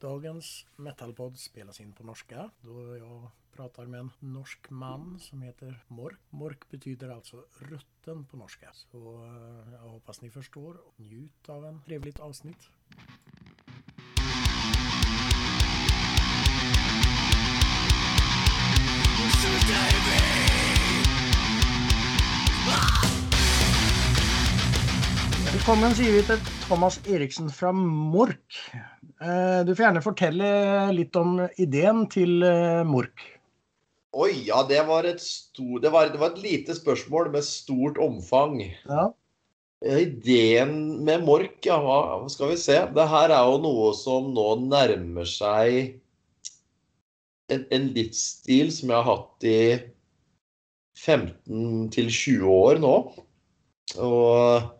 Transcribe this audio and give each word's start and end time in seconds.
Dagens 0.00 0.66
metalpod 0.76 1.38
spelas 1.38 1.80
in 1.80 1.92
på 1.92 2.04
norska 2.04 2.50
då 2.60 2.96
jag 2.96 3.30
pratar 3.56 3.86
med 3.86 4.00
en 4.00 4.10
norsk 4.18 4.70
man 4.70 5.18
som 5.20 5.42
heter 5.42 5.84
Mork. 5.88 6.18
Mork 6.30 6.70
betyder 6.70 7.08
alltså 7.08 7.44
rutten 7.58 8.24
på 8.26 8.36
norska. 8.36 8.70
Så 8.72 8.98
jeg 9.64 9.72
jag 9.72 9.88
hoppas 9.88 10.20
ni 10.20 10.30
förstår. 10.30 10.76
Njut 10.96 11.48
av 11.48 11.66
en 11.66 11.82
trevligt 11.82 12.20
avsnitt. 12.20 12.68
Velkommen 25.56 25.94
sier 25.96 26.12
vi 26.12 26.20
til 26.28 26.40
Thomas 26.66 26.98
Eriksen 27.08 27.46
fra 27.48 27.70
Mork. 27.72 28.58
Eh, 29.24 29.62
Du 29.64 29.70
får 29.70 29.86
gjerne 29.86 30.02
fortelle 30.04 30.48
litt 30.92 31.16
om 31.16 31.38
ideen 31.56 32.02
til 32.12 32.44
eh, 32.44 32.82
Mork. 32.84 33.24
Oi, 34.12 34.34
ja, 34.50 34.58
det 34.68 34.82
var 34.84 35.08
et, 35.08 35.22
stor, 35.24 35.78
det 35.80 35.94
var, 35.94 36.10
det 36.12 36.20
var 36.20 36.34
et 36.34 36.42
lite 36.44 36.76
spørsmål 36.76 37.32
med 37.32 37.48
stort 37.48 37.96
omfang. 38.04 38.58
Ja. 38.84 39.06
Eh, 39.80 40.02
Ideen 40.04 40.76
med 41.08 41.24
Mork, 41.24 41.56
ja, 41.64 41.80
hva 41.80 42.20
skal 42.28 42.52
vi 42.52 42.60
se. 42.60 42.82
Det 42.92 43.08
her 43.16 43.32
er 43.32 43.48
jo 43.48 43.56
noe 43.64 43.90
som 43.96 44.28
nå 44.36 44.48
nærmer 44.66 45.24
seg 45.24 45.96
en, 47.48 47.64
en 47.72 47.92
livsstil 47.96 48.76
som 48.76 48.92
jeg 48.92 49.00
har 49.00 49.08
hatt 49.08 49.48
i 49.48 49.58
15 51.00 51.88
til 51.96 52.12
20 52.12 52.56
år 52.60 52.84
nå. 52.84 52.96
Og 53.96 54.74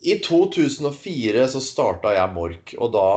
i 0.00 0.14
2004 0.22 1.44
så 1.50 1.60
starta 1.62 2.14
jeg 2.14 2.34
Mork, 2.34 2.74
og 2.78 2.92
da 2.94 3.08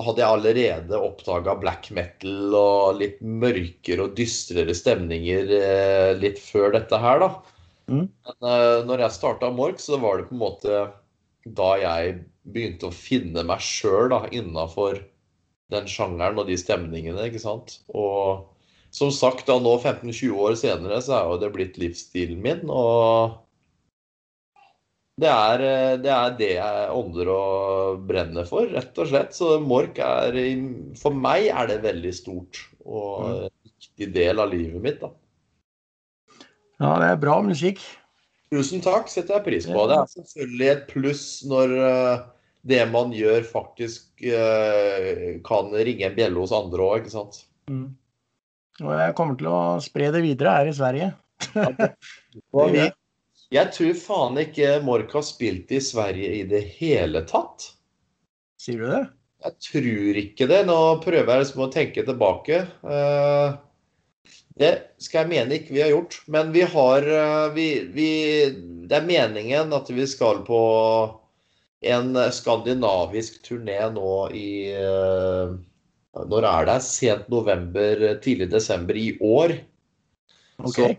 hadde 0.00 0.22
jeg 0.22 0.32
allerede 0.36 1.00
oppdaga 1.02 1.56
black 1.60 1.90
metal 1.94 2.54
og 2.56 3.00
litt 3.00 3.18
mørkere 3.20 4.06
og 4.06 4.14
dystrere 4.18 4.74
stemninger 4.76 5.50
eh, 5.56 6.12
litt 6.20 6.38
før 6.40 6.76
dette 6.76 7.00
her, 7.00 7.24
da. 7.24 7.30
Mm. 7.90 8.06
Men 8.06 8.50
eh, 8.52 8.76
når 8.86 9.04
jeg 9.04 9.16
starta 9.18 9.50
Mork, 9.54 9.82
så 9.82 9.98
var 10.00 10.20
det 10.20 10.28
på 10.30 10.36
en 10.38 10.44
måte 10.44 10.84
da 11.44 11.70
jeg 11.80 12.20
begynte 12.50 12.88
å 12.88 12.94
finne 12.94 13.44
meg 13.46 13.62
sjøl 13.64 14.14
innafor 14.30 15.02
den 15.70 15.86
sjangeren 15.90 16.40
og 16.40 16.48
de 16.48 16.56
stemningene, 16.58 17.28
ikke 17.28 17.42
sant. 17.42 17.78
Og 17.94 18.46
som 18.94 19.12
sagt, 19.14 19.46
da 19.46 19.58
nå 19.62 19.76
15-20 19.78 20.32
år 20.34 20.56
senere, 20.58 20.98
så 21.04 21.18
er 21.18 21.28
jo 21.28 21.38
det 21.44 21.52
blitt 21.54 21.78
livsstilen 21.82 22.40
min. 22.42 22.66
og 22.70 23.38
det 25.20 25.28
er, 25.30 25.62
eh, 25.66 25.94
det 26.00 26.10
er 26.14 26.34
det 26.38 26.50
jeg 26.56 26.90
ånder 26.96 27.30
og 27.34 28.02
brenner 28.08 28.46
for, 28.48 28.68
rett 28.72 28.98
og 29.00 29.10
slett. 29.10 29.36
Så 29.36 29.58
Mork 29.62 29.98
er 30.02 30.36
For 31.00 31.14
meg 31.14 31.50
er 31.52 31.70
det 31.70 31.82
veldig 31.84 32.12
stort 32.16 32.62
og 32.84 33.24
Mm. 33.26 33.42
en 33.44 33.50
viktig 33.70 34.12
del 34.14 34.40
av 34.40 34.50
livet 34.52 34.82
mitt. 34.82 35.00
da. 35.00 35.10
ja, 36.80 36.98
det 36.98 37.08
er 37.10 37.16
bra 37.20 37.40
musikk. 37.44 37.80
Tusen 38.50 38.80
takk, 38.82 39.06
setter 39.08 39.36
jeg 39.36 39.44
pris 39.44 39.66
på. 39.68 39.86
Det 39.86 39.96
er 39.96 40.08
selvfølgelig 40.10 40.70
et 40.72 40.86
pluss 40.90 41.24
når 41.46 41.74
eh, 41.86 42.22
det 42.66 42.80
man 42.90 43.12
gjør, 43.14 43.44
faktisk 43.46 44.24
eh, 44.26 45.38
kan 45.46 45.70
ringe 45.70 46.08
en 46.08 46.16
bjelle 46.16 46.40
hos 46.42 46.52
andre 46.52 46.82
òg, 46.82 46.96
ikke 47.04 47.14
sant. 47.14 47.44
Mm. 47.70 47.92
Og 48.80 48.94
jeg 48.96 49.14
kommer 49.14 49.36
til 49.38 49.50
å 49.52 49.60
spre 49.84 50.10
det 50.10 50.22
videre 50.24 50.56
her 50.56 50.70
i 50.70 50.74
Sverige. 50.74 51.12
Ja, 51.54 51.68
det, 51.78 51.92
vi, 52.74 52.88
jeg 53.50 53.72
tror 53.74 53.96
faen 53.98 54.38
ikke 54.44 54.76
Mork 54.86 55.14
har 55.16 55.24
spilt 55.26 55.72
i 55.74 55.80
Sverige 55.82 56.34
i 56.38 56.44
det 56.46 56.62
hele 56.76 57.24
tatt. 57.26 57.72
Sier 58.60 58.78
du 58.78 58.86
det? 58.92 59.00
Jeg 59.40 59.56
tror 59.64 60.20
ikke 60.20 60.46
det. 60.50 60.60
Nå 60.68 60.78
prøver 61.02 61.32
jeg 61.32 61.42
liksom 61.44 61.64
å 61.64 61.72
tenke 61.72 62.04
tilbake. 62.06 62.62
Eh, 62.84 63.58
Det 64.60 64.70
skal 65.00 65.24
jeg 65.24 65.30
mene 65.30 65.56
ikke 65.56 65.72
vi 65.72 65.82
har 65.82 65.92
gjort. 65.94 66.20
Men 66.28 66.52
vi 66.52 66.62
har 66.68 67.08
eh, 67.08 67.48
vi, 67.56 67.68
vi, 67.94 68.10
Det 68.86 69.00
er 69.00 69.08
meningen 69.08 69.72
at 69.72 69.90
vi 69.90 70.06
skal 70.06 70.44
på 70.46 70.62
en 71.80 72.12
skandinavisk 72.36 73.40
turné 73.46 73.80
nå 73.94 74.14
i 74.36 74.50
eh, 74.76 75.54
Når 76.20 76.50
er 76.54 76.68
det? 76.68 76.80
Sent 76.84 77.30
november, 77.32 78.20
tidlig 78.20 78.50
desember 78.52 78.94
i 78.94 79.14
år. 79.18 79.56
Ok. 80.60 80.76
Så 80.76 80.92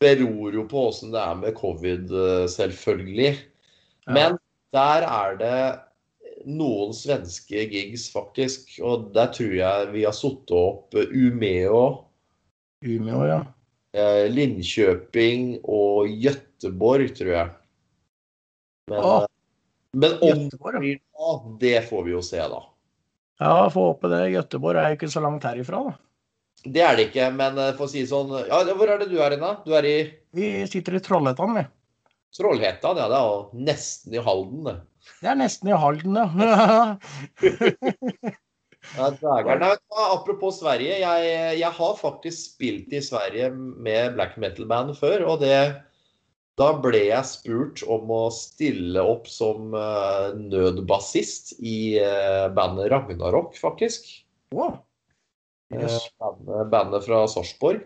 beror 0.00 0.54
jo 0.56 0.64
på 0.68 0.86
åssen 0.88 1.12
det 1.14 1.20
er 1.20 1.38
med 1.38 1.56
covid, 1.58 2.10
eh, 2.10 2.46
selvfølgelig. 2.50 3.30
Men 4.10 4.38
der 4.74 5.04
er 5.06 5.36
det 5.40 5.62
noen 6.48 6.94
svenske 6.96 7.66
gigs, 7.70 8.08
faktisk. 8.12 8.72
Og 8.82 9.10
der 9.14 9.32
tror 9.34 9.54
jeg 9.54 9.90
vi 9.94 10.04
har 10.06 10.16
satt 10.16 10.52
opp 10.56 10.96
Umeå, 10.96 11.82
Umeå, 12.86 13.24
ja. 13.28 13.40
Linkjøping 13.90 14.36
Linköping 14.36 15.46
og 15.68 16.12
Gøteborg, 16.22 17.10
tror 17.18 17.32
jeg. 17.34 17.50
Men, 18.90 18.98
Åh, 18.98 19.22
eh, 19.22 19.26
men 19.92 20.12
om 20.12 20.20
det 20.20 20.44
Göteborg, 20.46 20.74
ja. 20.74 20.80
blir 20.80 21.00
noe, 21.00 21.56
det 21.60 21.78
får 21.90 22.06
vi 22.06 22.14
jo 22.14 22.22
se, 22.24 22.40
da. 22.40 22.62
Ja, 23.40 23.70
får 23.72 23.90
håpe 23.92 24.10
det. 24.12 24.22
Gøteborg 24.34 24.80
er 24.80 24.92
jo 24.92 25.00
ikke 25.00 25.12
så 25.12 25.22
langt 25.24 25.44
herifra, 25.48 25.82
da. 25.90 25.98
Det 26.64 26.82
er 26.84 26.96
det 26.98 27.04
ikke, 27.08 27.30
men 27.32 27.58
eh, 27.60 27.74
for 27.78 27.84
å 27.86 27.90
si 27.92 28.06
sånn 28.08 28.30
Ja, 28.44 28.58
hvor 28.76 28.88
er 28.92 28.98
det 29.00 29.08
du 29.12 29.18
er 29.22 29.30
hen? 29.36 29.44
Du 29.64 29.72
er 29.76 29.84
i 29.88 29.96
Vi 30.36 30.46
sitter 30.68 30.92
i 30.98 31.04
Trollhättan, 31.04 31.50
vi. 31.56 31.64
Trollhättan? 32.36 32.96
Ja, 33.00 33.06
det 33.10 33.16
er 33.16 33.24
jo 33.30 33.38
nesten 33.70 34.10
i 34.14 34.22
Halden, 34.22 34.60
det. 34.68 34.76
Det 35.22 35.28
er 35.32 35.38
nesten 35.40 35.66
i 35.72 35.80
Halden, 35.80 36.14
ja. 36.20 36.26
Ja. 38.96 39.10
Nei, 39.12 39.74
Apropos 40.10 40.58
Sverige. 40.58 40.96
Jeg, 41.02 41.30
jeg 41.60 41.72
har 41.76 41.98
faktisk 42.00 42.54
spilt 42.54 42.92
i 42.96 43.02
Sverige 43.04 43.50
med 43.54 44.16
black 44.16 44.36
metal-band 44.40 44.96
før. 44.98 45.26
Og 45.28 45.44
det, 45.44 45.58
da 46.60 46.70
ble 46.82 47.04
jeg 47.10 47.28
spurt 47.28 47.84
om 47.86 48.10
å 48.14 48.22
stille 48.34 49.04
opp 49.04 49.28
som 49.30 49.76
uh, 49.76 50.32
nødbassist 50.36 51.58
i 51.60 52.00
uh, 52.00 52.48
bandet 52.56 52.90
Ragnarok, 52.92 53.58
faktisk. 53.60 54.08
Wow. 54.56 54.80
Yes. 55.74 55.94
Eh, 55.94 56.10
bandet, 56.18 56.70
bandet 56.72 57.06
fra 57.06 57.22
Sarpsborg. 57.30 57.84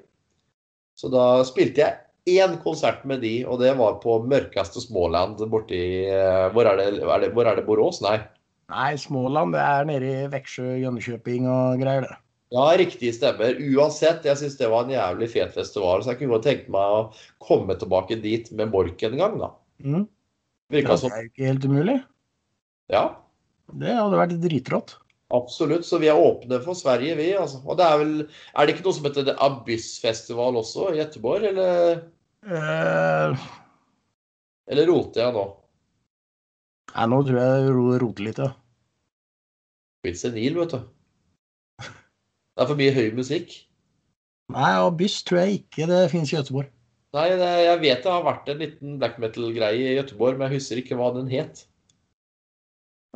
Så 0.96 1.10
da 1.12 1.42
spilte 1.46 1.82
jeg 1.82 2.38
én 2.44 2.56
konsert 2.62 3.02
med 3.08 3.20
de, 3.24 3.42
og 3.44 3.60
det 3.60 3.74
var 3.76 3.98
på 4.02 4.20
mørkeste 4.24 4.80
Småland 4.80 5.42
borti 5.52 5.80
eh, 6.08 6.46
hvor, 6.54 6.68
er 6.70 6.80
det, 6.80 6.86
er 7.02 7.24
det, 7.24 7.32
hvor 7.36 7.50
er 7.50 7.58
det? 7.58 7.66
Borås? 7.66 8.00
Nei. 8.04 8.16
Nei, 8.72 8.94
Småland 9.00 9.52
det 9.52 9.60
er 9.64 9.88
nede 9.88 10.12
i 10.12 10.28
Veksjø, 10.32 10.70
Jönköping 10.80 11.48
og 11.50 11.82
greier, 11.82 12.06
det. 12.06 12.20
Ja, 12.54 12.68
riktig 12.78 13.10
stemmer. 13.16 13.56
Uansett, 13.74 14.24
jeg 14.28 14.38
syns 14.38 14.56
det 14.60 14.70
var 14.70 14.86
en 14.86 14.94
jævlig 14.94 15.28
fet 15.32 15.54
festival, 15.56 16.04
så 16.04 16.12
jeg 16.12 16.20
kunne 16.20 16.36
godt 16.36 16.46
tenke 16.46 16.72
meg 16.72 16.96
å 16.96 17.00
komme 17.42 17.74
tilbake 17.80 18.20
dit 18.22 18.50
med 18.54 18.70
Mork 18.72 19.02
en 19.04 19.16
gang, 19.18 19.38
da. 19.40 19.50
Mm. 19.82 20.04
Virka 20.72 20.96
det 21.00 21.10
er 21.10 21.24
jo 21.24 21.30
ikke 21.32 21.48
helt 21.50 21.66
umulig. 21.68 21.96
Ja, 22.92 23.04
Det 23.72 23.96
hadde 23.96 24.20
vært 24.20 24.36
dritrått. 24.42 24.94
Absolutt. 25.36 25.86
Så 25.86 26.00
vi 26.02 26.10
er 26.12 26.20
åpne 26.20 26.60
for 26.64 26.78
Sverige, 26.78 27.16
vi, 27.18 27.30
altså. 27.38 27.60
Og 27.66 27.78
det 27.78 27.86
er 27.86 28.00
vel 28.00 28.14
Er 28.24 28.66
det 28.66 28.74
ikke 28.74 28.86
noe 28.86 28.96
som 28.96 29.08
heter 29.08 29.28
The 29.28 29.36
Abyss-festival 29.46 30.60
også 30.62 30.92
i 30.92 31.00
Gøteborg, 31.02 31.48
eller, 31.52 32.04
Uh... 32.44 33.32
eller 34.68 34.90
roter 34.90 35.22
jeg 35.22 35.32
nå? 35.32 35.44
nei, 36.92 37.06
nå 37.08 37.20
tror 37.24 37.38
jeg 37.40 37.62
jeg 37.62 38.02
roter 38.02 38.26
litt, 38.26 38.40
ja. 38.44 38.50
Blitt 40.04 40.20
senil, 40.20 40.58
vet 40.60 40.74
du. 40.74 40.82
Det 41.80 42.62
er 42.62 42.68
for 42.68 42.78
mye 42.78 42.92
høy 42.94 43.06
musikk. 43.16 43.54
Nei, 44.52 44.72
Abyss 44.76 45.22
tror 45.24 45.40
jeg 45.40 45.62
ikke 45.62 45.88
det 45.88 46.02
finnes 46.12 46.34
i 46.34 46.36
Gøteborg. 46.36 46.68
Nei, 47.16 47.28
det, 47.40 47.48
jeg 47.64 47.80
vet 47.80 48.04
det 48.04 48.12
har 48.12 48.26
vært 48.26 48.50
en 48.52 48.60
liten 48.60 48.98
black 49.00 49.16
metal-greie 49.22 49.94
i 49.94 49.96
Gøteborg, 49.96 50.36
men 50.36 50.50
jeg 50.50 50.60
husker 50.60 50.82
ikke 50.82 50.98
hva 51.00 51.08
den 51.16 51.32
het. 51.32 51.64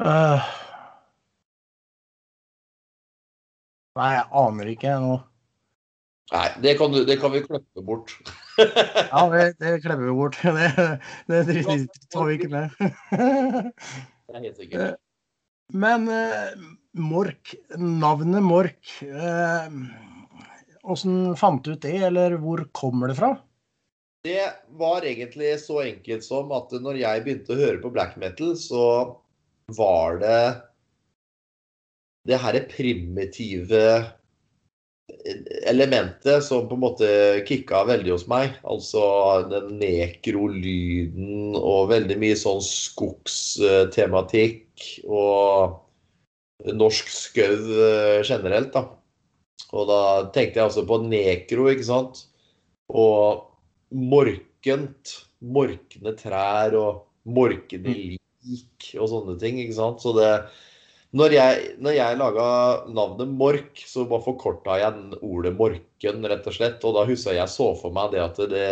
Eh, 0.00 0.48
nei, 3.98 4.12
jeg 4.16 4.28
aner 4.42 4.70
ikke 4.72 4.94
nå. 5.02 5.16
Nei, 6.28 6.48
det 6.60 6.74
kan, 6.76 6.92
du, 6.92 7.02
det 7.08 7.16
kan 7.22 7.32
vi 7.32 7.44
klippe 7.46 7.84
bort. 7.84 8.14
Ja, 8.58 9.20
det, 9.30 9.52
det 9.62 9.76
klipper 9.84 10.02
vi 10.02 10.14
bort. 10.18 10.38
Det, 10.42 10.70
det, 11.30 11.42
det 11.46 12.08
tar 12.10 12.24
vi 12.26 12.34
ikke 12.34 12.48
med. 12.50 12.72
Det 12.74 14.34
er 14.34 14.42
helt 14.42 14.58
sikkert. 14.58 14.98
Men 15.78 16.08
eh, 16.10 16.56
Mork, 16.98 17.52
navnet 17.76 18.42
Mork 18.42 18.90
Åssen 20.88 21.36
fant 21.36 21.62
du 21.62 21.74
ut 21.76 21.84
det, 21.84 21.98
eller 22.08 22.34
hvor 22.42 22.64
kommer 22.74 23.12
det 23.12 23.18
fra? 23.20 23.34
Det 24.26 24.42
var 24.80 25.06
egentlig 25.06 25.54
så 25.62 25.82
enkelt 25.84 26.24
som 26.26 26.50
at 26.56 26.72
når 26.82 26.98
jeg 27.02 27.24
begynte 27.24 27.54
å 27.54 27.60
høre 27.60 27.82
på 27.82 27.92
black 27.94 28.16
metal, 28.18 28.56
så 28.58 28.84
var 29.76 30.18
det 30.22 30.40
det 32.28 32.38
her 32.42 32.58
primitive 32.70 33.82
elementet 35.68 36.44
som 36.44 36.68
på 36.68 36.74
en 36.76 36.82
måte 36.82 37.08
kicka 37.48 37.84
veldig 37.88 38.12
hos 38.12 38.26
meg. 38.30 38.50
Altså 38.68 39.00
den 39.50 39.78
nekrolyden 39.80 41.56
og 41.58 41.90
veldig 41.92 42.16
mye 42.20 42.36
sånn 42.38 42.62
skogstematikk 42.64 44.80
og 45.08 45.76
norsk 46.74 47.08
skau 47.14 47.54
eh, 47.54 48.22
generelt, 48.26 48.72
da. 48.74 48.82
Og 49.76 49.88
da 49.88 50.00
tenkte 50.34 50.58
jeg 50.58 50.66
altså 50.68 50.82
på 50.88 50.96
nekro, 51.04 51.68
ikke 51.72 51.90
sant. 51.90 52.14
Og 52.88 53.22
morkent. 53.92 55.04
Morkne 55.38 56.12
trær 56.18 56.74
og 56.74 57.04
morkende 57.30 57.92
lik 57.94 58.88
og 58.98 59.06
sånne 59.12 59.36
ting, 59.38 59.54
ikke 59.62 59.76
sant. 59.76 60.02
Så 60.02 60.10
det 60.16 60.32
Når 61.16 61.32
jeg, 61.32 61.68
når 61.80 61.94
jeg 61.96 62.18
laga 62.20 62.46
navnet 62.92 63.30
Mork, 63.32 63.80
så 63.88 64.04
bare 64.08 64.26
forkorta 64.26 64.74
jeg 64.76 65.16
ordet 65.24 65.54
Morken, 65.56 66.26
rett 66.28 66.46
og 66.50 66.56
slett. 66.56 66.84
Og 66.84 66.98
da 66.98 67.06
husker 67.08 67.32
jeg 67.32 67.40
jeg 67.40 67.52
så 67.54 67.70
for 67.80 67.94
meg 67.96 68.12
det 68.12 68.20
at 68.26 68.40
det 68.50 68.68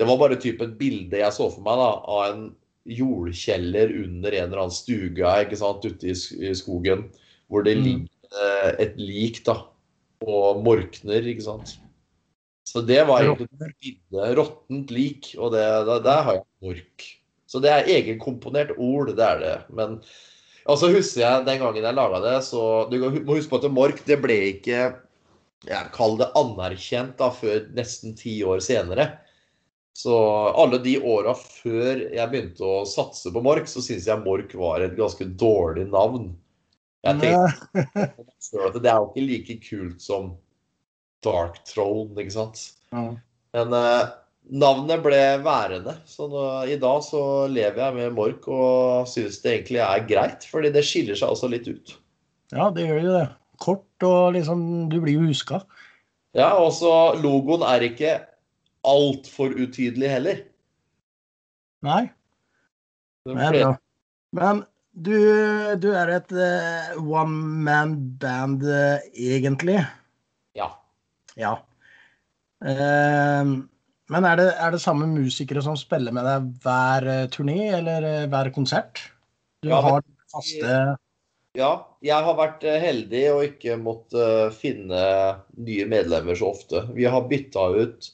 Det 0.00 0.06
var 0.08 0.16
bare 0.18 0.38
type 0.40 0.64
et 0.64 0.78
bilde 0.78 1.18
jeg 1.20 1.34
så 1.36 1.50
for 1.52 1.60
meg 1.62 1.76
da, 1.76 1.90
av 2.08 2.22
en 2.30 2.46
jordkjeller 2.88 3.92
under 4.00 4.32
en 4.32 4.48
eller 4.48 4.62
annen 4.64 4.74
stuga 4.74 5.34
ikke 5.44 5.58
sant, 5.60 5.84
ute 5.84 6.08
i 6.08 6.54
skogen, 6.58 7.04
hvor 7.52 7.62
det 7.62 7.76
Mm. 7.76 7.84
ligger 7.84 8.08
eh, 8.32 8.70
et 8.86 8.96
lik 8.96 9.44
da, 9.44 9.58
og 10.26 10.64
morkner, 10.64 11.22
ikke 11.22 11.44
sant. 11.44 11.76
Så 12.66 12.80
det 12.86 13.06
var 13.06 13.22
egentlig 13.22 13.92
et 13.92 14.36
råttent 14.38 14.90
lik, 14.90 15.34
og 15.38 15.52
det, 15.52 15.62
der, 15.86 16.02
der 16.02 16.22
har 16.22 16.32
jeg 16.40 16.44
mork. 16.62 17.06
Så 17.46 17.60
det 17.60 17.70
er 17.70 17.84
egenkomponert 18.00 18.72
ord, 18.78 19.12
det 19.14 19.22
er 19.28 19.38
det. 19.38 19.56
Men 19.70 20.00
og 20.66 20.78
så 20.78 20.92
husker 20.92 21.24
jeg 21.24 21.46
den 21.46 21.62
gangen 21.62 21.86
jeg 21.88 21.96
laga 21.96 22.20
det, 22.22 22.36
så 22.46 22.84
Du 22.90 22.98
må 23.00 23.36
huske 23.36 23.50
på 23.50 23.62
at 23.62 23.72
mork 23.72 24.04
det 24.06 24.20
ble 24.22 24.38
ikke 24.52 24.92
jeg 25.68 25.90
kaller 25.94 26.24
det 26.24 26.30
anerkjent 26.38 27.18
da, 27.20 27.28
før 27.34 27.66
nesten 27.76 28.16
ti 28.18 28.40
år 28.46 28.62
senere. 28.64 29.12
Så 29.94 30.14
alle 30.58 30.80
de 30.82 30.96
åra 31.04 31.34
før 31.36 32.00
jeg 32.14 32.30
begynte 32.32 32.64
å 32.64 32.86
satse 32.88 33.30
på 33.32 33.42
Mork, 33.44 33.68
så 33.68 33.82
syns 33.84 34.08
jeg 34.08 34.24
Mork 34.24 34.54
var 34.58 34.82
et 34.82 34.96
ganske 34.98 35.26
dårlig 35.38 35.84
navn. 35.92 36.32
Jeg 37.04 37.20
tenkte 37.20 38.66
at 38.66 38.78
det 38.78 38.90
er 38.90 38.98
jo 38.98 39.10
ikke 39.10 39.26
like 39.26 39.58
kult 39.66 40.02
som 40.02 40.32
Dark 41.22 41.60
Throne, 41.68 42.16
ikke 42.18 42.34
sant. 42.34 42.64
Men 43.52 43.76
eh, 43.76 44.02
navnet 44.50 45.02
ble 45.04 45.20
værende. 45.44 45.94
Så 46.08 46.26
nå, 46.30 46.42
i 46.70 46.78
dag 46.80 47.04
så 47.06 47.22
lever 47.50 47.78
jeg 47.84 47.96
med 47.98 48.16
Mork 48.16 48.48
og 48.50 49.08
syns 49.10 49.40
det 49.44 49.54
egentlig 49.56 49.82
er 49.84 50.08
greit, 50.08 50.48
fordi 50.50 50.72
det 50.74 50.84
skiller 50.86 51.18
seg 51.18 51.34
også 51.34 51.50
litt 51.52 51.68
ut. 51.70 51.94
ja, 52.52 52.70
det 52.74 52.88
gjør 52.88 53.00
jo 53.06 53.14
det. 53.18 53.28
Kort 53.62 54.06
og 54.06 54.32
liksom 54.34 54.88
Du 54.90 54.98
blir 55.00 55.20
jo 55.20 55.28
huska. 55.28 55.62
Ja, 56.34 56.56
og 56.58 56.72
så 56.74 57.14
logoen 57.20 57.62
er 57.62 57.84
ikke 57.86 58.16
altfor 58.88 59.52
utydelig 59.54 60.10
heller. 60.10 60.42
Nei, 61.82 62.10
Men. 63.26 63.76
Men 64.32 64.62
du, 64.92 65.14
du 65.78 65.90
er 65.92 66.10
et 66.16 66.32
uh, 66.32 66.96
one 66.98 67.62
man 67.66 67.94
band 68.20 68.64
uh, 68.64 68.98
egentlig. 69.12 69.78
Ja. 70.56 70.70
Ja. 71.36 71.58
Eh, 72.62 73.52
men 74.12 74.26
er 74.28 74.38
det, 74.40 74.48
er 74.60 74.74
det 74.74 74.82
samme 74.82 75.06
musikere 75.08 75.62
som 75.64 75.76
spiller 75.78 76.14
med 76.14 76.26
deg 76.28 76.48
hver 76.64 77.08
eh, 77.08 77.28
turné 77.32 77.70
eller 77.78 78.06
eh, 78.08 78.28
hver 78.30 78.52
konsert? 78.54 79.00
Du 79.62 79.70
Ja, 79.70 79.80
har 79.84 80.02
faste 80.32 80.74
Ja, 81.56 81.70
jeg 82.04 82.24
har 82.26 82.36
vært 82.38 82.64
eh, 82.68 82.80
heldig 82.82 83.22
og 83.34 83.44
ikke 83.50 83.76
måtte 83.80 84.26
finne 84.56 85.04
nye 85.56 85.86
medlemmer 85.88 86.38
så 86.38 86.50
ofte. 86.54 86.84
Vi 86.96 87.06
har 87.08 87.28
bytta 87.30 87.68
ut 87.76 88.10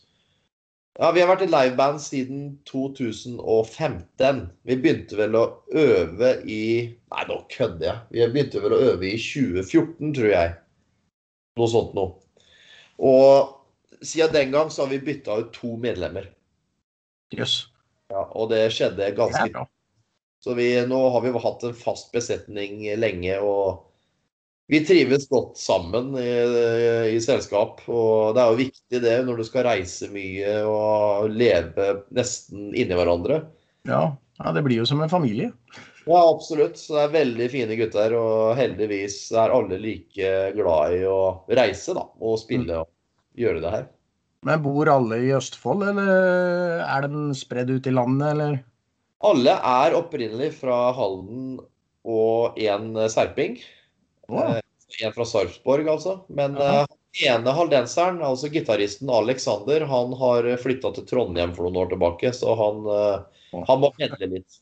Ja, 0.98 1.12
vi 1.14 1.22
har 1.22 1.30
vært 1.30 1.44
i 1.46 1.50
liveband 1.50 2.00
siden 2.02 2.46
2015. 2.68 4.48
Vi 4.66 4.78
begynte 4.78 5.18
vel 5.18 5.36
å 5.38 5.44
øve 5.70 6.32
i 6.44 6.62
Nei, 6.90 7.26
nå 7.28 7.42
kødder 7.54 7.86
jeg. 7.86 8.00
Vi 8.14 8.32
begynte 8.34 8.62
vel 8.64 8.74
å 8.74 8.82
øve 8.92 9.06
i 9.06 9.14
2014, 9.16 10.10
tror 10.18 10.32
jeg. 10.34 10.56
Noe 11.58 11.70
sånt 11.70 11.94
noe. 11.96 12.18
Og 12.98 13.57
siden 14.02 14.34
den 14.34 14.54
gang 14.54 14.70
så 14.70 14.84
har 14.84 14.92
vi 14.92 15.02
bytta 15.04 15.40
ut 15.40 15.50
to 15.56 15.76
medlemmer. 15.80 16.30
Jøss. 17.34 17.60
Ja, 18.08 18.24
og 18.32 18.48
det 18.52 18.62
skjedde 18.72 19.10
ganske 19.16 19.50
det 19.52 19.66
så 20.40 20.54
vi, 20.54 20.86
nå 20.86 20.98
har 21.10 21.20
vi 21.20 21.32
hatt 21.38 21.64
en 21.66 21.74
fast 21.74 22.12
besetning 22.14 22.84
lenge, 22.98 23.40
og 23.42 23.84
vi 24.70 24.84
trives 24.86 25.26
godt 25.28 25.58
sammen 25.58 26.12
i, 26.20 26.30
i 27.10 27.18
selskap. 27.22 27.82
Og 27.90 28.36
det 28.36 28.42
er 28.42 28.52
jo 28.52 28.60
viktig 28.60 29.02
det 29.02 29.16
når 29.26 29.40
du 29.40 29.46
skal 29.48 29.66
reise 29.66 30.10
mye 30.12 30.60
og 30.68 31.32
leve 31.32 31.90
nesten 32.14 32.70
inni 32.70 32.96
hverandre. 32.96 33.42
Ja. 33.88 34.02
ja, 34.38 34.52
det 34.54 34.62
blir 34.66 34.82
jo 34.82 34.86
som 34.88 35.02
en 35.02 35.10
familie. 35.10 35.50
Ja, 36.08 36.20
absolutt. 36.20 36.78
Så 36.78 36.94
det 36.94 37.06
er 37.06 37.16
veldig 37.16 37.48
fine 37.52 37.80
gutter, 37.80 38.14
og 38.20 38.54
heldigvis 38.60 39.18
er 39.34 39.56
alle 39.56 39.80
like 39.82 40.36
glad 40.54 41.00
i 41.00 41.02
å 41.08 41.18
reise 41.50 41.96
da, 41.98 42.06
og 42.22 42.38
spille 42.44 42.84
og 42.84 42.92
gjøre 43.38 43.62
det 43.64 43.72
her. 43.74 43.86
Men 44.46 44.62
bor 44.62 44.90
alle 44.92 45.18
i 45.24 45.32
Østfold, 45.34 45.82
eller 45.90 46.84
er 46.84 47.06
de 47.08 47.22
spredd 47.34 47.72
ut 47.74 47.88
i 47.90 47.94
landet, 47.94 48.28
eller? 48.34 48.60
Alle 49.26 49.56
er 49.56 49.96
opprinnelig 49.98 50.52
fra 50.60 50.76
Halden 50.94 51.56
og 52.06 52.60
en 52.62 52.92
serping. 53.10 53.58
Wow. 54.30 54.60
En 55.02 55.12
fra 55.16 55.26
Sarpsborg, 55.26 55.88
altså. 55.90 56.20
Men 56.30 56.54
Jaha. 56.56 56.84
eh, 56.86 57.26
ene 57.28 57.52
haldenseren, 57.56 58.22
altså 58.24 58.50
gitaristen 58.52 59.10
Alexander, 59.10 59.84
han 59.90 60.14
har 60.22 60.48
flytta 60.62 60.94
til 60.96 61.06
Trondheim 61.10 61.52
for 61.56 61.66
noen 61.66 61.82
år 61.82 61.92
tilbake, 61.92 62.32
så 62.36 62.54
han, 62.58 62.86
eh, 62.94 63.62
han 63.68 63.82
må 63.82 63.90
pendle 63.98 64.30
litt. 64.38 64.60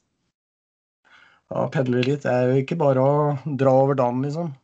ja, 1.52 1.66
pedler 1.74 2.06
litt. 2.08 2.24
Det 2.24 2.32
er 2.32 2.48
jo 2.50 2.62
ikke 2.64 2.80
bare 2.80 3.04
å 3.04 3.56
dra 3.60 3.76
over 3.84 3.98
dagen, 3.98 4.24
liksom. 4.24 4.54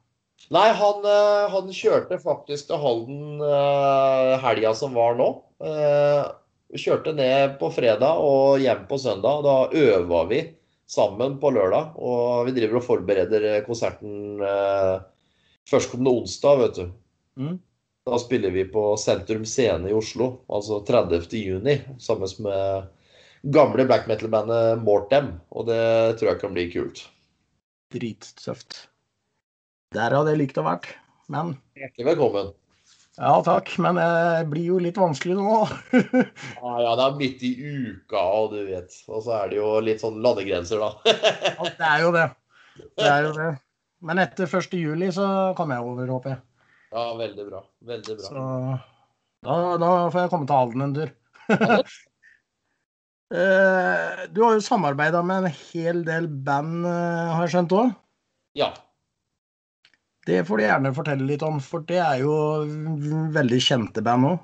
Nei, 0.53 0.69
han, 0.77 1.05
eh, 1.09 1.51
han 1.53 1.71
kjørte 1.73 2.19
faktisk 2.21 2.69
til 2.69 2.81
Halden 2.83 3.41
uh, 3.41 4.37
helga 4.43 4.75
som 4.77 4.93
var 4.97 5.17
nå. 5.17 5.29
Uh, 5.63 6.29
kjørte 6.77 7.15
ned 7.17 7.57
på 7.61 7.71
fredag 7.73 8.21
og 8.21 8.61
hjem 8.61 8.85
på 8.91 8.99
søndag. 9.01 9.47
Da 9.47 9.57
øva 9.73 10.27
vi 10.29 10.43
sammen 10.93 11.39
på 11.41 11.55
lørdag. 11.57 11.97
Og 11.97 12.45
vi 12.49 12.57
driver 12.59 12.83
og 12.83 12.85
forbereder 12.85 13.65
konserten 13.65 14.45
uh, 14.45 15.01
førstkommende 15.73 16.15
onsdag, 16.21 16.61
vet 16.67 16.83
du. 16.83 16.87
Mm. 17.41 17.57
Da 18.05 18.19
spiller 18.21 18.53
vi 18.53 18.67
på 18.69 18.91
Sentrum 19.01 19.47
Scene 19.49 19.89
i 19.89 19.97
Oslo, 19.97 20.43
altså 20.53 20.83
30. 20.85 21.33
juni, 21.39 21.79
sammen 22.03 22.29
med 22.45 22.91
gamle 23.55 23.87
black 23.89 24.09
metal-bandet 24.11 24.83
Mortem. 24.85 25.37
Og 25.55 25.71
det 25.71 25.85
tror 26.19 26.35
jeg 26.35 26.45
kan 26.45 26.57
bli 26.57 26.69
kult. 26.75 27.07
Drittøft. 27.95 28.83
Der 29.93 30.15
hadde 30.17 30.33
jeg 30.33 30.41
likt 30.47 30.59
å 30.61 30.65
vært. 30.67 30.89
Men 31.33 31.55
Hjertelig 31.79 32.07
velkommen. 32.13 32.53
ja 33.19 33.33
takk. 33.45 33.73
Men 33.83 33.99
det 34.01 34.47
blir 34.53 34.69
jo 34.73 34.79
litt 34.83 34.99
vanskelig 35.01 35.37
nå. 35.39 35.59
Ja, 36.63 36.73
ja, 36.85 36.93
det 36.99 37.05
er 37.07 37.19
midt 37.19 37.43
i 37.47 37.53
uka, 37.59 38.23
og 38.23 38.55
du 38.55 38.63
vet. 38.71 38.95
Og 39.09 39.25
så 39.27 39.35
er 39.41 39.53
det 39.53 39.59
jo 39.61 39.73
litt 39.85 40.01
sånn 40.05 40.21
landegrenser, 40.25 40.81
da. 40.83 41.17
Ja, 41.53 41.69
det 41.69 41.91
er 41.91 42.05
jo 42.07 42.15
det. 42.17 42.27
Det 42.99 43.09
er 43.11 43.27
jo 43.29 43.35
det. 43.37 43.51
Men 44.03 44.19
etter 44.23 44.49
1. 44.51 44.73
juli 44.81 45.11
så 45.15 45.27
kommer 45.59 45.79
jeg 45.79 45.91
over, 45.93 46.09
håper 46.17 46.35
jeg. 46.35 46.41
Ja, 46.93 47.05
veldig 47.17 47.45
bra. 47.49 47.61
Veldig 47.93 48.17
bra. 48.19 48.31
Så 48.31 48.47
da, 49.43 49.59
da 49.81 49.91
får 50.13 50.19
jeg 50.25 50.33
komme 50.33 50.49
til 50.49 50.59
Halden 50.63 50.89
en 50.89 50.97
tur. 51.01 51.13
Eh, 53.33 54.27
Du 54.29 54.43
har 54.45 54.59
jo 54.59 54.61
samarbeida 54.61 55.23
med 55.25 55.47
en 55.47 55.55
hel 55.73 56.03
del 56.05 56.27
band, 56.45 56.83
eh, 56.85 57.31
har 57.33 57.47
jeg 57.47 57.53
skjønt 57.55 57.71
òg. 57.79 57.95
Ja. 58.61 58.67
Det 60.27 60.45
får 60.47 60.59
du 60.59 60.63
gjerne 60.63 60.95
fortelle 60.95 61.27
litt 61.27 61.43
om, 61.43 61.59
for 61.63 61.83
det 61.89 61.99
er 61.99 62.21
jo 62.23 62.35
veldig 63.35 63.61
kjente 63.63 64.05
band 64.07 64.29
òg. 64.29 64.43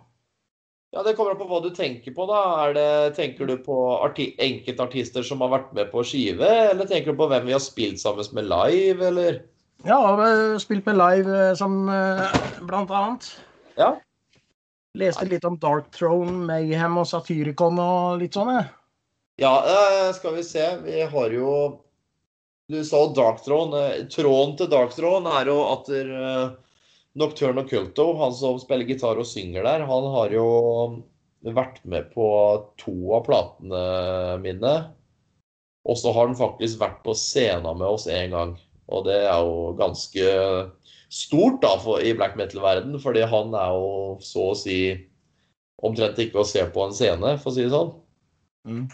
ja, 0.97 1.03
det 1.05 1.13
kommer 1.15 1.37
an 1.37 1.39
på 1.39 1.47
hva 1.47 1.61
du 1.63 1.69
tenker 1.75 2.15
på, 2.17 2.27
da. 2.27 2.41
Er 2.65 2.75
det, 2.75 2.89
tenker 3.19 3.47
du 3.47 3.55
på 3.63 3.77
arti 4.03 4.33
enkeltartister 4.43 5.23
som 5.23 5.45
har 5.45 5.53
vært 5.53 5.71
med 5.77 5.93
på 5.93 6.03
skive, 6.03 6.49
eller 6.73 6.89
tenker 6.89 7.13
du 7.13 7.21
på 7.21 7.29
hvem 7.31 7.47
vi 7.47 7.55
har 7.55 7.63
spilt 7.63 8.01
sammen 8.03 8.27
med 8.35 8.51
live, 8.51 9.07
eller? 9.13 9.41
Ja, 9.87 10.01
spilt 10.59 10.89
med 10.89 10.99
live 10.99 11.37
eh, 11.37 11.55
som 11.55 11.85
eh, 11.93 12.39
blant 12.67 12.91
annet. 12.91 13.29
Ja. 13.79 13.93
Leste 14.99 15.29
litt 15.31 15.45
om 15.47 15.59
Dark 15.63 15.93
Throne, 15.95 16.41
Mayhem 16.49 16.99
og 16.99 17.07
Satyricon 17.07 17.79
og 17.79 18.19
litt 18.25 18.35
sånn, 18.35 18.51
jeg. 18.57 18.67
Ja, 19.39 19.53
eh, 19.63 20.09
skal 20.17 20.35
vi 20.35 20.43
se. 20.43 20.65
Vi 20.83 21.05
har 21.07 21.37
jo 21.37 21.53
Du 22.69 22.85
sa 22.85 23.07
Dark 23.17 23.45
Throne. 23.45 23.79
Eh, 23.87 24.07
Tråden 24.13 24.57
til 24.57 24.69
Dark 24.71 24.93
Throne 24.93 25.33
er 25.41 25.49
jo 25.49 25.57
at 25.71 25.89
eh, 25.95 26.51
Nocturne 27.19 27.65
Occulto, 27.65 28.11
han 28.21 28.35
som 28.37 28.59
spiller 28.61 28.89
gitar 28.89 29.19
og 29.19 29.27
synger 29.27 29.65
der, 29.65 29.87
han 29.89 30.09
har 30.13 30.35
jo 30.37 30.49
vært 31.49 31.81
med 31.89 32.11
på 32.13 32.29
to 32.81 32.95
av 33.17 33.25
platene 33.25 33.83
mine. 34.43 34.75
Og 35.89 35.97
så 35.97 36.13
har 36.13 36.29
han 36.29 36.37
faktisk 36.37 36.81
vært 36.83 37.01
på 37.07 37.17
scenen 37.17 37.81
med 37.81 37.89
oss 37.89 38.05
én 38.13 38.37
gang. 38.37 38.59
Og 38.93 39.09
det 39.09 39.17
er 39.23 39.41
jo 39.47 39.73
ganske 39.79 40.29
stort 41.09 41.63
da 41.65 41.73
for, 41.81 42.05
i 42.05 42.13
black 42.17 42.37
metal-verden, 42.37 42.99
fordi 43.01 43.25
han 43.25 43.57
er 43.57 43.77
jo 43.77 44.19
så 44.21 44.51
å 44.53 44.59
si 44.59 44.79
omtrent 45.81 46.21
ikke 46.21 46.43
å 46.43 46.49
se 46.49 46.67
på 46.75 46.85
en 46.85 46.97
scene, 46.97 47.37
for 47.41 47.49
å 47.49 47.57
si 47.57 47.65
det 47.65 47.73
sånn. 47.73 47.95
Mm. 48.69 48.89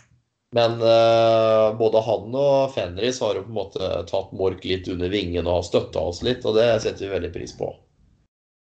Men 0.55 0.77
uh, 0.79 1.75
både 1.79 2.01
han 2.07 2.35
og 2.39 2.75
Fenris 2.77 3.19
har 3.25 3.35
jo 3.35 3.43
på 3.43 3.51
en 3.51 3.57
måte 3.57 3.89
tatt 4.07 4.35
Mork 4.39 4.63
litt 4.63 4.87
under 4.93 5.11
vingen 5.11 5.49
og 5.49 5.59
har 5.59 5.67
støtta 5.67 6.05
oss 6.13 6.23
litt, 6.23 6.47
og 6.47 6.55
det 6.55 6.69
setter 6.85 7.09
vi 7.09 7.15
veldig 7.17 7.31
pris 7.35 7.57
på. 7.59 7.73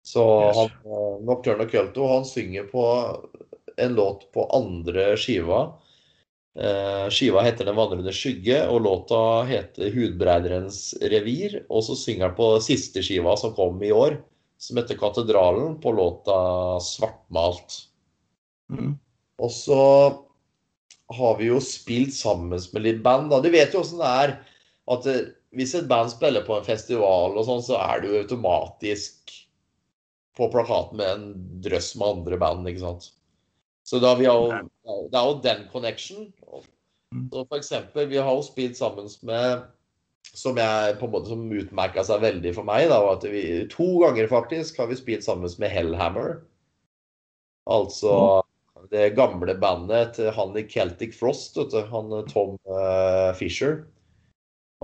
Så 0.06 0.24
yes. 0.24 0.56
han, 0.56 0.70
Nocturne 1.26 1.66
og 1.66 1.74
Culto 1.74 2.08
han 2.08 2.24
synger 2.24 2.70
på 2.70 2.86
en 3.76 3.98
låt 3.98 4.24
på 4.32 4.46
andre 4.56 5.10
skiva. 5.20 5.66
Uh, 6.56 7.12
skiva 7.12 7.44
heter 7.44 7.68
'Den 7.68 7.76
vandrende 7.76 8.14
skygge', 8.16 8.64
og 8.72 8.80
låta 8.86 9.20
heter 9.44 9.92
'Hudbreiderens 9.92 10.94
revir'. 11.02 11.66
Og 11.68 11.84
så 11.84 11.96
synger 11.98 12.30
han 12.30 12.38
på 12.38 12.54
siste 12.64 13.04
skiva 13.04 13.36
som 13.36 13.52
kom 13.52 13.82
i 13.84 13.92
år, 13.92 14.22
som 14.56 14.80
heter 14.80 14.96
'Katedralen', 14.96 15.76
på 15.82 15.92
låta 15.92 16.38
'Svartmalt'. 16.80 17.82
Mm. 18.72 18.96
Og 19.38 19.50
så 19.52 19.82
har 21.14 21.36
vi 21.38 21.50
jo 21.50 21.60
spilt 21.62 22.14
sammen 22.14 22.50
med 22.50 22.82
litt 22.82 23.02
band. 23.04 23.30
Da. 23.30 23.40
Du 23.42 23.50
vet 23.52 23.74
jo 23.74 23.82
åssen 23.82 24.02
det 24.02 24.12
er 24.22 24.36
at 24.92 25.10
eh, 25.10 25.26
hvis 25.56 25.74
et 25.78 25.88
band 25.90 26.10
spiller 26.12 26.44
på 26.46 26.58
en 26.58 26.66
festival, 26.66 27.36
og 27.36 27.46
sånn, 27.46 27.62
så 27.64 27.78
er 27.80 28.02
det 28.02 28.10
jo 28.10 28.22
automatisk 28.24 29.34
på 30.36 30.48
plakaten 30.52 31.00
med 31.00 31.12
en 31.12 31.28
drøss 31.64 31.94
med 31.96 32.18
andre 32.18 32.40
band. 32.40 32.68
ikke 32.68 32.82
sant? 32.82 33.12
Så 33.86 34.02
da 34.02 34.12
vi 34.18 34.26
har 34.26 34.36
jo, 34.36 34.66
Det 34.82 35.16
er 35.16 35.30
jo 35.30 35.38
den 35.44 35.62
connection. 35.72 36.26
Mm. 37.14 37.30
Så 37.32 37.46
for 37.46 37.56
eksempel, 37.56 38.08
vi 38.10 38.18
har 38.18 38.34
jo 38.34 38.44
spilt 38.44 38.76
sammen 38.76 39.08
med 39.22 39.64
som 40.36 40.58
jeg 40.58 40.96
på 40.98 41.06
en 41.06 41.12
måte 41.14 41.30
som 41.30 41.44
utmerka 41.54 42.02
seg 42.04 42.20
veldig 42.20 42.52
for 42.56 42.66
meg. 42.66 42.88
da, 42.90 42.98
at 43.14 43.24
vi, 43.30 43.64
To 43.72 43.86
ganger 44.02 44.28
faktisk 44.28 44.82
har 44.82 44.90
vi 44.90 44.98
spilt 44.98 45.24
sammen 45.24 45.48
med 45.62 45.72
Hellhammer. 45.72 46.42
Altså 47.66 48.42
det 48.90 49.14
gamle 49.16 49.54
bandet 49.60 50.16
til 50.18 50.32
han 50.34 50.56
i 50.58 50.64
Celtic 50.70 51.16
Frost, 51.18 51.56
vet 51.58 51.74
du, 51.74 51.82
han 51.90 52.12
eh, 52.14 52.24
Tom 52.30 52.56
uh, 52.70 53.32
Fisher. 53.38 53.84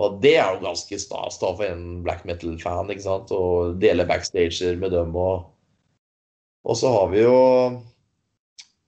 Og 0.01 0.19
det 0.23 0.35
er 0.41 0.55
jo 0.55 0.63
ganske 0.63 0.97
stas 0.99 1.37
da 1.41 1.51
for 1.53 1.67
en 1.67 2.01
black 2.05 2.23
metal-fan 2.25 2.89
ikke 2.89 3.05
sant? 3.05 3.33
å 3.33 3.73
dele 3.79 4.07
backstager 4.09 4.79
med 4.81 4.93
dem. 4.95 5.13
Og, 5.13 5.49
og 6.65 6.79
så 6.79 6.89
har 6.95 7.11
vi 7.13 7.21
jo 7.21 7.35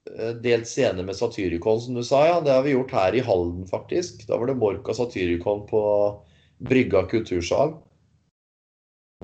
eh, 0.09 0.33
delt 0.41 0.69
scene 0.69 1.05
med 1.05 1.17
Satyricon, 1.17 1.81
som 1.83 1.97
du 1.97 2.03
sa. 2.03 2.23
ja, 2.31 2.39
Det 2.41 2.55
har 2.55 2.65
vi 2.65 2.73
gjort 2.73 2.95
her 2.97 3.17
i 3.17 3.25
Halden, 3.25 3.67
faktisk. 3.69 4.25
Da 4.25 4.41
var 4.41 4.49
det 4.49 4.57
Morka 4.61 4.97
Satyricon 4.97 5.67
på 5.69 5.83
Brygga 6.65 7.05
kultursal. 7.11 7.77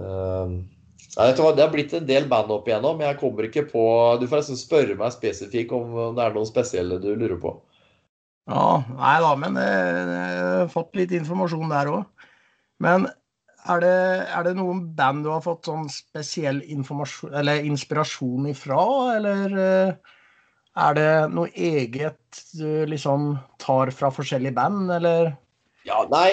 Uh, 0.02 0.62
Nei, 1.18 1.32
Det 1.36 1.64
har 1.64 1.72
blitt 1.74 1.94
en 1.94 2.06
del 2.08 2.28
band 2.32 2.52
opp 2.56 2.70
igjennom. 2.70 3.02
Jeg 3.04 3.20
kommer 3.20 3.48
ikke 3.48 3.66
på 3.68 3.84
Du 4.22 4.28
får 4.32 4.44
nesten 4.44 4.60
spørre 4.60 4.96
meg 4.96 5.12
spesifikt 5.12 5.74
om 5.76 6.16
det 6.16 6.24
er 6.24 6.36
noen 6.36 6.48
spesielle 6.48 7.02
du 7.04 7.12
lurer 7.16 7.40
på. 7.42 7.58
Ja, 8.50 8.82
nei 8.98 9.18
da, 9.22 9.32
men 9.38 9.58
eh, 9.60 9.90
jeg 9.98 10.46
har 10.62 10.72
fått 10.72 10.96
litt 10.98 11.12
informasjon 11.16 11.72
der 11.72 11.92
òg. 11.92 12.30
Men 12.82 13.06
er 13.70 13.84
det, 13.84 13.98
er 14.34 14.48
det, 14.48 14.56
noen 14.58 14.82
band 14.98 15.26
du 15.26 15.30
har 15.30 15.44
fått 15.46 15.70
sånn 15.70 15.86
spesiell 15.94 16.64
inspirasjon 16.66 18.48
ifra, 18.50 18.82
eller 19.20 19.60
eh, 19.62 20.16
er 20.82 20.98
det 20.98 21.12
noe 21.36 21.52
eget 21.54 22.42
du 22.58 22.88
liksom 22.90 23.36
tar 23.62 23.92
fra 23.94 24.10
forskjellige 24.16 24.58
band, 24.58 24.90
eller? 24.98 25.34
Ja, 25.88 26.04
nei, 26.12 26.30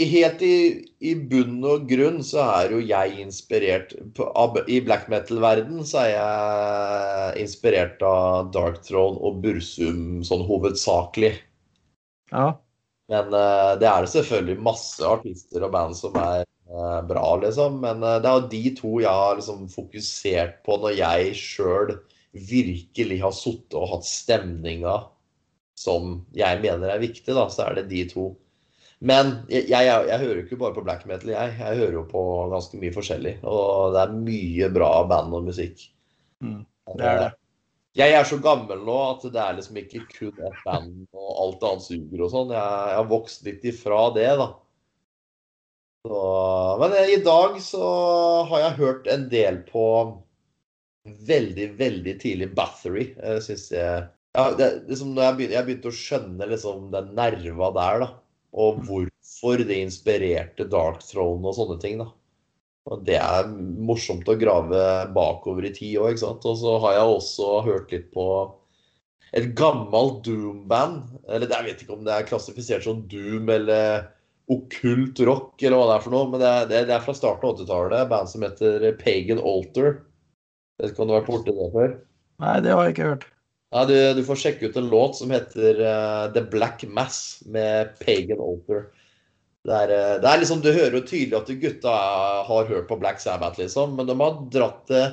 helt 0.00 0.40
i, 0.44 0.56
i 1.04 1.12
bunn 1.28 1.58
og 1.68 1.84
grunn 1.90 2.22
så 2.24 2.40
er 2.46 2.72
jo 2.72 2.78
jeg 2.80 3.18
inspirert 3.20 3.92
I 3.92 4.78
black 4.86 5.10
metal-verden 5.12 5.82
så 5.84 6.06
er 6.06 6.12
jeg 6.14 7.42
inspirert 7.44 8.00
av 8.06 8.48
Dark 8.54 8.80
Throne 8.86 9.20
og 9.20 9.42
Bursum 9.44 10.22
sånn 10.24 10.46
hovedsakelig. 10.48 11.34
Ja. 12.32 12.54
Men 13.12 13.28
uh, 13.36 13.76
det 13.78 13.86
er 13.90 14.08
selvfølgelig 14.10 14.64
masse 14.64 15.04
artister 15.06 15.66
og 15.68 15.74
band 15.76 15.98
som 15.98 16.16
er 16.18 16.46
uh, 16.72 17.02
bra, 17.06 17.26
liksom. 17.44 17.78
Men 17.84 18.00
uh, 18.02 18.16
det 18.22 18.30
er 18.30 18.40
jo 18.40 18.48
de 18.54 18.62
to 18.80 18.94
jeg 19.04 19.12
har 19.12 19.36
liksom 19.38 19.68
fokusert 19.70 20.56
på 20.66 20.80
når 20.82 20.96
jeg 20.98 21.36
sjøl 21.38 21.92
virkelig 22.48 23.20
har 23.22 23.36
sittet 23.36 23.76
og 23.78 23.92
hatt 23.92 24.08
stemninga 24.08 24.96
som 25.76 26.24
jeg 26.36 26.64
mener 26.64 26.90
er 26.90 27.04
viktig, 27.04 27.36
da. 27.36 27.46
Så 27.52 27.68
er 27.68 27.78
det 27.78 27.88
de 27.92 28.02
to. 28.10 28.30
Men 29.04 29.32
jeg, 29.52 29.66
jeg, 29.68 29.84
jeg, 29.84 30.18
hører 30.22 30.38
ikke 30.40 30.58
bare 30.60 30.74
på 30.76 30.84
black 30.86 31.04
metal, 31.08 31.32
jeg. 31.34 31.56
Jeg 31.58 31.80
hører 31.82 31.96
jo 31.98 32.04
på 32.08 32.22
ganske 32.52 32.78
mye 32.80 32.94
forskjellig. 32.94 33.34
Og 33.44 33.92
det 33.92 34.04
er 34.04 34.14
mye 34.16 34.70
bra 34.72 34.92
band 35.08 35.34
og 35.36 35.50
musikk. 35.50 35.84
Mm, 36.44 36.62
det 36.94 37.10
er 37.10 37.20
det. 37.24 37.34
Jeg 37.96 38.12
er 38.12 38.26
så 38.28 38.36
gammel 38.44 38.82
nå 38.84 38.96
at 39.06 39.22
det 39.32 39.40
er 39.40 39.54
liksom 39.56 39.78
ikke 39.80 40.02
kun 40.10 40.42
ett 40.44 40.64
band 40.66 41.06
og 41.16 41.28
alt 41.44 41.62
annet 41.64 41.84
suger 41.86 42.24
og 42.26 42.32
sånn. 42.32 42.52
Jeg, 42.52 42.80
jeg, 42.90 42.98
har 43.00 43.10
vokst 43.12 43.46
litt 43.48 43.64
ifra 43.68 44.00
det, 44.16 44.28
da. 44.40 44.48
Så, 46.06 46.18
men 46.82 46.98
i 47.12 47.16
dag 47.24 47.56
så 47.64 47.86
har 48.50 48.66
jeg 48.66 48.78
hørt 48.80 49.08
en 49.10 49.24
del 49.32 49.62
på 49.68 49.86
veldig, 51.28 51.70
veldig 51.78 52.14
tidlig 52.20 52.52
Bathory. 52.56 53.10
Jeg 53.16 53.48
syns 53.48 53.70
jeg 53.72 54.04
ja, 54.36 54.50
det, 54.52 54.66
liksom 54.90 55.14
når 55.16 55.24
jeg 55.24 55.36
begynte, 55.36 55.56
jeg 55.56 55.66
begynte 55.66 55.88
å 55.88 55.96
skjønne 55.96 56.48
liksom 56.50 56.88
den 56.92 57.12
nerva 57.16 57.70
der, 57.72 58.02
da 58.04 58.08
og 58.56 58.80
hvorfor 58.88 59.62
det 59.68 59.82
inspirerte 59.84 60.66
Dark 60.72 61.02
Throne 61.04 61.44
og 61.44 61.56
sånne 61.58 61.76
ting. 61.82 62.00
da. 62.00 62.08
Og 62.86 63.02
Det 63.04 63.18
er 63.18 63.48
morsomt 63.50 64.28
å 64.30 64.38
grave 64.38 64.82
bakover 65.14 65.66
i 65.66 65.74
tid 65.74 65.98
òg, 66.00 66.14
ikke 66.14 66.24
sant. 66.24 66.46
Og 66.46 66.58
så 66.60 66.76
har 66.84 66.96
jeg 66.96 67.16
også 67.16 67.50
hørt 67.66 67.92
litt 67.94 68.08
på 68.14 68.26
et 69.36 69.50
gammelt 69.58 70.22
Doom-band. 70.26 71.02
Eller 71.28 71.50
jeg 71.50 71.68
vet 71.68 71.82
ikke 71.82 71.96
om 71.98 72.04
det 72.06 72.14
er 72.14 72.28
klassifisert 72.28 72.86
som 72.86 73.02
Doom 73.10 73.50
eller 73.52 74.12
okkult 74.52 75.18
rock, 75.26 75.56
eller 75.58 75.80
hva 75.80 75.86
det 75.90 75.94
er 75.96 76.04
for 76.06 76.14
noe. 76.14 76.30
Men 76.30 76.42
det 76.42 76.50
er, 76.52 76.84
det 76.88 76.94
er 76.94 77.04
fra 77.04 77.16
starten 77.18 77.50
av 77.50 77.58
80-tallet. 77.58 78.10
Band 78.12 78.32
som 78.32 78.46
heter 78.46 78.92
Pagan 79.02 79.42
Altar. 79.42 79.96
Vet 80.80 80.92
ikke 80.92 81.02
om 81.02 81.10
du 81.10 81.16
har 81.16 81.24
vært 81.24 81.32
borti 81.34 81.56
det 81.56 81.72
før? 81.74 81.96
Nei, 82.44 82.58
det 82.62 82.76
har 82.76 82.86
jeg 82.86 82.94
ikke 82.94 83.10
hørt. 83.10 83.32
Ja, 83.74 83.84
du, 83.84 83.94
du, 84.14 84.22
får 84.24 84.38
sjekke 84.40 84.68
ut 84.68 84.76
en 84.78 84.88
låt 84.88 85.16
som 85.18 85.32
heter 85.34 85.80
uh, 85.82 86.32
The 86.32 86.42
Black 86.50 86.84
Mass 86.86 87.42
med 87.50 87.96
Pagan 87.98 88.40
Alter. 88.40 88.86
Det 89.66 89.74
er, 89.74 89.90
uh, 89.90 90.12
det 90.22 90.30
er, 90.30 90.40
liksom, 90.42 90.62
Du 90.62 90.70
hører 90.70 90.94
jo 91.00 91.02
tydelig 91.02 91.38
at 91.40 91.50
gutta 91.62 91.94
har 92.46 92.70
hørt 92.70 92.86
på 92.88 92.98
Black 93.00 93.18
Sabbath, 93.20 93.58
liksom. 93.58 93.96
Men 93.98 94.06
de 94.06 94.16
har 94.20 94.38
dratt 94.54 94.84
det 94.92 95.06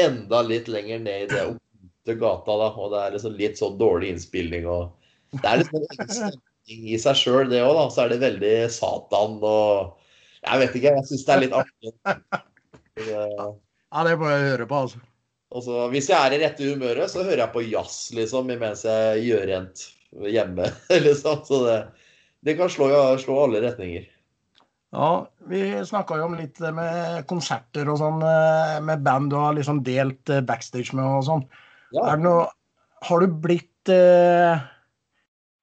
enda 0.00 0.42
litt 0.44 0.68
lenger 0.68 1.00
ned 1.06 1.24
i 1.24 1.30
det 1.32 1.46
okkulte 1.48 2.18
gata. 2.20 2.58
da, 2.60 2.68
Og 2.76 2.92
det 2.92 3.00
er 3.00 3.16
liksom 3.16 3.38
litt 3.40 3.62
sånn 3.62 3.80
dårlig 3.80 4.12
innspilling. 4.12 4.68
og 4.68 4.92
Det 5.38 5.48
er 5.48 5.62
liksom 5.62 5.88
en 5.88 6.12
stemning 6.18 6.86
i 6.92 7.00
seg 7.00 7.20
sjøl, 7.22 7.48
det 7.48 7.64
òg. 7.64 7.86
Så 7.94 8.04
er 8.04 8.12
det 8.12 8.20
veldig 8.26 8.54
Satan 8.74 9.40
og 9.40 10.00
Jeg 10.44 10.60
vet 10.60 10.76
ikke, 10.76 10.92
jeg 10.92 11.08
syns 11.08 11.24
det 11.24 11.34
er 11.34 11.44
litt 11.46 11.60
artig. 11.62 11.96
Ja, 13.94 14.02
det 14.06 14.12
må 14.20 14.28
jeg 14.30 14.52
høre 14.52 14.66
på, 14.70 14.84
altså. 14.84 15.00
Altså, 15.54 15.84
hvis 15.92 16.08
jeg 16.10 16.18
er 16.18 16.34
i 16.34 16.40
rette 16.42 16.66
humøret, 16.66 17.10
så 17.12 17.22
hører 17.22 17.44
jeg 17.44 17.54
på 17.54 17.62
jazz 17.68 18.08
liksom, 18.16 18.50
mens 18.58 18.82
jeg 18.88 19.22
gjør 19.28 19.44
rent 19.52 19.84
hjemme. 20.34 20.66
liksom. 21.06 21.44
Så 21.46 21.60
det, 21.66 21.78
det 22.46 22.56
kan 22.58 22.72
slå, 22.72 22.90
slå, 23.22 23.38
alle 23.44 23.62
retninger. 23.62 24.08
Ja, 24.94 25.12
vi 25.50 25.62
snakka 25.86 26.18
jo 26.20 26.28
om 26.28 26.36
litt 26.38 26.58
med 26.74 27.24
konserter 27.30 27.88
og 27.90 27.98
sånn, 27.98 28.20
eh, 28.22 28.76
med 28.86 29.02
band 29.06 29.32
du 29.32 29.38
har 29.40 29.56
liksom 29.56 29.80
delt 29.86 30.30
eh, 30.30 30.42
backstage 30.46 30.94
med 30.94 31.06
og 31.06 31.24
sånn. 31.26 31.46
Ja. 31.94 32.14
Noe, 32.18 32.46
har 33.04 33.22
du 33.22 33.38
blitt 33.46 33.90
eh, 33.90 34.62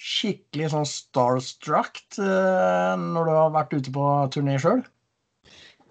skikkelig 0.01 0.71
sånn 0.73 0.87
starstruck 0.87 2.01
eh, 2.19 2.95
når 2.99 3.27
du 3.27 3.33
har 3.37 3.55
vært 3.55 3.75
ute 3.77 3.93
på 3.95 4.07
turné 4.35 4.57
sjøl? 4.61 4.83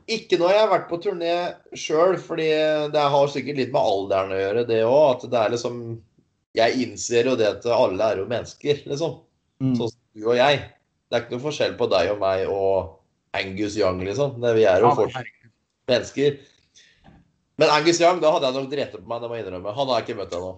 Ikke 0.09 0.39
når 0.41 0.55
jeg 0.55 0.63
har 0.63 0.71
vært 0.71 0.87
på 0.91 0.99
turné 1.03 1.33
sjøl, 1.77 2.17
fordi 2.23 2.49
det 2.95 3.07
har 3.15 3.33
sikkert 3.33 3.61
litt 3.61 3.75
med 3.75 3.81
alderen 3.81 4.35
å 4.35 4.41
gjøre, 4.41 4.67
det 4.69 4.85
òg. 4.87 5.09
At 5.17 5.27
det 5.33 5.41
er 5.41 5.57
liksom 5.57 5.83
Jeg 6.57 6.83
innser 6.83 7.29
jo 7.31 7.37
det 7.39 7.47
at 7.47 7.67
alle 7.71 8.13
er 8.13 8.23
jo 8.23 8.31
mennesker, 8.31 8.81
liksom. 8.91 9.19
Mm. 9.63 9.75
Sånn 9.79 9.93
som 9.93 10.01
du 10.17 10.25
og 10.27 10.39
jeg. 10.39 10.63
Det 11.11 11.17
er 11.17 11.25
ikke 11.25 11.37
noe 11.37 11.45
forskjell 11.45 11.77
på 11.79 11.87
deg 11.91 12.11
og 12.11 12.19
meg 12.23 12.49
og 12.51 12.97
Angus 13.39 13.77
Young, 13.79 14.01
liksom. 14.07 14.41
Vi 14.43 14.67
er 14.67 14.83
jo 14.83 14.91
fortsatt 14.99 15.31
mennesker. 15.91 16.41
Men 17.61 17.73
Angus 17.75 18.01
Young, 18.01 18.19
da 18.23 18.33
hadde 18.35 18.49
jeg 18.49 18.57
nok 18.57 18.73
drept 18.73 18.97
på 18.97 19.07
meg, 19.07 19.23
det 19.23 19.31
må 19.31 19.37
jeg 19.37 19.47
innrømme. 19.47 19.77
Han 19.77 19.91
har 19.91 20.01
jeg 20.01 20.09
ikke 20.09 20.21
møtt 20.23 20.37
ennå. 20.39 20.53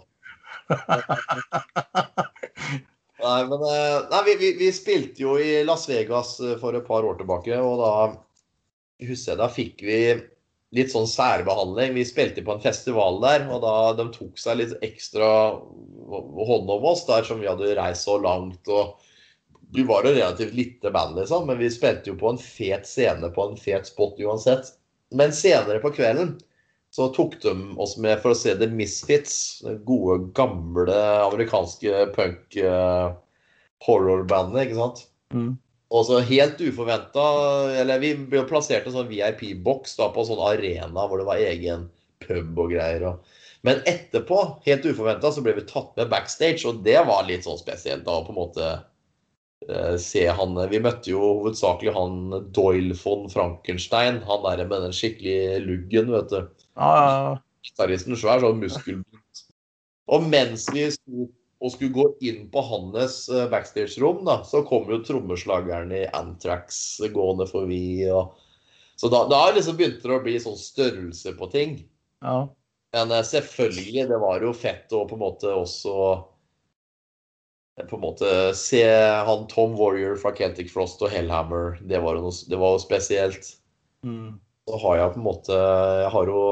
nei, 3.25 3.41
men 3.51 3.65
eh, 3.67 3.97
nei, 4.13 4.21
vi, 4.29 4.35
vi, 4.39 4.51
vi, 4.61 4.69
spilte 4.75 5.25
jo 5.25 5.33
i 5.41 5.65
Las 5.67 5.89
Vegas 5.91 6.37
eh, 6.41 6.59
for 6.61 6.79
et 6.79 6.87
par 6.87 7.03
år 7.09 7.19
tilbake, 7.19 7.59
og 7.59 7.83
da 7.83 7.91
husker 9.09 9.35
jeg 9.35 9.41
da 9.41 9.49
fikk 9.53 9.83
vi 9.87 9.99
litt 10.77 10.93
sånn 10.93 11.09
særbehandling. 11.09 11.95
Vi 11.97 12.05
spilte 12.09 12.45
på 12.45 12.55
en 12.55 12.65
festival 12.65 13.21
der, 13.25 13.47
og 13.53 13.63
da 13.65 13.75
de 13.99 14.09
tok 14.15 14.39
seg 14.41 14.61
litt 14.61 14.77
ekstra 14.85 15.29
hånd 15.59 16.71
om 16.73 16.87
oss 16.93 17.05
der 17.09 17.27
som 17.29 17.43
vi 17.43 17.51
hadde 17.51 17.75
reist 17.79 18.09
så 18.09 18.17
langt. 18.23 18.69
og 18.69 18.97
Vi 19.77 19.85
var 19.89 20.07
jo 20.07 20.15
relativt 20.17 20.57
lite 20.57 20.93
band, 20.95 21.19
liksom, 21.21 21.47
men 21.49 21.61
vi 21.61 21.73
spilte 21.73 22.13
jo 22.13 22.17
på 22.21 22.33
en 22.33 22.41
fet 22.41 22.89
scene 22.89 23.33
på 23.35 23.51
en 23.51 23.59
fet 23.61 23.89
spot 23.89 24.21
uansett. 24.21 24.73
Men 25.13 25.35
senere 25.37 25.83
på 25.83 25.93
kvelden 25.93 26.39
så 26.93 27.09
tok 27.13 27.39
de 27.41 27.53
oss 27.81 27.97
med 28.01 28.21
for 28.21 28.33
å 28.33 28.37
se 28.37 28.53
The 28.57 28.69
Misfits. 28.69 29.35
Gode, 29.89 30.33
gamle 30.37 30.97
amerikanske 31.27 32.07
punk, 32.17 32.57
horrorbandet, 33.85 34.67
ikke 34.67 34.81
sant. 34.81 35.05
Mm. 35.33 35.55
Og 35.93 36.07
så 36.09 36.23
helt 36.25 36.61
uforventa 36.65 37.25
Eller 37.83 38.01
vi 38.03 38.15
ble 38.17 38.45
plassert 38.49 38.87
i 38.87 38.91
en 38.91 38.97
sånn 38.97 39.11
VIP-boks 39.11 39.99
på 40.01 40.09
en 40.23 40.31
sånn 40.31 40.47
arena 40.47 41.07
hvor 41.07 41.21
det 41.21 41.29
var 41.29 41.43
egen 41.43 41.89
pub 42.23 42.59
og 42.65 42.73
greier. 42.73 43.05
Og... 43.11 43.43
Men 43.67 43.83
etterpå, 43.87 44.39
helt 44.67 44.87
uforventa, 44.89 45.31
så 45.31 45.43
ble 45.45 45.55
vi 45.59 45.67
tatt 45.69 45.93
med 45.99 46.11
backstage, 46.11 46.65
og 46.67 46.81
det 46.87 46.99
var 47.07 47.27
litt 47.29 47.47
sånn 47.47 47.61
spesielt 47.61 48.07
da 48.07 48.17
på 48.25 48.33
en 48.33 48.39
måte 48.39 48.71
eh, 49.69 49.95
se 50.03 50.25
han 50.27 50.59
Vi 50.71 50.81
møtte 50.83 51.13
jo 51.13 51.21
hovedsakelig 51.43 51.95
han 51.95 52.17
Doyle 52.55 52.97
von 52.99 53.29
Frankenstein, 53.31 54.23
han 54.27 54.47
der 54.47 54.65
med 54.65 54.89
den 54.89 54.97
skikkelig 54.97 55.63
luggen, 55.67 56.11
vet 56.15 56.33
du. 56.33 56.67
Ja, 56.79 56.91
ja, 56.97 57.37
Gitaristen 57.63 58.19
svær, 58.19 58.43
sånn 58.43 58.63
muskelbunt. 58.63 59.45
Og 60.11 60.27
mens 60.27 60.67
vi 60.75 60.89
sto 60.95 61.29
og 61.63 61.71
skulle 61.71 61.95
gå 61.95 62.07
inn 62.27 62.47
på 62.51 62.63
hans 62.67 63.29
eh, 63.31 63.47
backstage-rom, 63.53 64.25
da, 64.27 64.41
så 64.47 64.65
kom 64.67 64.91
jo 64.91 64.99
trommeslageren 65.07 65.95
i 65.95 66.03
Antrax 66.19 66.99
gående 67.15 67.47
forbi. 67.47 67.85
Og... 68.11 68.35
Så 68.99 69.11
da, 69.13 69.23
da 69.31 69.45
liksom 69.55 69.79
begynte 69.79 70.11
det 70.11 70.19
å 70.19 70.25
bli 70.25 70.35
sånn 70.43 70.59
størrelse 70.59 71.37
på 71.39 71.51
ting. 71.55 71.79
ja. 72.25 72.43
Men 72.93 73.09
eh, 73.11 73.25
selvfølgelig, 73.25 74.05
det 74.11 74.21
var 74.21 74.45
jo 74.45 74.53
fett 74.53 74.93
å 74.93 75.07
på 75.09 75.17
en 75.17 75.23
måte 75.23 75.49
også 75.57 75.95
eh, 77.79 77.87
på 77.89 77.97
en 77.97 78.05
måte 78.05 78.33
se 78.59 78.85
han 79.29 79.47
Tom 79.49 79.79
Warrior 79.79 80.19
fra 80.21 80.35
Celtic 80.37 80.69
Frost 80.73 81.01
og 81.01 81.13
Hellhammer. 81.15 81.79
Det 81.89 82.03
var 82.05 82.19
jo, 82.19 82.27
noe, 82.29 82.49
det 82.53 82.61
var 82.61 82.77
jo 82.77 82.83
spesielt. 82.85 83.55
Mm. 84.05 84.37
Så 84.69 84.79
har 84.85 84.99
jeg 84.99 85.15
på 85.15 85.19
en 85.19 85.27
måte 85.27 85.57
Jeg 86.03 86.11
har 86.15 86.29
jo 86.31 86.43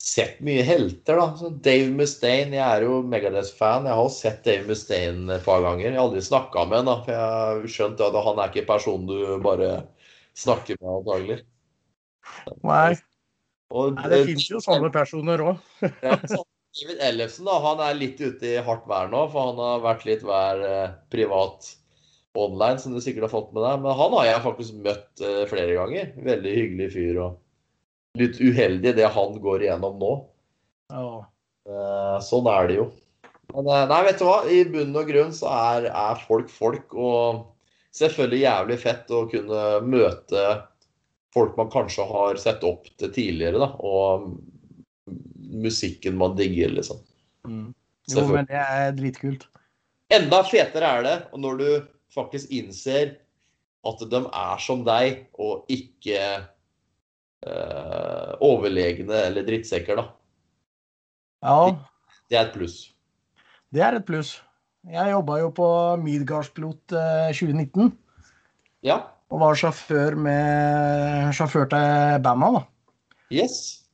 sett 0.00 0.40
mye 0.44 0.62
helter, 0.64 1.18
da. 1.20 1.26
Så 1.36 1.50
Dave 1.64 1.90
Mustaine, 1.92 2.56
jeg 2.56 2.64
er 2.64 2.86
jo 2.86 3.00
Megadeth-fan. 3.06 3.88
Jeg 3.88 3.98
har 3.98 4.12
sett 4.14 4.44
Dave 4.46 4.68
Mustaine 4.68 5.36
et 5.36 5.44
par 5.44 5.60
ganger. 5.64 5.90
Jeg 5.90 5.98
har 5.98 6.06
aldri 6.06 6.22
snakka 6.24 6.64
med 6.70 6.88
ham. 6.88 7.02
For 7.04 7.14
jeg 7.14 7.34
har 7.34 7.66
skjønt 7.74 8.04
at 8.06 8.20
han 8.26 8.40
er 8.40 8.52
ikke 8.52 8.68
personen 8.70 9.06
person 9.10 9.10
du 9.10 9.44
bare 9.44 9.70
snakker 10.38 10.78
med, 10.80 10.92
antagelig. 11.00 11.38
Nei, 12.64 12.94
Og, 13.70 13.92
nei, 13.98 14.06
det 14.10 14.22
fins 14.30 14.46
jo 14.50 14.62
sånne 14.64 14.90
personer 14.94 15.44
òg. 15.44 15.60
David 16.80 17.02
Ellefsen 17.02 17.48
da, 17.48 17.58
han 17.64 17.82
er 17.82 17.98
litt 17.98 18.20
ute 18.22 18.46
i 18.46 18.62
hardt 18.62 18.86
vær 18.88 19.08
nå, 19.10 19.24
for 19.32 19.50
han 19.50 19.58
har 19.58 19.84
vært 19.84 20.04
litt 20.06 20.20
vær 20.22 20.60
eh, 20.62 20.92
privat 21.10 21.66
online, 22.38 22.78
som 22.78 22.94
du 22.94 23.00
sikkert 23.02 23.26
har 23.26 23.32
fått 23.32 23.52
med 23.56 23.64
deg. 23.66 23.84
Men 23.84 23.98
han 23.98 24.14
har 24.16 24.28
jeg 24.28 24.44
faktisk 24.46 24.82
møtt 24.86 25.24
eh, 25.26 25.44
flere 25.50 25.76
ganger. 25.76 26.12
Veldig 26.30 26.56
hyggelig 26.56 26.90
fyr. 26.94 27.22
og 27.26 27.38
Litt 28.18 28.40
uheldig 28.42 28.96
det 28.98 29.06
han 29.14 29.36
går 29.42 29.66
igjennom 29.66 30.00
nå. 30.00 30.14
Ja. 30.90 31.10
Eh, 31.68 32.16
sånn 32.26 32.48
er 32.50 32.70
det 32.70 32.80
jo. 32.80 32.88
Men 33.54 33.68
eh, 33.70 33.84
nei, 33.90 34.00
vet 34.08 34.18
du 34.18 34.26
hva? 34.26 34.40
I 34.50 34.64
bunn 34.70 34.96
og 34.98 35.10
grunn 35.10 35.34
så 35.36 35.52
er, 35.52 35.90
er 35.90 36.24
folk 36.26 36.50
folk. 36.52 36.94
Og 36.94 37.44
selvfølgelig 37.96 38.42
jævlig 38.42 38.80
fett 38.82 39.14
å 39.14 39.26
kunne 39.30 39.62
møte 39.86 40.46
folk 41.34 41.54
man 41.58 41.70
kanskje 41.70 42.06
har 42.10 42.40
sett 42.42 42.64
opp 42.66 42.88
til 42.98 43.12
tidligere, 43.14 43.62
da. 43.62 43.70
Og 43.78 44.30
musikken 45.50 46.18
man 46.18 46.36
digger, 46.38 46.74
liksom. 46.74 47.02
Mm. 47.46 47.70
Jo, 48.10 48.26
men 48.26 48.46
det 48.50 48.58
er 48.58 48.94
dritkult. 48.96 49.46
Enda 50.10 50.42
fetere 50.46 50.94
er 50.98 51.04
det 51.06 51.16
når 51.38 51.58
du 51.60 51.68
faktisk 52.10 52.50
innser 52.50 53.14
at 53.86 54.02
de 54.10 54.20
er 54.26 54.62
som 54.62 54.82
deg, 54.84 55.22
og 55.40 55.70
ikke 55.70 56.18
eh, 57.46 58.32
overlegne 58.44 59.22
eller 59.30 59.46
drittsekker, 59.46 59.96
da. 60.00 60.06
Ja, 61.42 61.76
Det 62.28 62.36
er 62.38 62.46
et 62.48 62.52
pluss. 62.54 62.78
det 63.72 63.80
er 63.82 63.96
et 63.96 64.06
pluss. 64.06 64.34
Jeg 64.88 65.12
jobba 65.12 65.38
jo 65.40 65.50
på 65.52 65.66
Midgardspilot 66.00 66.92
eh, 66.96 67.32
2019 67.36 67.90
Ja. 68.82 68.98
og 69.30 69.40
var 69.40 69.54
sjåfør 69.60 70.16
med 70.16 71.32
sjåfør 71.36 71.68
til 71.72 72.20
banda. 72.24 72.50
da. 72.58 72.62
Yes. 73.30 73.84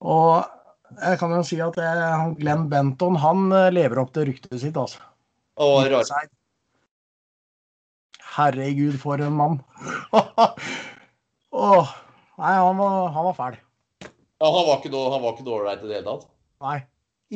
Og 0.00 0.44
jeg 1.02 1.18
kan 1.20 1.30
jo 1.34 1.42
si 1.44 1.58
at 1.60 1.74
jeg, 1.76 1.98
han 2.02 2.34
Glenn 2.38 2.68
Benton 2.70 3.16
han 3.20 3.50
eh, 3.52 3.70
lever 3.74 3.98
opp 4.02 4.12
til 4.14 4.26
ryktet 4.30 4.60
sitt, 4.62 4.76
altså. 4.78 4.98
Å, 5.58 5.66
rar. 5.90 6.28
Herregud, 8.38 8.94
for 9.00 9.18
en 9.24 9.34
mann. 9.34 9.56
Åh, 11.52 11.90
nei, 12.38 12.54
han 12.58 12.78
var, 12.78 13.00
han 13.14 13.28
var 13.30 13.38
fæl. 13.38 13.58
Ja, 14.38 14.50
han 14.54 14.68
var 14.68 14.78
ikke 14.78 14.92
han 14.94 15.24
var 15.24 15.34
ikke 15.34 15.56
ålreit 15.56 15.82
i 15.82 15.90
det 15.90 15.98
hele 15.98 16.12
tatt. 16.12 16.28
Nei, 16.62 16.78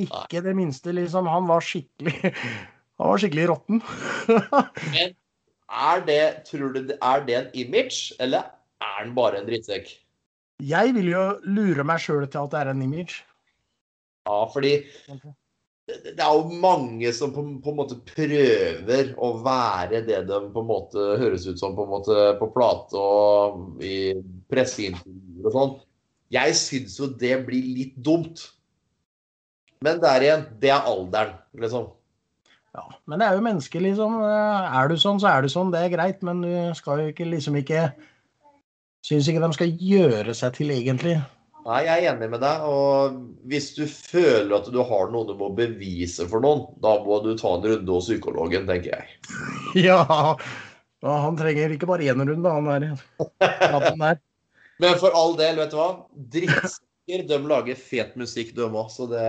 ikke 0.05 0.43
det 0.45 0.55
minste, 0.59 0.95
liksom. 0.95 1.31
Han 1.31 1.49
var 1.51 1.65
skikkelig 1.65 2.15
Han 3.01 3.11
var 3.11 3.19
skikkelig 3.19 3.49
råtten. 3.51 3.83
Men 4.95 5.15
er 5.73 6.07
det, 6.07 6.23
tror 6.47 6.75
du, 6.77 6.95
er 6.95 7.27
det 7.27 7.37
en 7.39 7.51
image, 7.65 8.13
eller 8.23 8.53
er 8.83 8.97
han 9.01 9.15
bare 9.17 9.41
en 9.41 9.49
drittsekk? 9.49 9.91
Jeg 10.63 10.95
vil 10.95 11.09
jo 11.11 11.23
lure 11.49 11.87
meg 11.89 12.03
sjøl 12.05 12.29
til 12.29 12.45
at 12.45 12.53
det 12.53 12.61
er 12.61 12.71
en 12.71 12.83
image. 12.85 13.25
Ja, 14.29 14.45
fordi 14.53 14.77
det 15.89 16.21
er 16.23 16.31
jo 16.31 16.61
mange 16.63 17.11
som 17.17 17.33
på, 17.35 17.43
på 17.65 17.73
en 17.73 17.79
måte 17.81 17.99
prøver 18.07 19.11
å 19.19 19.33
være 19.43 20.05
det 20.07 20.21
de 20.29 20.39
på 20.55 20.63
en 20.63 20.69
måte 20.69 21.07
høres 21.19 21.49
ut 21.49 21.59
som 21.59 21.75
på 21.75 21.89
en 21.89 21.91
måte 21.91 22.29
på 22.39 22.49
plate 22.55 23.01
og 23.01 23.83
i 23.83 24.13
presseintervjuer 24.53 25.49
og 25.49 25.57
sånn. 25.57 25.75
Jeg 26.33 26.57
syns 26.57 26.99
jo 27.01 27.11
det 27.21 27.35
blir 27.47 27.65
litt 27.79 27.97
dumt. 28.01 28.47
Men 29.83 29.99
der 30.03 30.25
igjen, 30.25 30.47
det 30.63 30.71
er 30.73 30.87
alderen, 30.89 31.35
liksom. 31.59 31.91
Ja, 32.73 32.87
men 33.11 33.21
det 33.21 33.27
er 33.27 33.37
jo 33.37 33.45
mennesker, 33.45 33.83
liksom. 33.85 34.17
Er 34.25 34.89
du 34.89 34.97
sånn, 34.97 35.21
så 35.21 35.29
er 35.33 35.45
du 35.45 35.53
sånn. 35.53 35.73
Det 35.75 35.83
er 35.83 35.93
greit, 35.93 36.23
men 36.25 36.41
du 36.45 36.53
skal 36.79 37.03
jo 37.03 37.13
ikke 37.13 37.29
liksom 37.29 37.59
ikke 37.61 37.91
Syns 39.03 39.27
ikke 39.27 39.41
de 39.43 39.49
skal 39.57 39.71
gjøre 39.83 40.33
seg 40.39 40.53
til, 40.55 40.69
egentlig. 40.71 41.17
Nei, 41.67 41.81
jeg 41.89 42.05
er 42.05 42.13
enig 42.13 42.29
med 42.31 42.43
deg. 42.43 42.67
Og 42.71 43.17
hvis 43.51 43.73
du 43.75 43.83
føler 43.91 44.55
at 44.57 44.69
du 44.71 44.79
har 44.87 45.11
noe 45.11 45.27
du 45.27 45.35
må 45.39 45.49
bevise 45.59 46.27
for 46.31 46.43
noen, 46.43 46.69
da 46.83 46.97
må 47.03 47.19
du 47.25 47.33
ta 47.39 47.57
en 47.57 47.67
runde 47.67 47.97
hos 47.97 48.07
psykologen, 48.07 48.69
tenker 48.71 48.95
jeg. 48.95 49.19
Ja, 49.89 49.99
ja 51.03 51.17
han 51.25 51.39
trenger 51.39 51.75
ikke 51.75 51.89
bare 51.91 52.07
én 52.13 52.23
runde, 52.23 52.55
han 52.55 53.99
der. 54.05 54.23
Men 54.81 54.97
for 54.99 55.15
all 55.15 55.37
del, 55.37 55.57
vet 55.61 55.71
du 55.71 55.77
hva? 55.79 55.91
Drittsekker, 56.33 57.27
de 57.29 57.39
lager 57.51 57.77
fet 57.79 58.17
musikk, 58.19 58.55
de 58.57 58.65
òg. 58.67 58.89
Så 58.91 59.07
det 59.11 59.23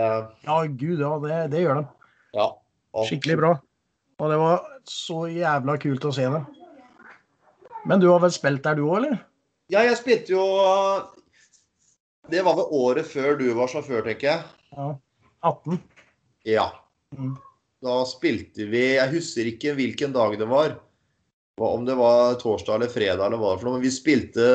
Ja, 0.46 0.58
gud, 0.66 1.00
ja, 1.02 1.12
det, 1.22 1.38
det 1.52 1.64
gjør 1.66 1.82
de. 1.82 1.86
Ja. 2.34 2.48
alt. 2.94 3.08
Skikkelig 3.10 3.36
bra. 3.42 3.52
Og 4.22 4.30
det 4.30 4.38
var 4.38 4.62
så 4.88 5.24
jævla 5.30 5.76
kult 5.82 6.04
å 6.06 6.12
se 6.14 6.26
det. 6.30 6.42
Men 7.84 8.00
du 8.00 8.08
har 8.08 8.22
vel 8.22 8.32
spilt 8.32 8.62
der, 8.64 8.78
du 8.78 8.86
òg, 8.86 8.96
eller? 9.02 9.18
Ja, 9.72 9.82
jeg 9.84 9.96
spilte 9.96 10.34
jo 10.34 10.44
Det 12.30 12.42
var 12.44 12.56
vel 12.58 12.70
året 12.76 13.08
før 13.08 13.36
du 13.40 13.46
var 13.56 13.68
sjåfør, 13.68 14.04
tenker 14.06 14.30
jeg. 14.30 14.44
Ja. 14.76 14.88
18. 15.44 15.80
Ja. 16.48 16.66
Mm. 17.16 17.34
Da 17.84 17.98
spilte 18.08 18.64
vi 18.70 18.94
Jeg 18.94 19.10
husker 19.12 19.48
ikke 19.50 19.74
hvilken 19.76 20.14
dag 20.14 20.38
det 20.40 20.48
var. 20.48 20.78
Om 21.60 21.84
det 21.86 21.94
var 21.98 22.38
torsdag 22.40 22.78
eller 22.80 22.90
fredag 22.92 23.26
eller 23.26 23.36
hva 23.38 23.52
det 23.52 23.52
var 23.52 23.60
for 23.60 23.68
noe. 23.68 23.76
Men 23.78 23.84
vi 23.84 23.92
spilte 23.94 24.46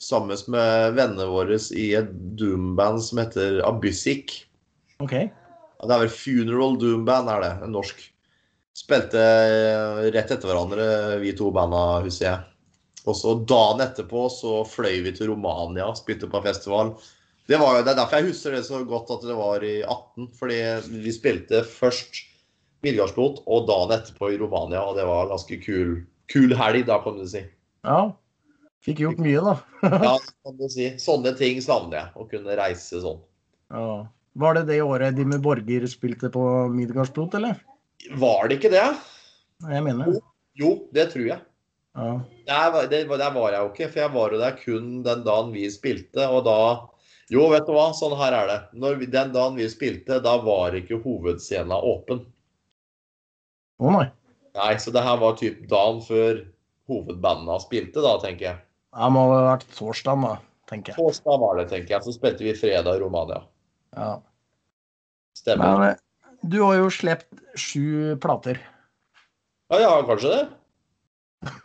sammen 0.00 0.38
med 0.48 0.96
vennene 0.96 1.28
våre 1.28 1.58
i 1.76 1.90
et 1.98 2.12
doomband 2.40 3.02
som 3.04 3.20
heter 3.22 3.60
Abyssic. 3.68 4.44
OK. 5.00 5.16
Det 5.80 5.94
er 5.94 6.02
vel 6.02 6.12
Funeral 6.12 6.78
Doom 6.80 7.04
Band, 7.08 7.30
er 7.32 7.44
det. 7.44 7.52
En 7.64 7.76
norsk. 7.76 8.00
Spilte 8.76 9.20
eh, 9.20 10.06
rett 10.14 10.30
etter 10.32 10.48
hverandre, 10.48 11.18
vi 11.20 11.34
to 11.36 11.50
banda, 11.52 12.00
husker 12.04 12.26
jeg. 12.26 12.46
Og 13.08 13.16
så 13.16 13.34
dagen 13.48 13.80
etterpå 13.84 14.26
så 14.32 14.60
fløy 14.68 15.00
vi 15.06 15.12
til 15.16 15.32
Romania 15.32 15.88
spilte 15.96 16.28
på 16.30 16.42
festival. 16.44 16.92
Det, 17.48 17.58
var, 17.58 17.80
det 17.80 17.94
er 17.94 17.98
derfor 17.98 18.20
jeg 18.20 18.30
husker 18.30 18.54
det 18.54 18.64
så 18.68 18.82
godt 18.86 19.10
at 19.16 19.24
det 19.26 19.36
var 19.36 19.64
i 19.66 19.80
18. 19.80 20.28
Fordi 20.36 20.58
vi 21.02 21.14
spilte 21.16 21.64
først 21.66 22.22
Midgardsblot 22.84 23.42
og 23.48 23.68
dagen 23.68 23.96
etterpå 23.96 24.32
i 24.34 24.40
Romania. 24.40 24.84
Og 24.84 25.00
det 25.00 25.08
var 25.08 25.26
en 25.26 25.34
ganske 25.34 25.60
kul, 25.64 25.96
kul 26.32 26.56
helg, 26.56 26.84
da, 26.88 27.00
kan 27.04 27.18
du 27.20 27.26
si. 27.28 27.42
Ja. 27.88 28.02
Fikk 28.84 29.02
gjort 29.04 29.18
mye, 29.20 29.40
da. 29.44 29.54
Ja, 29.84 30.14
kan 30.46 30.56
du 30.56 30.64
si. 30.72 30.86
Sånne 31.02 31.34
ting 31.36 31.60
savner 31.64 31.98
jeg. 31.98 32.12
Å 32.16 32.26
kunne 32.30 32.56
reise 32.56 33.02
sånn. 33.02 33.20
Ja. 33.74 33.90
Var 34.40 34.56
det 34.56 34.62
det 34.70 34.78
året 34.86 35.16
Dimmu 35.18 35.40
Borger 35.42 35.84
spilte 35.90 36.30
på 36.32 36.42
Midgardsblot, 36.72 37.34
eller? 37.40 37.58
Var 38.16 38.48
det 38.48 38.56
ikke 38.60 38.70
det? 38.72 38.86
Jeg 39.68 39.84
mener. 39.84 40.08
Jo, 40.14 40.20
jo 40.62 40.70
det 40.96 41.08
tror 41.12 41.26
jeg. 41.28 41.40
Ja. 41.98 42.12
Der, 42.46 42.70
var- 42.72 42.88
der 42.88 43.34
var 43.34 43.52
jeg 43.52 43.60
jo 43.60 43.70
ikke, 43.74 43.88
for 43.90 44.00
jeg 44.04 44.12
var 44.14 44.32
jo 44.32 44.38
der 44.40 44.56
kun 44.62 44.86
den 45.04 45.24
dagen 45.26 45.50
vi 45.52 45.66
spilte. 45.74 46.28
Og 46.30 46.44
da 46.46 46.56
Jo, 47.30 47.44
vet 47.52 47.62
du 47.68 47.74
hva, 47.76 47.90
sånn 47.94 48.16
her 48.18 48.34
er 48.34 48.48
det. 48.50 48.58
Vi, 48.98 49.06
den 49.06 49.28
dagen 49.34 49.54
vi 49.58 49.68
spilte, 49.70 50.16
da 50.22 50.32
var 50.42 50.74
ikke 50.74 50.96
hovedscenen 51.04 51.70
åpen. 51.76 52.24
Å 53.78 53.92
nei. 53.94 54.08
Nei, 54.56 54.72
så 54.82 54.90
det 54.90 55.04
her 55.06 55.20
var 55.20 55.36
typ 55.38 55.60
dagen 55.70 56.00
før 56.02 56.40
hovedbandene 56.90 57.60
spilte, 57.62 58.02
da, 58.02 58.16
tenker 58.22 58.48
jeg. 58.48 58.58
Det 58.90 59.08
må 59.14 59.22
ha 59.30 59.42
vært 59.52 59.68
torsdag, 59.76 60.24
da, 60.24 60.32
tenker 60.70 60.92
jeg. 60.92 60.98
Torsdag 60.98 61.42
var 61.42 61.60
det, 61.60 61.68
tenker 61.70 61.94
jeg. 61.96 62.06
Så 62.06 62.14
spilte 62.16 62.46
vi 62.46 62.54
fredag 62.58 62.98
i 62.98 63.02
Romania. 63.02 63.44
Ja. 63.94 64.10
Stemmer. 65.38 65.78
Men 65.78 65.86
eh, 65.92 66.40
du 66.42 66.58
har 66.64 66.78
jo 66.80 66.90
sluppet 66.94 67.58
sju 67.58 68.16
plater. 68.22 68.58
Ja, 69.70 69.78
ja, 69.84 69.92
kanskje 70.08 70.34
det. 70.34 70.42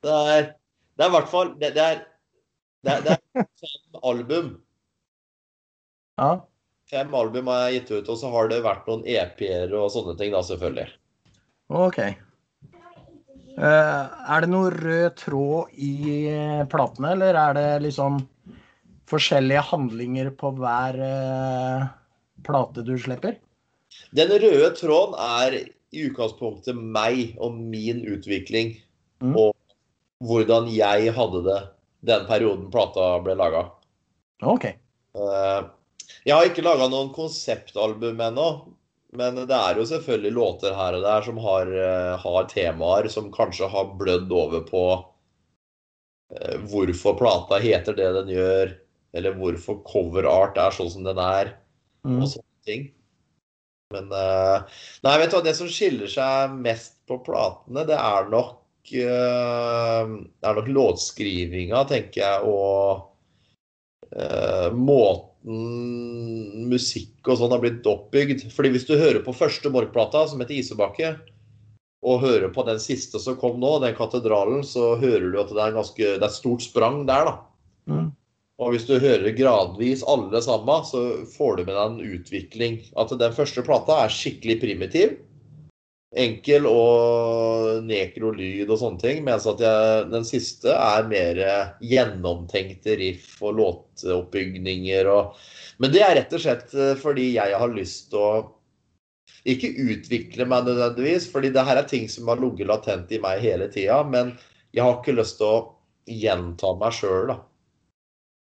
Det 0.00 0.12
er, 0.12 0.46
det 0.96 1.04
er 1.04 1.10
i 1.10 1.12
hvert 1.12 1.26
fall 1.28 1.50
Det, 1.60 1.68
det 1.76 1.82
er, 1.84 1.98
det 2.86 2.92
er, 2.94 3.02
det 3.04 3.12
er 3.12 3.42
fem 3.60 3.98
album. 4.08 4.46
Ja. 6.16 6.30
Fem 6.88 7.12
album 7.14 7.50
har 7.52 7.66
jeg 7.66 7.82
gitt 7.82 7.92
ut, 7.98 8.08
og 8.14 8.16
så 8.16 8.30
har 8.32 8.48
det 8.48 8.62
vært 8.64 8.88
noen 8.88 9.04
EP-er 9.04 9.74
og 9.76 9.90
sånne 9.92 10.16
ting, 10.16 10.32
da, 10.32 10.40
selvfølgelig. 10.46 10.86
Ok. 11.68 12.00
Eh, 13.60 14.04
er 14.32 14.44
det 14.44 14.48
noe 14.48 14.70
rød 14.72 15.16
tråd 15.20 15.72
i 15.76 15.92
eh, 16.32 16.62
platene, 16.72 17.12
eller 17.12 17.36
er 17.36 17.56
det 17.58 17.68
liksom 17.84 18.22
forskjellige 19.10 19.66
handlinger 19.68 20.30
på 20.38 20.54
hver 20.56 20.96
eh, 21.04 21.88
plate 22.46 22.84
du 22.86 22.94
slipper? 23.00 23.36
Den 24.16 24.32
røde 24.32 24.70
tråden 24.78 25.18
er 25.20 25.58
i 25.90 26.06
utgangspunktet 26.06 26.78
meg 26.78 27.34
og 27.42 27.58
min 27.58 28.00
utvikling. 28.08 28.78
Mm. 29.20 29.36
Og 29.36 29.52
hvordan 30.24 30.70
jeg 30.72 31.12
hadde 31.16 31.44
det 31.44 31.60
den 32.06 32.24
perioden 32.28 32.70
plata 32.72 33.12
ble 33.24 33.36
laga. 33.36 33.66
Ok. 34.40 34.70
Eh, 34.72 35.60
Jeg 36.26 36.34
har 36.34 36.48
ikke 36.48 36.64
laga 36.64 36.88
noen 36.90 37.12
konseptalbum 37.14 38.18
ennå, 38.24 38.46
men 39.16 39.40
det 39.42 39.56
er 39.56 39.78
jo 39.78 39.86
selvfølgelig 39.88 40.32
låter 40.36 40.74
her 40.76 40.94
og 40.98 41.02
der 41.02 41.24
som 41.26 41.40
har, 41.42 41.70
eh, 41.72 42.12
har 42.22 42.44
temaer 42.50 43.08
som 43.10 43.32
kanskje 43.34 43.68
har 43.72 43.94
blødd 43.98 44.30
over 44.30 44.62
på 44.68 44.84
eh, 46.36 46.60
hvorfor 46.70 47.16
plata 47.18 47.58
heter 47.62 47.96
det 47.98 48.12
den 48.20 48.30
gjør, 48.36 48.76
eller 49.18 49.34
hvorfor 49.34 49.80
coverart 49.88 50.60
er 50.62 50.76
sånn 50.76 50.92
som 50.94 51.06
den 51.06 51.18
er, 51.18 51.56
Mm. 52.00 52.22
og 52.22 52.30
sånne 52.32 52.64
ting. 52.64 52.84
Men 53.92 54.06
eh, 54.14 54.62
Nei, 55.04 55.18
vet 55.20 55.32
du 55.32 55.36
hva, 55.36 55.42
det 55.44 55.52
som 55.58 55.68
skiller 55.68 56.08
seg 56.08 56.54
mest 56.62 56.94
på 57.10 57.18
platene, 57.26 57.82
det 57.84 57.98
er 57.98 58.30
nok 58.32 58.92
eh, 58.94 60.12
Det 60.14 60.48
er 60.48 60.56
nok 60.56 60.70
låtskrivinga, 60.70 61.82
tenker 61.90 62.22
jeg, 62.22 62.46
og 62.48 63.10
eh, 64.14 64.70
måten 65.44 66.68
musikk 66.68 67.28
og 67.28 67.38
sånn 67.38 67.52
har 67.52 67.60
blitt 67.60 67.86
oppbygd. 67.86 68.52
Fordi 68.52 68.70
hvis 68.70 68.86
du 68.86 68.96
hører 68.98 69.22
på 69.24 69.32
første 69.32 69.70
Borch-plata, 69.70 70.26
som 70.28 70.40
heter 70.40 70.54
Isebakke, 70.54 71.18
og 72.02 72.22
hører 72.22 72.48
på 72.48 72.64
den 72.64 72.80
siste 72.80 73.18
som 73.20 73.36
kom 73.36 73.60
nå, 73.60 73.78
den 73.80 73.94
katedralen, 73.94 74.62
så 74.64 74.96
hører 74.96 75.30
du 75.30 75.40
at 75.40 75.50
det 75.52 75.60
er, 75.60 75.74
ganske, 75.76 76.00
det 76.00 76.22
er 76.22 76.30
et 76.30 76.32
stort 76.32 76.62
sprang 76.62 77.06
der, 77.06 77.28
da. 77.28 77.34
Mm. 77.86 78.10
Og 78.60 78.74
hvis 78.74 78.86
du 78.88 78.98
hører 79.00 79.32
gradvis 79.36 80.02
alle 80.04 80.40
sammen, 80.44 80.84
så 80.84 81.24
får 81.36 81.56
du 81.56 81.64
med 81.64 81.74
deg 81.74 81.84
en 81.84 82.16
utvikling. 82.16 82.78
At 83.00 83.12
den 83.20 83.32
første 83.36 83.64
plata 83.64 84.02
er 84.04 84.12
skikkelig 84.12 84.58
primitiv. 84.60 85.14
Enkel 86.10 86.64
og 86.66 87.84
nekrolyd 87.86 88.70
og 88.70 88.78
sånne 88.80 89.02
ting. 89.02 89.20
Mens 89.26 89.46
at 89.50 89.62
jeg, 89.62 90.06
den 90.10 90.26
siste 90.26 90.74
er 90.74 91.10
mer 91.10 91.42
gjennomtenkte 91.86 92.96
riff 92.98 93.36
og 93.42 93.60
låteoppbygninger 93.60 95.10
og 95.10 95.36
Men 95.80 95.92
det 95.94 96.00
er 96.04 96.16
rett 96.18 96.32
og 96.36 96.42
slett 96.42 96.74
eh, 96.76 96.96
fordi 97.00 97.30
jeg 97.38 97.56
har 97.56 97.70
lyst 97.72 98.10
til 98.12 98.20
å 98.20 98.32
ikke 99.48 99.70
utvikle 99.80 100.44
meg 100.44 100.66
nødvendigvis, 100.66 101.30
fordi 101.32 101.48
det 101.54 101.62
her 101.64 101.78
er 101.80 101.86
ting 101.88 102.04
som 102.12 102.28
har 102.28 102.42
ligget 102.42 102.68
latent 102.68 103.14
i 103.16 103.20
meg 103.22 103.40
hele 103.40 103.70
tida. 103.72 104.02
Men 104.04 104.34
jeg 104.76 104.84
har 104.84 104.98
ikke 104.98 105.16
lyst 105.16 105.38
til 105.40 105.48
å 105.48 105.62
gjenta 106.04 106.74
meg 106.76 106.92
sjøl, 106.98 107.32
da 107.32 107.38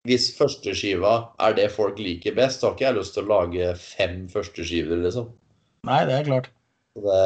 hvis 0.06 0.30
førsteskiva 0.38 1.14
er 1.42 1.56
det 1.58 1.70
folk 1.74 1.98
liker 1.98 2.36
best, 2.36 2.60
så 2.60 2.70
har 2.70 2.76
ikke 2.76 2.86
jeg 2.86 2.98
lyst 3.00 3.16
til 3.16 3.26
å 3.26 3.32
lage 3.32 3.72
fem 3.80 4.26
førsteskiver, 4.30 5.02
liksom. 5.02 5.32
Nei, 5.86 6.02
det 6.08 6.20
er 6.20 6.28
klart. 6.28 6.50
Det, 6.96 7.22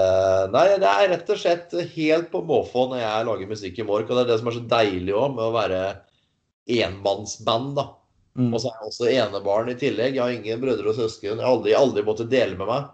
nei, 0.51 0.65
det 0.83 0.91
er 0.91 1.09
rett 1.13 1.29
og 1.31 1.39
slett 1.39 1.75
helt 1.95 2.31
på 2.33 2.41
måfå 2.43 2.89
når 2.91 3.03
jeg 3.05 3.27
lager 3.29 3.51
musikk 3.53 3.77
i 3.79 3.87
Mork. 3.87 4.09
Og 4.11 4.19
det 4.19 4.25
er 4.25 4.31
det 4.33 4.39
som 4.41 4.51
er 4.51 4.57
så 4.57 4.63
deilig 4.73 5.15
òg 5.15 5.37
med 5.37 5.45
å 5.47 5.55
være 5.55 5.83
enmannsband, 6.71 7.77
da. 7.79 7.87
Mm. 8.39 8.51
Og 8.55 8.63
så 8.63 8.71
er 8.71 8.77
jeg 8.79 8.91
også 8.91 9.11
enebarn 9.11 9.71
i 9.71 9.77
tillegg. 9.79 10.17
Jeg 10.17 10.23
har 10.23 10.35
ingen 10.35 10.63
brødre 10.63 10.91
og 10.91 10.99
søsken. 10.99 11.37
Jeg 11.37 11.45
har 11.45 11.55
aldri, 11.55 11.75
aldri 11.77 12.05
måttet 12.07 12.33
dele 12.33 12.59
med 12.59 12.71
meg. 12.71 12.91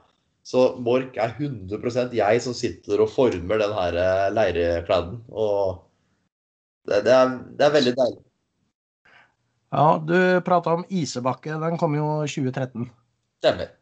Så 0.47 0.67
Mork 0.85 1.17
er 1.19 1.35
100% 1.35 2.15
jeg 2.15 2.43
som 2.45 2.55
sitter 2.55 3.03
og 3.03 3.11
former 3.11 3.61
den 3.61 3.75
her 3.75 3.99
eh, 3.99 4.29
leirekladden. 4.35 5.19
Og 5.33 5.81
det, 6.87 7.03
det, 7.09 7.17
er, 7.17 7.33
det 7.59 7.67
er 7.67 7.75
veldig 7.75 7.95
deilig. 7.99 8.23
Ja, 9.75 9.89
du 9.99 10.17
prata 10.47 10.77
om 10.77 10.85
Isebakke. 10.89 11.57
Den 11.65 11.81
kom 11.81 11.97
jo 11.99 12.07
2013. 12.31 12.87
Stemmer. 13.43 13.73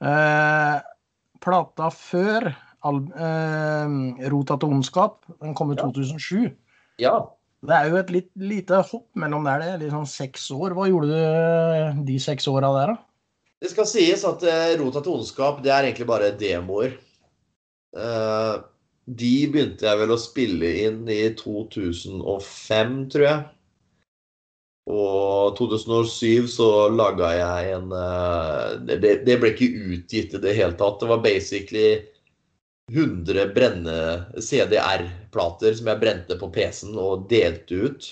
Eh, 0.00 0.80
plata 1.44 1.90
før 1.94 2.48
eh, 2.50 3.92
Rota 4.32 4.56
til 4.60 4.72
ondskap, 4.76 5.20
den 5.40 5.54
kom 5.58 5.72
i 5.72 5.76
Ja. 5.78 5.84
2007. 5.88 6.50
Ja. 7.00 7.14
Det 7.60 7.76
er 7.76 7.90
jo 7.90 7.96
et 8.00 8.10
litt 8.10 8.30
lite 8.40 8.78
hopp 8.88 9.08
mellom 9.20 9.44
der, 9.44 9.60
det. 9.60 9.72
Litt 9.82 9.92
sånn 9.92 10.08
seks 10.08 10.46
år. 10.54 10.72
Hva 10.76 10.86
gjorde 10.88 11.12
du 11.12 12.02
de 12.08 12.16
seks 12.22 12.48
åra 12.48 12.70
der, 12.78 12.94
da? 12.94 13.06
Det 13.60 13.68
skal 13.74 13.84
sies 13.88 14.24
at 14.24 14.42
eh, 14.48 14.78
Rota 14.80 15.02
til 15.04 15.18
ondskap, 15.18 15.60
det 15.64 15.72
er 15.74 15.84
egentlig 15.84 16.06
bare 16.08 16.30
demoer. 16.40 16.94
Eh, 17.96 18.54
de 19.10 19.34
begynte 19.52 19.84
jeg 19.84 20.00
vel 20.00 20.14
å 20.14 20.20
spille 20.20 20.70
inn 20.86 21.02
i 21.12 21.22
2005, 21.36 22.94
tror 23.12 23.26
jeg. 23.26 23.42
Og 24.90 25.56
2007 25.58 26.48
så 26.50 26.70
laga 26.92 27.30
jeg 27.36 27.74
en 27.76 27.92
eh, 27.94 28.78
det, 28.90 29.12
det 29.26 29.36
ble 29.40 29.52
ikke 29.54 29.70
utgitt 29.94 30.34
i 30.34 30.42
det 30.42 30.56
hele 30.58 30.74
tatt. 30.78 30.98
Det 31.02 31.10
var 31.10 31.22
basically 31.24 32.00
100 32.90 33.52
brenne 33.54 33.98
CDR-plater 34.42 35.76
som 35.78 35.92
jeg 35.92 36.02
brente 36.02 36.38
på 36.40 36.50
PC-en 36.50 36.98
og 36.98 37.28
delte 37.30 37.84
ut. 37.86 38.10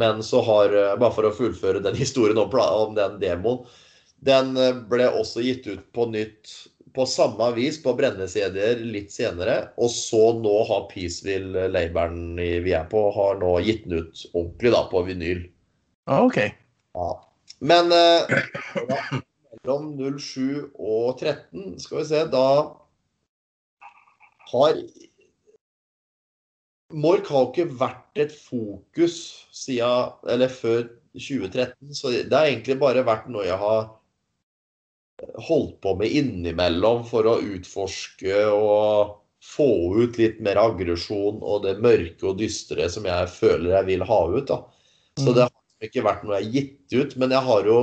Men 0.00 0.22
så 0.22 0.40
har, 0.46 0.72
eh, 0.72 0.96
bare 0.96 1.14
for 1.14 1.28
å 1.28 1.34
fullføre 1.34 1.84
den 1.84 1.98
historien 2.02 2.40
om, 2.40 2.50
om 2.50 2.96
den 2.96 3.20
demoen, 3.22 3.64
den 4.24 4.56
eh, 4.56 4.76
ble 4.90 5.10
også 5.10 5.44
gitt 5.44 5.68
ut 5.68 5.84
på 5.96 6.08
nytt 6.12 6.54
på 6.94 7.06
samme 7.06 7.50
vis 7.56 7.78
på 7.82 7.94
brenne-CD-er 7.98 8.82
litt 8.84 9.12
senere. 9.14 9.56
Og 9.80 9.92
så 9.94 10.22
nå 10.38 10.54
har 10.68 10.86
Peaceville-laboren 10.90 12.36
vi 12.36 12.74
er 12.76 12.86
på, 12.90 13.06
har 13.16 13.40
nå 13.40 13.56
gitt 13.66 13.86
den 13.86 14.02
ut 14.04 14.24
ordentlig 14.32 14.74
da, 14.76 14.84
på 14.90 15.04
vinyl. 15.08 15.42
Ah, 16.10 16.24
OK. 16.26 16.40
Ja. 16.96 17.10
Men 17.60 17.92
eh, 17.92 18.38
ja, 18.88 19.00
mellom 19.60 20.18
07 20.18 20.72
og 20.78 21.20
13, 21.20 21.78
skal 21.82 22.00
vi 22.00 22.08
se, 22.08 22.24
da 22.32 22.46
har 24.50 24.82
Mork 26.90 27.28
har 27.30 27.44
jo 27.44 27.50
ikke 27.52 27.78
vært 27.78 28.18
et 28.18 28.32
fokus 28.34 29.20
siden, 29.54 30.16
eller 30.26 30.50
før 30.50 30.88
2013, 31.14 31.94
så 31.94 32.10
det 32.10 32.34
har 32.34 32.48
egentlig 32.48 32.80
bare 32.80 33.04
vært 33.06 33.28
noe 33.30 33.46
jeg 33.46 33.58
har 33.60 33.92
holdt 35.48 35.80
på 35.84 35.94
med 36.00 36.12
innimellom 36.20 37.04
for 37.08 37.28
å 37.28 37.38
utforske 37.42 38.44
og 38.54 39.16
få 39.44 39.68
ut 40.02 40.18
litt 40.20 40.40
mer 40.44 40.60
aggresjon 40.60 41.40
og 41.40 41.64
det 41.64 41.78
mørke 41.80 42.28
og 42.28 42.38
dystre 42.42 42.88
som 42.92 43.06
jeg 43.08 43.30
føler 43.32 43.74
jeg 43.78 43.88
vil 43.88 44.04
ha 44.04 44.20
ut. 44.28 44.46
da. 44.48 44.60
Så 45.18 45.30
Mm. 45.30 45.34
det 45.34 45.42
har 45.42 45.88
ikke 45.88 46.04
vært 46.04 46.24
noe 46.24 46.38
jeg 46.40 46.44
har 46.44 46.52
gitt 46.52 46.92
ut, 46.92 47.16
men 47.16 47.30
jeg 47.30 47.44
har 47.48 47.64
jo 47.64 47.80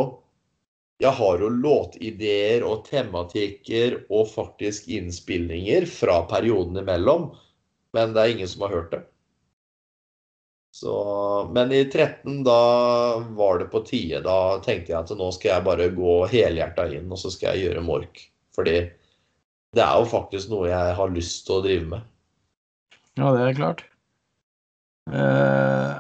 jeg 1.00 1.14
har 1.14 1.38
jo 1.40 1.50
låtideer 1.54 2.64
og 2.66 2.86
tematikker 2.88 4.00
og 4.10 4.28
faktisk 4.32 4.88
innspillinger 4.90 5.86
fra 5.86 6.24
perioden 6.26 6.78
imellom, 6.82 7.28
men 7.94 8.14
det 8.14 8.22
er 8.24 8.34
ingen 8.34 8.48
som 8.48 8.62
har 8.66 8.74
hørt 8.74 8.92
det. 8.92 9.04
Så, 10.78 10.94
men 11.56 11.72
i 11.74 11.82
13, 11.86 12.44
da 12.46 13.18
var 13.34 13.60
det 13.60 13.70
på 13.72 13.82
tide. 13.88 14.20
Da 14.26 14.60
tenkte 14.62 14.94
jeg 14.94 15.00
at 15.00 15.14
nå 15.18 15.32
skal 15.34 15.56
jeg 15.56 15.66
bare 15.66 15.88
gå 15.96 16.18
helhjerta 16.30 16.86
inn, 16.94 17.08
og 17.10 17.18
så 17.18 17.32
skal 17.34 17.56
jeg 17.56 17.72
gjøre 17.72 17.86
Mork. 17.88 18.22
Fordi 18.54 18.76
det 19.74 19.84
er 19.84 19.96
jo 19.98 20.10
faktisk 20.10 20.52
noe 20.52 20.70
jeg 20.70 20.94
har 21.00 21.16
lyst 21.16 21.48
til 21.48 21.58
å 21.58 21.64
drive 21.66 21.88
med. 21.96 22.06
Ja, 23.18 23.32
det 23.34 23.48
er 23.48 23.58
klart. 23.58 23.82
Eh, 25.10 25.96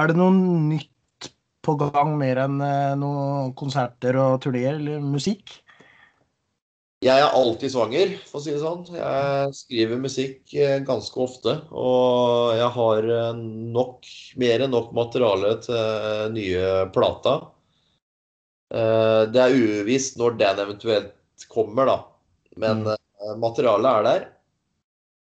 er 0.00 0.10
det 0.10 0.18
noe 0.18 0.34
nytt 0.34 1.30
på 1.66 1.76
gang 1.78 2.16
mer 2.18 2.42
enn 2.48 2.58
eh, 2.66 2.96
noen 2.98 3.54
konserter 3.58 4.18
og 4.24 4.40
turneer 4.42 4.80
eller 4.80 5.06
musikk? 5.06 5.60
Jeg 7.04 7.20
er 7.20 7.34
alltid 7.36 7.68
svanger, 7.74 8.12
for 8.24 8.40
å 8.40 8.42
si 8.42 8.54
det 8.54 8.60
sånn. 8.62 8.86
Jeg 8.96 9.50
skriver 9.58 9.98
musikk 10.00 10.54
eh, 10.56 10.78
ganske 10.86 11.20
ofte. 11.20 11.52
Og 11.76 12.54
jeg 12.56 12.70
har 12.72 13.08
eh, 13.18 13.42
nok, 13.76 14.08
mer 14.40 14.64
enn 14.64 14.72
nok 14.72 14.94
materiale 14.96 15.50
til 15.66 15.76
eh, 15.76 16.22
nye 16.32 16.70
plata. 16.94 17.36
Det 18.66 19.38
er 19.38 19.52
uvisst 19.54 20.16
når 20.18 20.40
den 20.40 20.60
eventuelt 20.64 21.44
kommer, 21.52 21.86
da. 21.86 21.98
Men 22.58 22.80
Mm. 22.82 23.38
materialet 23.40 23.86
er 23.86 24.02
der. 24.06 24.24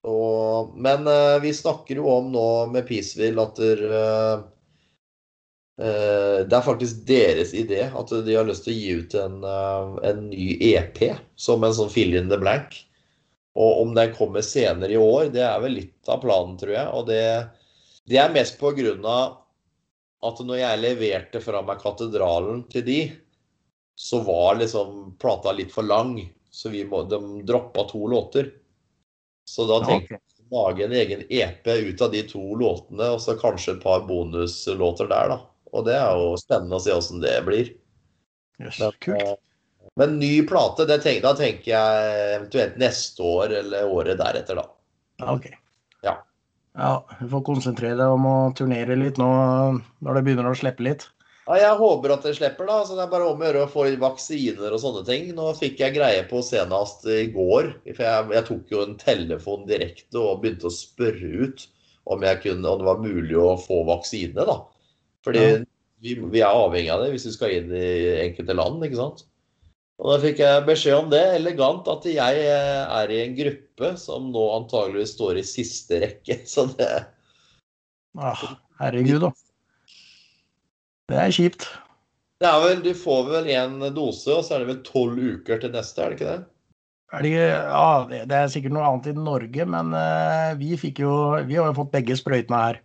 Og, 0.07 0.75
men 0.77 1.07
vi 1.41 1.49
snakker 1.57 1.97
jo 1.97 2.05
om 2.13 2.29
nå 2.31 2.45
med 2.71 2.85
Peaceville 2.87 3.41
at 3.41 3.57
der, 3.57 3.81
det 6.45 6.53
er 6.53 6.65
faktisk 6.65 7.01
deres 7.07 7.53
idé 7.57 7.87
at 7.89 8.11
de 8.25 8.35
har 8.37 8.45
lyst 8.45 8.67
til 8.67 8.75
å 8.75 8.77
gi 8.77 8.91
ut 8.99 9.15
en, 9.17 9.37
eh, 9.43 9.93
en 10.09 10.25
ny 10.29 10.47
EP 10.73 10.99
som 11.35 11.63
en 11.65 11.73
sånn 11.73 11.89
fill 11.89 12.13
in 12.19 12.29
the 12.29 12.37
blank. 12.37 12.77
Og 13.57 13.81
om 13.81 13.93
den 13.93 14.13
kommer 14.13 14.45
senere 14.45 14.93
i 14.93 15.01
år, 15.01 15.29
det 15.33 15.43
er 15.45 15.59
vel 15.61 15.77
litt 15.77 16.09
av 16.09 16.21
planen, 16.21 16.57
tror 16.57 16.73
jeg. 16.73 16.87
Og 16.93 17.07
det, 17.09 17.23
det 18.09 18.19
er 18.21 18.33
mest 18.33 18.57
på 18.61 18.73
grunn 18.77 19.05
av 19.05 19.39
at 20.23 20.39
når 20.45 20.61
jeg 20.61 20.81
leverte 20.81 21.41
fra 21.43 21.61
meg 21.65 21.81
katedralen 21.83 22.63
til 22.71 22.85
de, 22.87 22.99
så 23.93 24.23
var 24.25 24.57
liksom 24.57 25.13
plata 25.21 25.53
litt 25.53 25.73
for 25.73 25.85
lang. 25.85 26.15
Så 26.53 26.69
vi 26.73 26.83
må, 26.85 27.03
de 27.09 27.19
droppa 27.45 27.85
to 27.89 28.07
låter. 28.09 28.51
Så 29.45 29.65
da 29.69 29.81
tenkte 29.85 30.15
jeg 30.15 30.21
å 30.49 30.63
lage 30.63 30.85
en 30.85 30.95
egen 30.97 31.25
EP 31.29 31.67
ut 31.67 32.01
av 32.01 32.13
de 32.13 32.21
to 32.29 32.43
låtene, 32.57 33.09
og 33.13 33.21
så 33.21 33.35
kanskje 33.37 33.75
et 33.75 33.83
par 33.83 34.05
bonuslåter 34.09 35.09
der, 35.09 35.33
da. 35.33 35.39
Og 35.73 35.87
det 35.87 35.95
er 35.97 36.19
jo 36.19 36.35
spennende 36.37 36.77
å 36.77 36.83
se 36.83 36.93
åssen 36.93 37.21
det 37.23 37.33
blir. 37.47 37.71
Yes, 38.61 38.77
Men, 38.79 38.91
kult. 39.01 39.23
eh, 39.23 39.89
Men 39.99 40.19
ny 40.19 40.31
plate, 40.47 40.85
det 40.89 40.99
tenk, 41.03 41.23
da 41.25 41.33
tenker 41.37 41.71
jeg 41.73 42.13
eventuelt 42.37 42.77
neste 42.81 43.25
år 43.25 43.55
eller 43.59 43.89
året 43.89 44.17
deretter, 44.21 44.61
da. 44.61 44.67
Ok. 45.33 45.49
Ja. 46.05 46.15
Ja, 46.77 46.93
du 47.19 47.27
får 47.29 47.43
konsentrere 47.45 47.97
deg 47.99 48.13
om 48.15 48.25
å 48.25 48.37
turnere 48.57 48.95
litt 48.97 49.19
nå 49.21 49.27
når 50.01 50.17
det 50.17 50.23
begynner 50.25 50.49
å 50.49 50.55
slippe 50.57 50.85
litt. 50.85 51.05
Ja, 51.43 51.57
jeg 51.59 51.75
håper 51.81 52.13
at 52.15 52.23
det 52.23 52.37
slipper, 52.37 52.65
da. 52.69 52.79
Så 52.87 52.95
det 52.95 53.03
er 53.03 53.11
bare 53.11 53.27
om 53.27 53.41
å 53.41 53.45
gjøre 53.49 53.65
å 53.65 53.71
få 53.73 53.85
vaksiner 53.99 54.71
og 54.73 54.79
sånne 54.79 55.03
ting. 55.09 55.27
Nå 55.35 55.49
fikk 55.59 55.81
jeg 55.83 55.97
greie 55.97 56.23
på 56.29 56.39
senest 56.45 57.03
i 57.11 57.25
går. 57.33 57.73
For 57.89 58.05
jeg, 58.07 58.29
jeg 58.37 58.47
tok 58.47 58.71
jo 58.71 58.83
en 58.85 58.95
telefon 59.01 59.65
direkte 59.67 60.21
og 60.21 60.39
begynte 60.45 60.69
å 60.69 60.73
spørre 60.73 61.33
ut 61.43 61.65
om, 62.07 62.23
jeg 62.23 62.39
kunne, 62.45 62.63
om 62.71 62.79
det 62.81 62.87
var 62.87 63.03
mulig 63.03 63.35
å 63.39 63.57
få 63.59 63.81
vaksine, 63.91 64.47
da. 64.47 64.57
Fordi 65.23 65.43
Ja. 65.43 65.59
vi, 66.03 66.15
vi 66.19 66.41
er 66.43 66.51
avhengig 66.51 66.91
av 66.91 67.03
det 67.03 67.13
hvis 67.13 67.27
vi 67.29 67.35
skal 67.37 67.55
inn 67.57 67.71
i 67.71 67.91
enkelte 68.25 68.55
land, 68.57 68.83
ikke 68.83 68.99
sant. 68.99 69.23
Og 70.01 70.09
da 70.09 70.17
fikk 70.23 70.41
jeg 70.41 70.65
beskjed 70.67 70.97
om 70.97 71.09
det, 71.13 71.21
elegant, 71.37 71.87
at 71.87 72.05
jeg 72.09 72.43
eh, 72.43 72.83
er 72.97 73.11
i 73.13 73.21
en 73.23 73.35
gruppe 73.37 73.93
som 74.01 74.31
nå 74.33 74.45
antageligvis 74.57 75.13
står 75.15 75.39
i 75.39 75.45
siste 75.47 76.01
rekke. 76.03 76.41
Så 76.53 76.67
det 76.77 76.91
Ah, 78.13 78.37
herregud, 78.77 79.23
da. 79.23 79.31
Det 81.09 81.17
er 81.17 81.31
kjipt. 81.33 81.65
Det 82.43 82.49
er 82.49 82.59
vel, 82.61 82.81
Du 82.83 82.91
får 82.97 83.23
vel 83.29 83.47
én 83.53 83.79
dose, 83.95 84.27
og 84.29 84.43
så 84.45 84.55
er 84.57 84.63
det 84.63 84.67
vel 84.69 84.81
tolv 84.85 85.17
uker 85.17 85.61
til 85.63 85.71
neste, 85.73 86.03
er 86.03 86.11
det 86.11 86.19
ikke 86.19 86.33
det? 86.33 86.43
Er 87.13 87.23
det, 87.25 87.31
ja, 87.39 88.23
det 88.25 88.37
er 88.37 88.51
sikkert 88.53 88.73
noe 88.75 88.85
annet 88.89 89.11
i 89.11 89.15
Norge, 89.17 89.65
men 89.69 89.93
eh, 89.97 90.53
vi 90.57 90.73
fikk 90.81 91.03
jo 91.03 91.13
Vi 91.45 91.57
har 91.59 91.69
jo 91.69 91.77
fått 91.77 91.93
begge 91.93 92.17
sprøytene 92.17 92.61
her. 92.67 92.79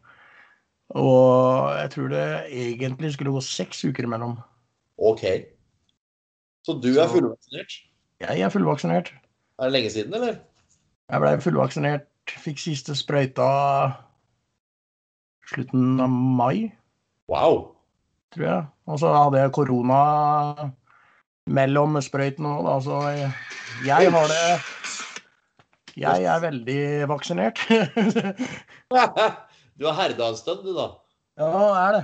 Og 0.96 1.74
jeg 1.76 1.90
tror 1.92 2.08
det 2.08 2.24
egentlig 2.48 3.12
skulle 3.12 3.32
gå 3.34 3.40
seks 3.44 3.82
uker 3.84 4.06
imellom. 4.08 4.38
OK. 4.98 5.24
Så 6.64 6.74
du 6.82 6.88
er 6.98 7.08
fullvaksinert? 7.12 7.74
Jeg 8.20 8.40
er 8.40 8.48
fullvaksinert. 8.52 9.10
Er 9.58 9.64
det 9.68 9.72
lenge 9.72 9.90
siden, 9.90 10.14
eller? 10.14 10.38
Jeg 11.10 11.20
ble 11.22 11.34
fullvaksinert, 11.44 12.06
fikk 12.44 12.58
siste 12.60 12.96
sprøyta 12.96 13.48
slutten 15.48 16.00
av 16.04 16.08
mai, 16.12 16.72
Wow. 17.28 17.74
tror 18.32 18.44
jeg. 18.44 18.64
Og 18.88 18.98
så 19.00 19.12
hadde 19.12 19.40
jeg 19.42 19.52
korona 19.52 20.70
mellom 21.48 21.96
sprøytene 22.04 22.48
òg, 22.56 22.64
da. 22.64 22.76
Så 22.84 23.00
jeg, 23.16 23.30
jeg 23.86 24.12
har 24.12 24.28
det 24.32 24.60
Jeg 25.98 26.24
er 26.24 26.40
veldig 26.40 26.80
vaksinert. 27.10 27.58
Du 29.78 29.86
har 29.86 29.94
herda 29.94 30.30
en 30.32 30.38
stund, 30.38 30.64
du, 30.66 30.72
da. 30.76 30.88
ja, 31.38 31.48
det 31.52 31.82
er 31.82 31.96
det. 31.96 32.02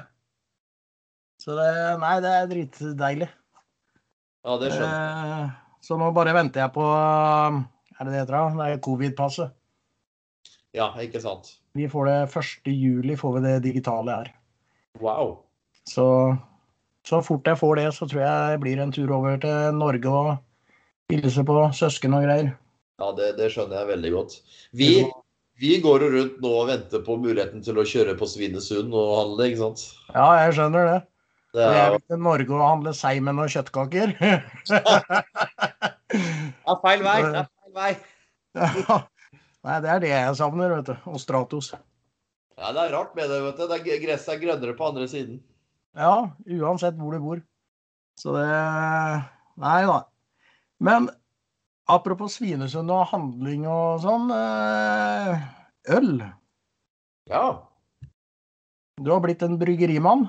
Så 1.43 1.57
det 1.59 1.67
Nei, 2.01 2.15
det 2.23 2.31
er 2.31 2.49
dritdeilig. 2.53 3.29
Ja, 4.45 4.57
det 4.61 4.71
skjønner 4.73 4.95
jeg. 4.95 5.45
Eh, 5.49 5.61
Så 5.85 5.99
nå 6.01 6.09
bare 6.17 6.33
venter 6.37 6.63
jeg 6.63 6.73
på 6.73 6.85
Er 6.87 8.07
det 8.07 8.13
det 8.13 8.21
heter? 8.23 8.57
Det 8.57 8.69
er 8.71 8.81
covid-passet. 8.85 9.53
Ja, 10.75 10.89
ikke 11.03 11.21
sant. 11.23 11.57
Vi 11.75 11.87
får 11.91 12.09
det 12.09 12.17
1. 12.31 12.73
juli, 12.73 13.17
får 13.19 13.37
vi 13.37 13.45
det 13.45 13.55
digitale 13.67 14.17
her. 14.21 14.33
Wow. 15.03 15.37
Så 15.91 16.07
så 17.05 17.21
fort 17.21 17.45
jeg 17.45 17.61
får 17.61 17.77
det, 17.77 17.89
så 17.93 18.07
tror 18.09 18.23
jeg 18.23 18.53
det 18.55 18.61
blir 18.63 18.81
en 18.81 18.93
tur 18.95 19.11
over 19.13 19.37
til 19.41 19.75
Norge 19.77 20.09
og 20.09 20.31
hilse 21.13 21.45
på 21.45 21.57
søsken 21.77 22.17
og 22.17 22.25
greier. 22.25 22.55
Ja, 23.03 23.11
det, 23.13 23.35
det 23.37 23.51
skjønner 23.53 23.83
jeg 23.83 23.91
veldig 23.91 24.13
godt. 24.15 24.37
Vi, 24.73 24.89
vi 25.61 25.77
går 25.83 26.03
jo 26.03 26.11
rundt 26.17 26.39
nå 26.43 26.53
og 26.61 26.69
venter 26.71 27.03
på 27.07 27.17
muligheten 27.21 27.63
til 27.65 27.79
å 27.79 27.87
kjøre 27.87 28.17
på 28.19 28.27
Svinesund 28.27 28.95
og 28.95 29.13
handle, 29.21 29.49
ikke 29.49 29.61
sant? 29.61 29.85
Ja, 30.11 30.29
jeg 30.43 30.57
skjønner 30.59 30.89
det. 30.91 31.01
Det 31.55 31.63
er, 31.63 31.77
jeg 31.79 31.91
vil 31.95 32.03
til 32.11 32.23
Norge 32.27 32.57
og 32.57 32.65
handle 32.67 32.93
seimen 32.99 33.39
og 33.39 33.53
kjøttkaker. 33.55 34.15
det 34.19 34.79
er 36.19 36.81
feil 36.83 37.05
vei. 37.07 37.19
Det 37.23 37.43
er 37.45 37.51
feil 37.63 37.75
vei. 37.79 37.91
Ja. 38.59 39.01
Nei, 39.65 39.77
det 39.81 39.91
er 39.93 40.03
det 40.03 40.11
jeg 40.11 40.39
savner, 40.41 40.75
vet 40.75 40.91
du. 40.91 40.95
Og 41.15 41.23
Stratos. 41.23 41.71
Ja, 42.59 42.71
det 42.75 42.83
er 42.83 42.95
rart 42.95 43.15
med 43.15 43.31
det, 43.31 43.39
vet 43.47 43.61
du. 43.61 43.67
Det 43.71 43.79
er, 43.79 44.03
gresset 44.03 44.35
er 44.35 44.43
grønnere 44.43 44.75
på 44.79 44.89
andre 44.91 45.07
siden. 45.11 45.39
Ja, 45.95 46.31
uansett 46.59 46.99
hvor 46.99 47.15
du 47.15 47.23
bor. 47.23 47.45
Så 48.19 48.35
det 48.35 48.49
Nei 49.63 49.81
da. 49.87 50.01
Men 50.83 51.07
apropos 51.91 52.37
Svinesund 52.39 52.91
og 52.93 53.07
handling 53.13 53.67
og 53.69 54.01
sånn. 54.05 54.31
eh, 54.33 55.45
Øl. 55.97 56.17
Ja, 57.31 57.45
Du 59.03 59.11
har 59.11 59.21
blitt 59.21 59.43
en 59.43 59.59
bryggerimann. 59.59 60.29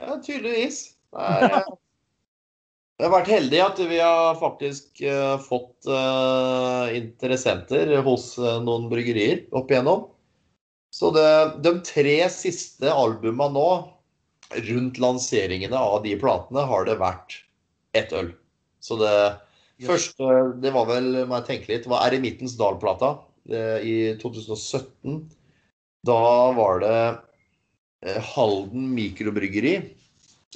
ja 0.00 0.16
tydeligvis. 0.20 0.96
Det 1.12 1.50
er, 1.52 1.64
Vi 2.98 3.04
har 3.04 3.12
vært 3.12 3.28
heldige 3.28 3.64
at 3.64 3.78
vi 3.78 3.98
har 4.00 4.34
faktisk 4.40 5.00
eh, 5.04 5.36
fått 5.38 5.86
eh, 5.86 6.96
interessenter 6.96 7.92
hos 8.02 8.38
noen 8.40 8.88
bryggerier 8.88 9.44
opp 9.52 9.70
igjennom. 9.70 10.06
Så 10.90 11.10
det, 11.12 11.60
de 11.62 11.74
tre 11.84 12.16
siste 12.32 12.88
albumene 12.88 13.52
nå, 13.52 13.68
rundt 14.70 14.98
lanseringene 15.02 15.76
av 15.76 16.02
de 16.04 16.14
platene, 16.16 16.64
har 16.64 16.86
det 16.88 16.96
vært 17.00 17.42
ett 17.92 18.12
øl. 18.16 18.32
Så 18.80 18.96
det 18.96 19.12
Yes. 19.76 19.88
første, 19.90 20.36
det 20.62 20.72
var 20.72 20.86
vel, 20.88 21.10
må 21.28 21.40
jeg 21.40 21.48
tenke 21.50 21.72
litt, 21.72 21.88
var 21.90 22.06
Eremittens 22.06 22.56
Dal-plata 22.56 23.18
eh, 23.50 23.84
i 23.84 23.96
2017. 24.22 25.18
Da 26.06 26.22
var 26.56 26.80
det 26.80 26.96
eh, 28.06 28.32
Halden 28.32 28.88
mikrobryggeri. 28.96 29.76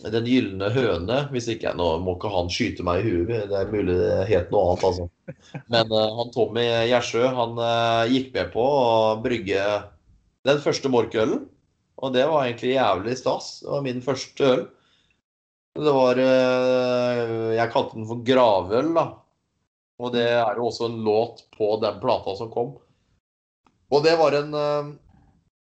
Den 0.00 0.24
gylne 0.24 0.70
høne, 0.72 1.16
hvis 1.34 1.50
ikke 1.52 1.68
jeg 1.68 1.76
nå 1.76 1.90
må 2.00 2.14
ikke 2.16 2.30
han 2.32 2.48
skyte 2.52 2.84
meg 2.86 3.02
i 3.02 3.10
huet. 3.10 3.50
Det 3.50 3.58
er 3.58 3.72
mulig 3.72 3.98
det 3.98 4.28
het 4.30 4.52
noe 4.54 4.70
annet, 4.70 4.86
altså. 4.88 5.08
Men 5.74 5.92
uh, 5.92 6.06
han 6.16 6.30
Tommy 6.32 6.64
Gjersjø 6.88 7.26
han 7.36 7.58
uh, 7.60 8.08
gikk 8.08 8.30
med 8.32 8.48
på 8.54 8.64
å 8.64 9.18
brygge 9.20 9.66
den 10.48 10.62
første 10.64 10.88
morkølen. 10.92 11.42
Og 12.00 12.14
det 12.16 12.24
var 12.30 12.46
egentlig 12.46 12.78
jævlig 12.78 13.18
stas. 13.20 13.58
Det 13.60 13.74
var 13.74 13.84
min 13.84 14.00
første 14.04 14.48
øl. 14.54 14.64
Det 15.78 15.92
var 15.94 16.18
eh, 16.18 17.52
Jeg 17.54 17.70
kalte 17.72 17.98
den 17.98 18.08
for 18.08 18.22
gravøl, 18.26 18.90
da. 18.96 19.06
Og 20.00 20.14
det 20.14 20.26
er 20.32 20.58
jo 20.58 20.66
også 20.70 20.88
en 20.88 20.98
låt 21.06 21.44
på 21.54 21.74
den 21.82 22.00
plata 22.02 22.34
som 22.38 22.50
kom. 22.52 22.74
Og 23.90 24.04
det 24.06 24.16
var 24.18 24.34
en 24.38 24.54
eh, 24.56 24.92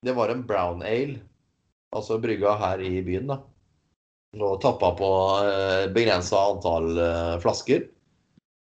Det 0.01 0.17
var 0.17 0.33
en 0.33 0.45
brown 0.47 0.81
ale. 0.81 1.21
Altså 1.93 2.17
brygga 2.23 2.55
her 2.57 2.81
i 2.81 3.01
byen, 3.05 3.29
da. 3.29 3.41
Og 4.39 4.61
tappa 4.63 4.93
på 4.95 5.09
begrensa 5.91 6.39
antall 6.53 6.93
eh, 6.95 7.39
flasker. 7.43 7.89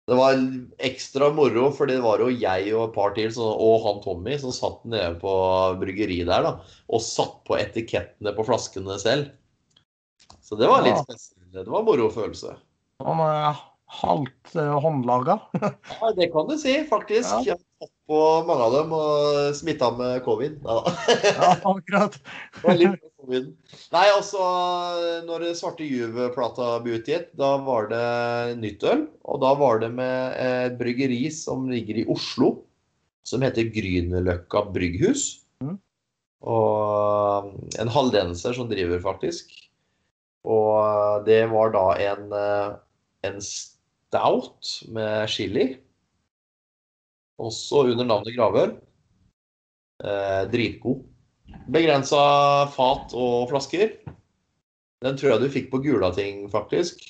Det 0.09 0.15
var 0.17 0.39
ekstra 0.81 1.27
moro, 1.35 1.67
for 1.75 1.85
det 1.85 1.99
var 2.01 2.23
jo 2.23 2.31
jeg 2.33 2.71
og 2.73 2.87
et 2.87 2.95
par 2.95 3.11
til 3.13 3.35
og 3.43 3.83
han 3.83 3.99
Tommy 4.01 4.39
som 4.41 4.55
satt 4.55 4.87
nede 4.89 5.19
på 5.21 5.33
bryggeriet 5.77 6.31
der 6.31 6.47
da, 6.47 6.53
og 6.89 7.03
satt 7.05 7.35
på 7.45 7.59
etikettene 7.59 8.33
på 8.33 8.45
flaskene 8.47 8.97
selv. 8.97 9.27
Så 10.49 10.57
det 10.57 10.65
var 10.65 10.81
litt 10.81 10.97
spesielt. 11.03 11.35
Det 11.53 11.69
var 11.69 11.83
morofølelse. 11.85 12.55
Han 13.05 13.19
er 13.21 13.59
halvt 13.99 14.55
eh, 14.55 14.79
håndlaga. 14.81 15.39
Ja, 15.99 16.11
det 16.17 16.31
kan 16.33 16.47
du 16.49 16.55
si, 16.57 16.73
faktisk. 16.89 17.29
Ja. 17.29 17.41
Jeg 17.45 17.57
har 17.57 17.85
tatt 17.85 17.93
på 18.09 18.21
mange 18.47 18.65
av 18.65 18.73
dem 18.73 18.95
og 18.97 19.57
smitta 19.57 19.91
med 19.97 20.23
covid. 20.25 20.57
Ja. 20.65 20.79
Ja, 21.25 21.51
akkurat. 21.69 22.17
Covid. 22.63 23.51
Nei, 23.93 24.05
altså, 24.15 24.41
når 25.27 25.45
Svarte 25.59 25.85
Juve-plata 25.85 26.71
ble 26.81 26.97
utgitt, 26.97 27.29
da 27.37 27.51
var 27.61 27.91
det 27.91 28.57
nytt 28.61 28.85
øl. 28.89 29.05
Og 29.29 29.41
da 29.45 29.53
var 29.59 29.83
det 29.83 29.91
med 29.93 30.33
et 30.41 30.79
bryggeri 30.81 31.27
som 31.33 31.69
ligger 31.69 32.01
i 32.01 32.07
Oslo, 32.09 32.55
som 33.27 33.45
heter 33.45 33.69
Grünerløkka 33.75 34.65
brygghus. 34.73 35.29
Mm. 35.61 35.77
Og 36.49 37.53
en 37.77 37.93
haldenser 37.93 38.57
som 38.57 38.69
driver, 38.71 39.01
faktisk. 39.05 39.53
Og 40.47 41.25
det 41.27 41.41
var 41.51 41.73
da 41.73 41.85
en, 42.05 42.33
en 43.27 43.41
stout 43.43 44.69
med 44.93 45.27
chili. 45.31 45.65
Også 47.39 47.85
under 47.91 48.07
navnet 48.07 48.35
Gravøl. 48.35 48.75
Eh, 49.99 50.43
dritgod. 50.51 51.03
Begrensa 51.71 52.23
fat 52.71 53.13
og 53.17 53.49
flasker. 53.51 53.97
Den 55.03 55.15
tror 55.19 55.33
jeg 55.33 55.41
du 55.43 55.51
fikk 55.51 55.69
på 55.71 55.81
Gulating, 55.83 56.45
faktisk. 56.51 57.01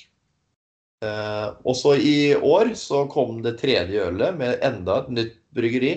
Eh, 1.02 1.46
også 1.64 1.96
i 1.96 2.34
år 2.34 2.74
så 2.78 3.06
kom 3.10 3.40
det 3.44 3.58
tredje 3.62 4.06
ølet 4.10 4.36
med 4.38 4.62
enda 4.66 5.00
et 5.02 5.12
nytt 5.16 5.36
bryggeri. 5.56 5.94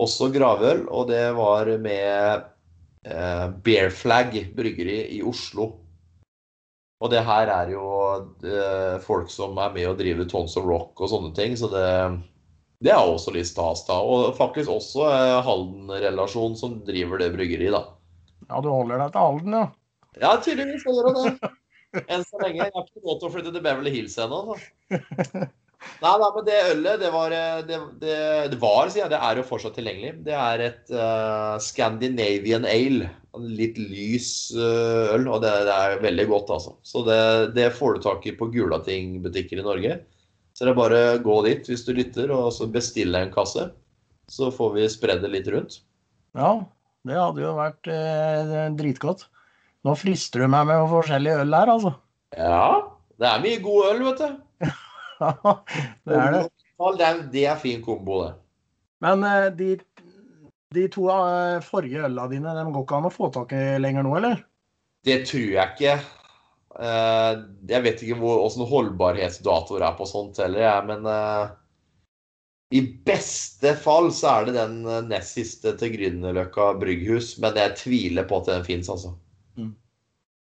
Også 0.00 0.30
gravøl, 0.32 0.86
og 0.88 1.10
det 1.10 1.24
var 1.36 1.68
med 1.82 2.44
eh, 3.04 3.46
Bear 3.64 3.90
Flag 3.92 4.36
bryggeri 4.56 5.02
i 5.18 5.22
Oslo. 5.26 5.72
Og 7.00 7.08
det 7.12 7.22
her 7.24 7.48
er 7.48 7.70
jo 7.72 7.84
eh, 8.44 8.98
folk 9.00 9.30
som 9.32 9.56
er 9.62 9.72
med 9.72 9.88
og 9.88 9.96
driver 10.00 10.26
Tons 10.28 10.56
of 10.60 10.66
Rock 10.68 11.00
og 11.00 11.08
sånne 11.12 11.32
ting, 11.36 11.54
så 11.56 11.70
det, 11.72 11.86
det 12.84 12.92
er 12.92 13.00
også 13.00 13.32
litt 13.32 13.48
stas, 13.48 13.86
da. 13.88 13.96
Og 14.04 14.34
faktisk 14.36 14.72
også 14.74 15.06
eh, 15.08 15.38
Halden-relasjon 15.46 16.58
som 16.60 16.76
driver 16.84 17.22
det 17.22 17.30
bryggeriet, 17.36 17.72
da. 17.78 17.96
Ja, 18.50 18.60
du 18.60 18.68
holder 18.68 19.00
deg 19.00 19.14
til 19.14 19.24
Halden, 19.24 19.56
ja. 19.56 19.64
Ja, 20.20 20.34
tydeligvis 20.42 20.84
holder 20.84 21.08
jeg 21.08 21.32
det. 21.38 21.50
Enn 22.06 22.22
så 22.26 22.38
lenge. 22.42 22.60
Jeg 22.60 22.74
har 22.74 22.84
ikke 22.84 23.02
råd 23.02 23.18
til 23.18 23.28
å 23.28 23.32
flytte 23.34 23.54
til 23.54 23.64
Beverly 23.64 23.94
Hills 23.94 24.18
ennå. 24.20 24.58
Nei, 26.00 26.12
nei, 26.20 26.28
men 26.34 26.44
det 26.44 26.58
ølet, 26.70 27.00
det 27.00 27.10
var 27.12 27.32
eh, 27.32 27.62
det, 27.68 27.78
det, 28.02 28.16
det 28.52 28.58
var, 28.60 28.90
sier 28.92 29.06
jeg, 29.06 29.12
det 29.14 29.20
er 29.24 29.40
jo 29.40 29.46
fortsatt 29.48 29.76
tilgjengelig. 29.78 30.12
Det 30.26 30.36
er 30.36 30.64
et 30.66 30.92
uh, 30.92 31.56
Scandinavian 31.62 32.68
ale. 32.68 33.10
En 33.36 33.46
litt 33.56 33.78
lys 33.78 34.50
uh, 34.56 35.14
øl, 35.14 35.28
og 35.30 35.40
det, 35.44 35.52
det, 35.68 35.76
er 35.76 36.02
veldig 36.02 36.26
godt, 36.32 36.52
altså. 36.56 36.74
Så 36.84 37.04
det, 37.06 37.20
det 37.56 37.70
får 37.76 37.96
du 37.96 38.02
tak 38.04 38.26
i 38.28 38.34
på 38.36 38.50
Gulating-butikker 38.52 39.60
i 39.60 39.66
Norge. 39.66 40.00
Så 40.56 40.66
det 40.66 40.74
er 40.74 40.80
bare 40.80 41.00
å 41.14 41.22
gå 41.24 41.38
dit 41.46 41.70
hvis 41.70 41.86
du 41.86 41.94
lytter, 41.96 42.32
og 42.34 42.50
så 42.52 42.68
bestille 42.68 43.22
en 43.24 43.32
kasse. 43.32 43.70
Så 44.30 44.50
får 44.54 44.74
vi 44.76 44.90
spredd 44.92 45.24
det 45.24 45.32
litt 45.32 45.48
rundt. 45.52 45.78
Ja, 46.36 46.52
det 47.08 47.16
hadde 47.16 47.42
jo 47.42 47.54
vært 47.56 47.88
eh, 47.90 48.68
dritgodt. 48.76 49.24
Nå 49.86 49.94
frister 49.96 50.44
du 50.44 50.50
meg 50.52 50.68
med 50.68 50.84
forskjellige 50.92 51.40
øl 51.46 51.56
her, 51.56 51.72
altså. 51.72 51.94
Ja, 52.36 52.66
det 53.16 53.30
er 53.30 53.42
mye 53.46 53.62
god 53.64 53.88
øl, 53.94 54.04
vet 54.10 54.20
du. 54.20 54.68
det 56.08 56.16
er 56.16 56.36
det. 56.36 56.44
Det 56.80 57.04
er, 57.04 57.18
det 57.32 57.44
er 57.52 57.58
fin 57.60 57.82
kombo, 57.84 58.22
det. 58.24 58.32
Men 59.04 59.24
eh, 59.24 59.48
de, 59.56 59.74
de 60.74 60.86
to 60.92 61.08
eh, 61.12 61.58
forrige 61.64 62.06
øla 62.08 62.26
dine, 62.30 62.54
de 62.56 62.64
går 62.72 62.86
ikke 62.86 63.00
an 63.00 63.08
å 63.08 63.12
få 63.12 63.30
tak 63.34 63.52
i 63.56 63.64
lenger 63.80 64.06
nå, 64.06 64.14
eller? 64.20 64.42
Det 65.04 65.22
tror 65.28 65.46
jeg 65.54 65.74
ikke. 65.74 65.94
Eh, 66.80 67.32
jeg 67.72 67.86
vet 67.86 68.04
ikke 68.04 68.34
åssen 68.34 68.68
holdbarhetsdatoer 68.68 69.86
er 69.88 69.96
på 69.98 70.08
sånt 70.08 70.40
heller, 70.40 70.64
jeg, 70.66 70.88
men 70.90 71.10
i 72.70 72.84
beste 73.04 73.72
fall 73.82 74.12
så 74.14 74.36
er 74.36 74.46
det 74.46 74.54
den 74.54 75.08
nest 75.10 75.34
siste 75.36 75.72
til 75.80 75.96
Grünerløkka 75.96 76.68
brygghus, 76.80 77.34
men 77.42 77.58
jeg 77.58 77.76
tviler 77.80 78.28
på 78.30 78.38
at 78.40 78.52
den 78.52 78.68
fins, 78.68 78.92
altså. 78.92 79.16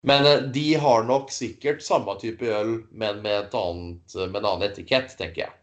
Men 0.06 0.26
eh, 0.26 0.42
de 0.54 0.74
har 0.78 1.06
nok 1.08 1.32
sikkert 1.34 1.82
samme 1.82 2.14
type 2.20 2.46
øl, 2.46 2.74
men 2.90 3.22
med, 3.24 3.54
annet, 3.54 4.18
med 4.18 4.40
en 4.40 4.50
annen 4.52 4.66
etikett, 4.70 5.14
tenker 5.18 5.46
jeg. 5.46 5.54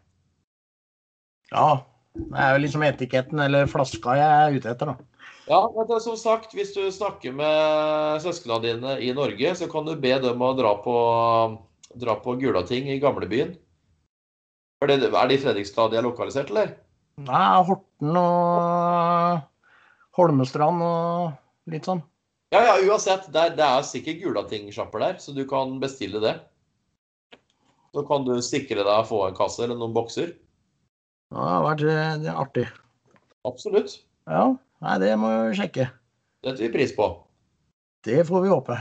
Ja. 1.52 1.68
Det 2.16 2.40
er 2.40 2.54
jo 2.54 2.62
liksom 2.62 2.84
etiketten 2.86 3.40
eller 3.44 3.68
flaska 3.68 4.14
jeg 4.16 4.36
er 4.46 4.56
ute 4.56 4.72
etter, 4.72 4.92
da. 4.92 5.26
Ja, 5.46 5.60
men 5.70 5.86
det 5.86 5.98
er 5.98 6.02
som 6.02 6.16
sagt, 6.18 6.56
hvis 6.56 6.72
du 6.74 6.80
snakker 6.90 7.34
med 7.36 8.22
søsknene 8.24 8.62
dine 8.64 8.94
i 9.04 9.12
Norge, 9.14 9.52
så 9.54 9.68
kan 9.70 9.86
du 9.86 9.92
be 10.00 10.16
dem 10.22 10.42
å 10.42 10.54
dra 10.58 10.72
på, 10.82 10.96
dra 11.94 12.16
på 12.24 12.34
Gulating 12.40 12.88
i 12.90 12.98
gamlebyen. 13.02 13.54
Er 14.82 14.90
det, 14.90 14.98
er 15.06 15.28
det 15.28 15.36
i 15.38 15.42
Fredrikstad 15.44 15.92
de 15.92 16.00
er 16.00 16.04
lokalisert, 16.08 16.50
eller? 16.50 16.74
Nei, 17.24 17.44
Horten 17.68 18.18
og 18.20 19.44
Holmestrand 20.18 20.82
og 20.84 21.70
litt 21.72 21.86
sånn. 21.88 22.02
Ja, 22.54 22.60
ja, 22.62 22.74
uansett. 22.86 23.26
Det 23.34 23.42
er, 23.42 23.54
det 23.58 23.66
er 23.66 23.86
sikkert 23.86 24.20
Gulating-sjapper 24.22 25.02
der, 25.02 25.18
så 25.22 25.34
du 25.34 25.42
kan 25.48 25.78
bestille 25.82 26.22
det. 26.22 26.36
Så 27.96 28.04
kan 28.06 28.26
du 28.26 28.36
sikre 28.44 28.84
deg 28.84 28.92
å 28.92 29.06
få 29.08 29.22
en 29.26 29.36
kasse 29.36 29.64
eller 29.64 29.78
noen 29.78 29.94
bokser. 29.96 30.34
Ja, 31.34 31.40
det 31.40 31.52
har 31.54 31.64
vært 31.64 31.84
eh, 31.90 32.10
det 32.22 32.30
er 32.30 32.40
artig. 32.42 32.66
Absolutt. 33.48 33.96
Ja, 34.30 34.44
nei, 34.84 34.96
det 35.02 35.12
må 35.18 35.30
vi 35.48 35.56
sjekke. 35.58 35.88
Det 36.44 36.52
setter 36.52 36.68
vi 36.68 36.74
pris 36.76 36.94
på. 36.94 37.08
Det 38.06 38.22
får 38.28 38.44
vi 38.44 38.52
håpe. 38.52 38.76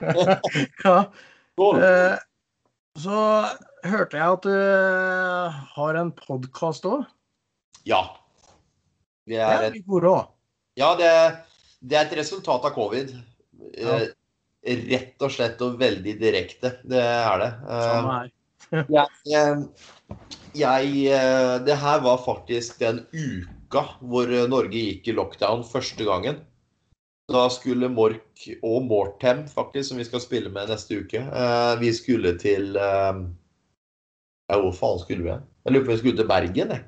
ja. 0.86 0.96
Eh, 1.60 2.14
så 3.04 3.18
hørte 3.84 4.20
jeg 4.20 4.38
at 4.38 4.46
du 4.46 4.54
eh, 4.54 5.64
har 5.76 5.98
en 6.00 6.12
podkast 6.16 6.86
òg. 6.88 7.04
Ja. 7.84 8.06
Det 9.28 9.42
er 9.42 9.66
det 9.66 9.82
er 9.82 9.90
moro. 9.90 10.14
Ja, 10.80 10.94
det 10.96 11.10
det 11.84 11.98
er 11.98 12.06
et 12.06 12.16
resultat 12.20 12.64
av 12.64 12.72
covid. 12.74 13.12
Ja. 13.76 13.98
Eh, 14.64 14.80
rett 14.88 15.20
og 15.24 15.32
slett 15.32 15.60
og 15.64 15.76
veldig 15.80 16.16
direkte. 16.20 16.78
Det 16.88 17.02
er 17.02 17.42
det. 17.42 17.50
Samme 17.68 18.14
her. 18.16 18.32
jeg, 18.96 19.08
eh, 19.36 19.58
jeg, 20.56 20.94
eh, 21.12 21.54
det 21.66 21.76
her 21.82 22.00
var 22.06 22.22
faktisk 22.24 22.80
den 22.80 23.02
uka 23.12 23.84
hvor 24.00 24.32
Norge 24.48 24.80
gikk 24.80 25.08
i 25.10 25.16
lockdown 25.16 25.64
første 25.68 26.06
gangen. 26.08 26.40
Da 27.32 27.46
skulle 27.52 27.88
Mork 27.88 28.42
og 28.60 28.82
Mortem, 28.84 29.46
faktisk, 29.48 29.90
som 29.90 30.00
vi 30.00 30.04
skal 30.08 30.20
spille 30.20 30.50
med 30.52 30.68
neste 30.68 30.98
uke 31.00 31.22
Vi 31.80 31.92
skulle 31.96 32.34
til 32.36 32.76
Ja, 32.76 34.58
hvor 34.60 34.74
faen 34.76 35.00
skulle 35.00 35.24
vi? 35.24 35.32
Jeg 35.64 35.72
lurer 35.72 35.86
på 35.86 35.88
om 35.88 35.94
vi 35.94 36.02
skulle 36.02 36.20
til 36.20 36.28
Bergen, 36.28 36.74
jeg. 36.74 36.82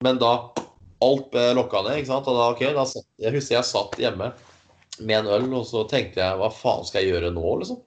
Men 0.00 0.16
da 0.22 0.32
alt 1.04 1.28
ble 1.32 1.44
lokka 1.56 1.84
ned. 1.86 2.00
ikke 2.00 2.12
sant? 2.12 2.28
Og 2.30 2.38
da, 2.38 2.48
ok, 2.54 2.64
da 2.76 2.86
satt, 2.88 3.06
Jeg 3.20 3.36
husker 3.36 3.56
jeg 3.58 3.68
satt 3.68 4.00
hjemme 4.00 4.32
med 5.00 5.16
en 5.22 5.30
øl, 5.36 5.46
og 5.56 5.64
så 5.68 5.86
tenkte 5.88 6.20
jeg 6.20 6.40
hva 6.40 6.50
faen 6.52 6.84
skal 6.88 7.04
jeg 7.04 7.14
gjøre 7.14 7.32
nå, 7.36 7.46
liksom? 7.62 7.80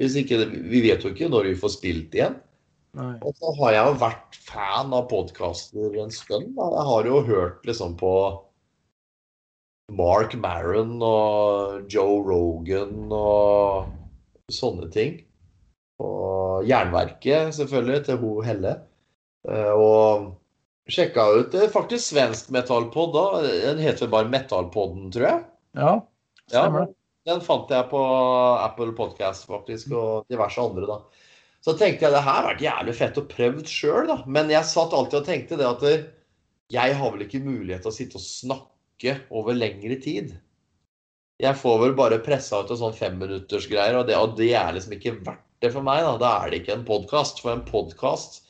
Hvis 0.00 0.16
ikke, 0.16 0.44
Vi 0.70 0.84
vet 0.86 1.02
jo 1.04 1.10
ikke 1.12 1.28
når 1.28 1.50
vi 1.50 1.58
får 1.60 1.74
spilt 1.76 2.14
igjen. 2.16 2.38
Nei. 2.98 3.14
Og 3.22 3.34
så 3.38 3.52
har 3.60 3.74
jeg 3.74 3.86
jo 3.86 3.98
vært 4.00 4.38
fan 4.48 4.94
av 4.96 5.08
podkaster 5.10 5.98
en 6.02 6.14
stund. 6.14 6.54
Da. 6.56 6.70
Jeg 6.74 6.86
har 6.88 7.08
jo 7.10 7.20
hørt 7.28 7.66
liksom 7.68 7.94
på 8.00 8.14
Mark 9.94 10.34
Maron 10.38 10.96
og 11.02 11.90
Joe 11.90 12.18
Rogan 12.26 13.10
og 13.14 13.90
sånne 14.50 14.90
ting. 14.94 15.20
Og 16.02 16.66
Jernverket, 16.66 17.54
selvfølgelig, 17.58 18.04
til 18.06 18.20
ho 18.22 18.32
Helle. 18.44 18.74
Eh, 19.48 19.72
og 19.74 20.30
Sjekka 20.90 21.26
ut 21.38 21.52
det 21.54 21.70
faktisk 21.72 22.10
svensk 22.10 22.50
metallpod 22.54 23.12
da. 23.14 23.24
Den 23.42 23.82
heter 23.82 24.10
bare 24.10 24.30
Metallpodden, 24.30 25.10
tror 25.14 25.26
jeg. 25.28 25.42
Ja, 25.78 25.92
stemmer 26.50 26.84
det. 26.86 26.94
Ja, 26.94 27.34
den 27.34 27.42
fant 27.44 27.70
jeg 27.70 27.86
på 27.90 28.00
Apple 28.64 28.94
Podcast 28.96 29.46
faktisk, 29.46 29.92
og 29.94 30.30
diverse 30.32 30.62
andre, 30.62 30.88
da. 30.88 31.26
Så 31.60 31.74
tenkte 31.76 32.06
jeg 32.06 32.14
det 32.14 32.24
her 32.24 32.46
vært 32.46 32.64
jævlig 32.64 32.94
fett 32.96 33.18
å 33.20 33.26
prøve 33.28 33.64
sjøl, 33.68 34.08
da. 34.08 34.16
Men 34.26 34.50
jeg 34.52 34.66
satt 34.66 34.96
alltid 34.96 35.18
og 35.20 35.26
tenkte 35.28 35.58
det 35.60 35.68
at 35.68 35.84
jeg 36.72 36.96
har 36.96 37.12
vel 37.12 37.26
ikke 37.26 37.42
mulighet 37.44 37.84
til 37.84 37.92
å 37.92 37.94
sitte 37.94 38.16
og 38.18 38.24
snakke 38.24 39.18
over 39.36 39.58
lengre 39.58 39.98
tid. 40.00 40.32
Jeg 41.40 41.56
får 41.56 41.78
vel 41.84 41.94
bare 41.96 42.20
pressa 42.24 42.60
ut 42.60 42.72
en 42.72 42.80
sånn 42.80 42.96
femminuttersgreier, 42.96 44.00
og, 44.00 44.08
det, 44.08 44.16
og 44.16 44.36
det 44.40 44.52
er 44.56 44.74
liksom 44.76 44.96
ikke 44.96 45.18
verdt 45.20 45.46
det 45.60 45.72
for 45.74 45.84
meg. 45.84 46.02
Da, 46.04 46.16
da 46.20 46.32
er 46.40 46.52
det 46.52 46.62
ikke 46.62 46.78
en 46.78 46.86
podkast. 46.88 47.40
For 47.44 47.52
en 47.52 47.64
podkast 47.68 48.40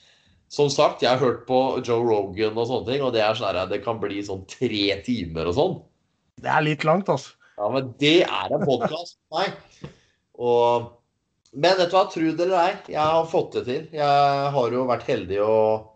som 0.51 0.71
sagt, 0.73 1.05
jeg 1.05 1.15
har 1.15 1.23
hørt 1.23 1.45
på 1.47 1.59
Joe 1.87 2.03
Rogan 2.03 2.59
og 2.59 2.67
sånne 2.67 2.89
ting, 2.89 3.05
og 3.07 3.13
det 3.15 3.23
er 3.23 3.37
sånn 3.39 3.59
at 3.61 3.71
det 3.71 3.85
kan 3.85 4.01
bli 4.03 4.19
sånn 4.27 4.43
tre 4.51 4.87
timer 5.07 5.51
og 5.53 5.57
sånn. 5.57 5.77
Det 6.41 6.51
er 6.51 6.65
litt 6.67 6.87
langt, 6.89 7.11
altså. 7.13 7.37
Ja, 7.61 7.69
men 7.71 7.93
det 8.01 8.17
er 8.25 8.55
en 8.57 8.65
podkast 8.65 9.19
for 9.21 9.37
meg. 9.37 9.91
Og, 10.41 10.89
men 11.53 11.77
vet 11.79 11.93
du 11.93 11.95
hva, 11.95 12.07
tro 12.11 12.33
det 12.33 12.47
eller 12.47 12.59
ei, 12.65 12.75
jeg 12.97 13.05
har 13.05 13.31
fått 13.31 13.59
det 13.59 13.65
til. 13.69 13.87
Jeg 13.95 14.53
har 14.57 14.75
jo 14.75 14.87
vært 14.89 15.07
heldig 15.11 15.41
og 15.45 15.91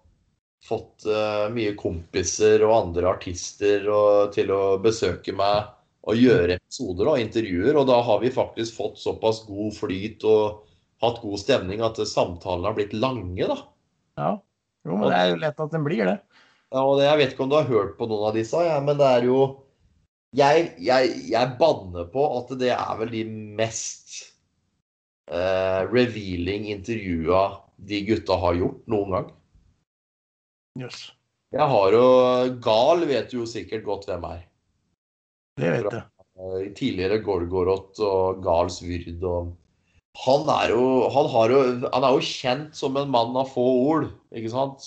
fått 0.65 1.07
uh, 1.09 1.51
mye 1.53 1.75
kompiser 1.77 2.63
og 2.65 2.77
andre 2.77 3.11
artister 3.11 3.89
og, 3.91 4.35
til 4.37 4.53
å 4.55 4.77
besøke 4.85 5.35
meg 5.37 5.73
og 6.05 6.21
gjøre 6.21 6.59
episoder 6.61 7.11
og 7.11 7.21
intervjuer. 7.21 7.75
Og 7.81 7.89
da 7.89 7.99
har 8.07 8.23
vi 8.23 8.33
faktisk 8.33 8.79
fått 8.79 9.01
såpass 9.01 9.43
god 9.49 9.75
flyt 9.77 10.25
og 10.29 10.63
hatt 11.05 11.23
god 11.25 11.41
stemning 11.41 11.83
at 11.85 11.99
samtalene 12.07 12.71
har 12.71 12.77
blitt 12.77 12.95
lange, 12.97 13.49
da. 13.49 13.59
Ja. 14.21 14.31
Jo, 14.85 14.97
men 15.01 15.09
det 15.09 15.19
er 15.19 15.31
jo 15.33 15.41
lett 15.41 15.61
at 15.65 15.75
den 15.75 15.85
blir 15.87 16.09
det. 16.11 16.17
Ja, 16.75 16.83
og 16.83 16.99
det, 16.99 17.07
Jeg 17.07 17.21
vet 17.21 17.35
ikke 17.35 17.45
om 17.47 17.53
du 17.53 17.57
har 17.57 17.71
hørt 17.71 17.95
på 17.99 18.09
noen 18.11 18.29
av 18.29 18.37
disse, 18.37 18.61
ja, 18.67 18.77
men 18.85 18.99
det 19.01 19.09
er 19.09 19.29
jo 19.29 19.39
jeg, 20.35 20.73
jeg, 20.83 21.11
jeg 21.31 21.57
banner 21.61 22.09
på 22.11 22.25
at 22.41 22.49
det 22.59 22.73
er 22.75 22.95
vel 22.99 23.13
de 23.13 23.23
mest 23.59 24.17
uh, 25.31 25.87
revealing 25.93 26.67
intervjua 26.73 27.45
de 27.87 28.01
gutta 28.09 28.39
har 28.43 28.59
gjort 28.59 28.83
noen 28.91 29.15
gang. 29.15 29.29
Yes. 30.83 31.05
Jeg 31.55 31.71
har 31.71 31.95
jo 31.95 32.07
Gal 32.63 33.07
vet 33.07 33.35
jo 33.35 33.47
sikkert 33.47 33.85
godt 33.87 34.09
hvem 34.11 34.27
er. 34.33 34.43
Det 35.61 35.71
vet 35.71 35.87
jeg. 35.87 36.03
Eh, 36.35 36.63
tidligere 36.75 37.21
Gorgorot 37.23 38.01
og 38.03 38.41
Gals 38.43 38.81
Vyrd 38.83 39.23
og 39.23 39.53
han 40.23 40.47
er 40.61 40.71
jo 40.71 40.85
han, 41.11 41.27
jo 41.51 41.63
han, 41.89 42.05
er 42.07 42.15
jo 42.15 42.23
kjent 42.23 42.77
som 42.79 42.95
en 43.01 43.11
mann 43.11 43.35
av 43.37 43.51
få 43.51 43.65
ord, 43.89 44.07
ikke 44.35 44.53
sant? 44.53 44.87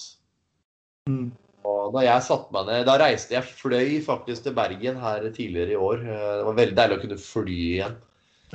Mm. 1.10 1.30
Og 1.68 1.92
da 1.96 2.04
jeg 2.06 2.24
satte 2.26 2.52
meg 2.56 2.68
ned 2.68 2.86
Da 2.88 2.98
reiste 3.00 3.36
jeg 3.36 3.48
fløy 3.48 4.00
faktisk 4.04 4.46
til 4.46 4.56
Bergen 4.56 5.00
her 5.00 5.24
tidligere 5.36 5.76
i 5.76 5.80
år. 5.80 6.04
Det 6.04 6.48
var 6.48 6.58
veldig 6.60 6.78
deilig 6.80 6.98
å 6.98 7.04
kunne 7.04 7.20
fly 7.20 7.60
igjen. 7.68 7.96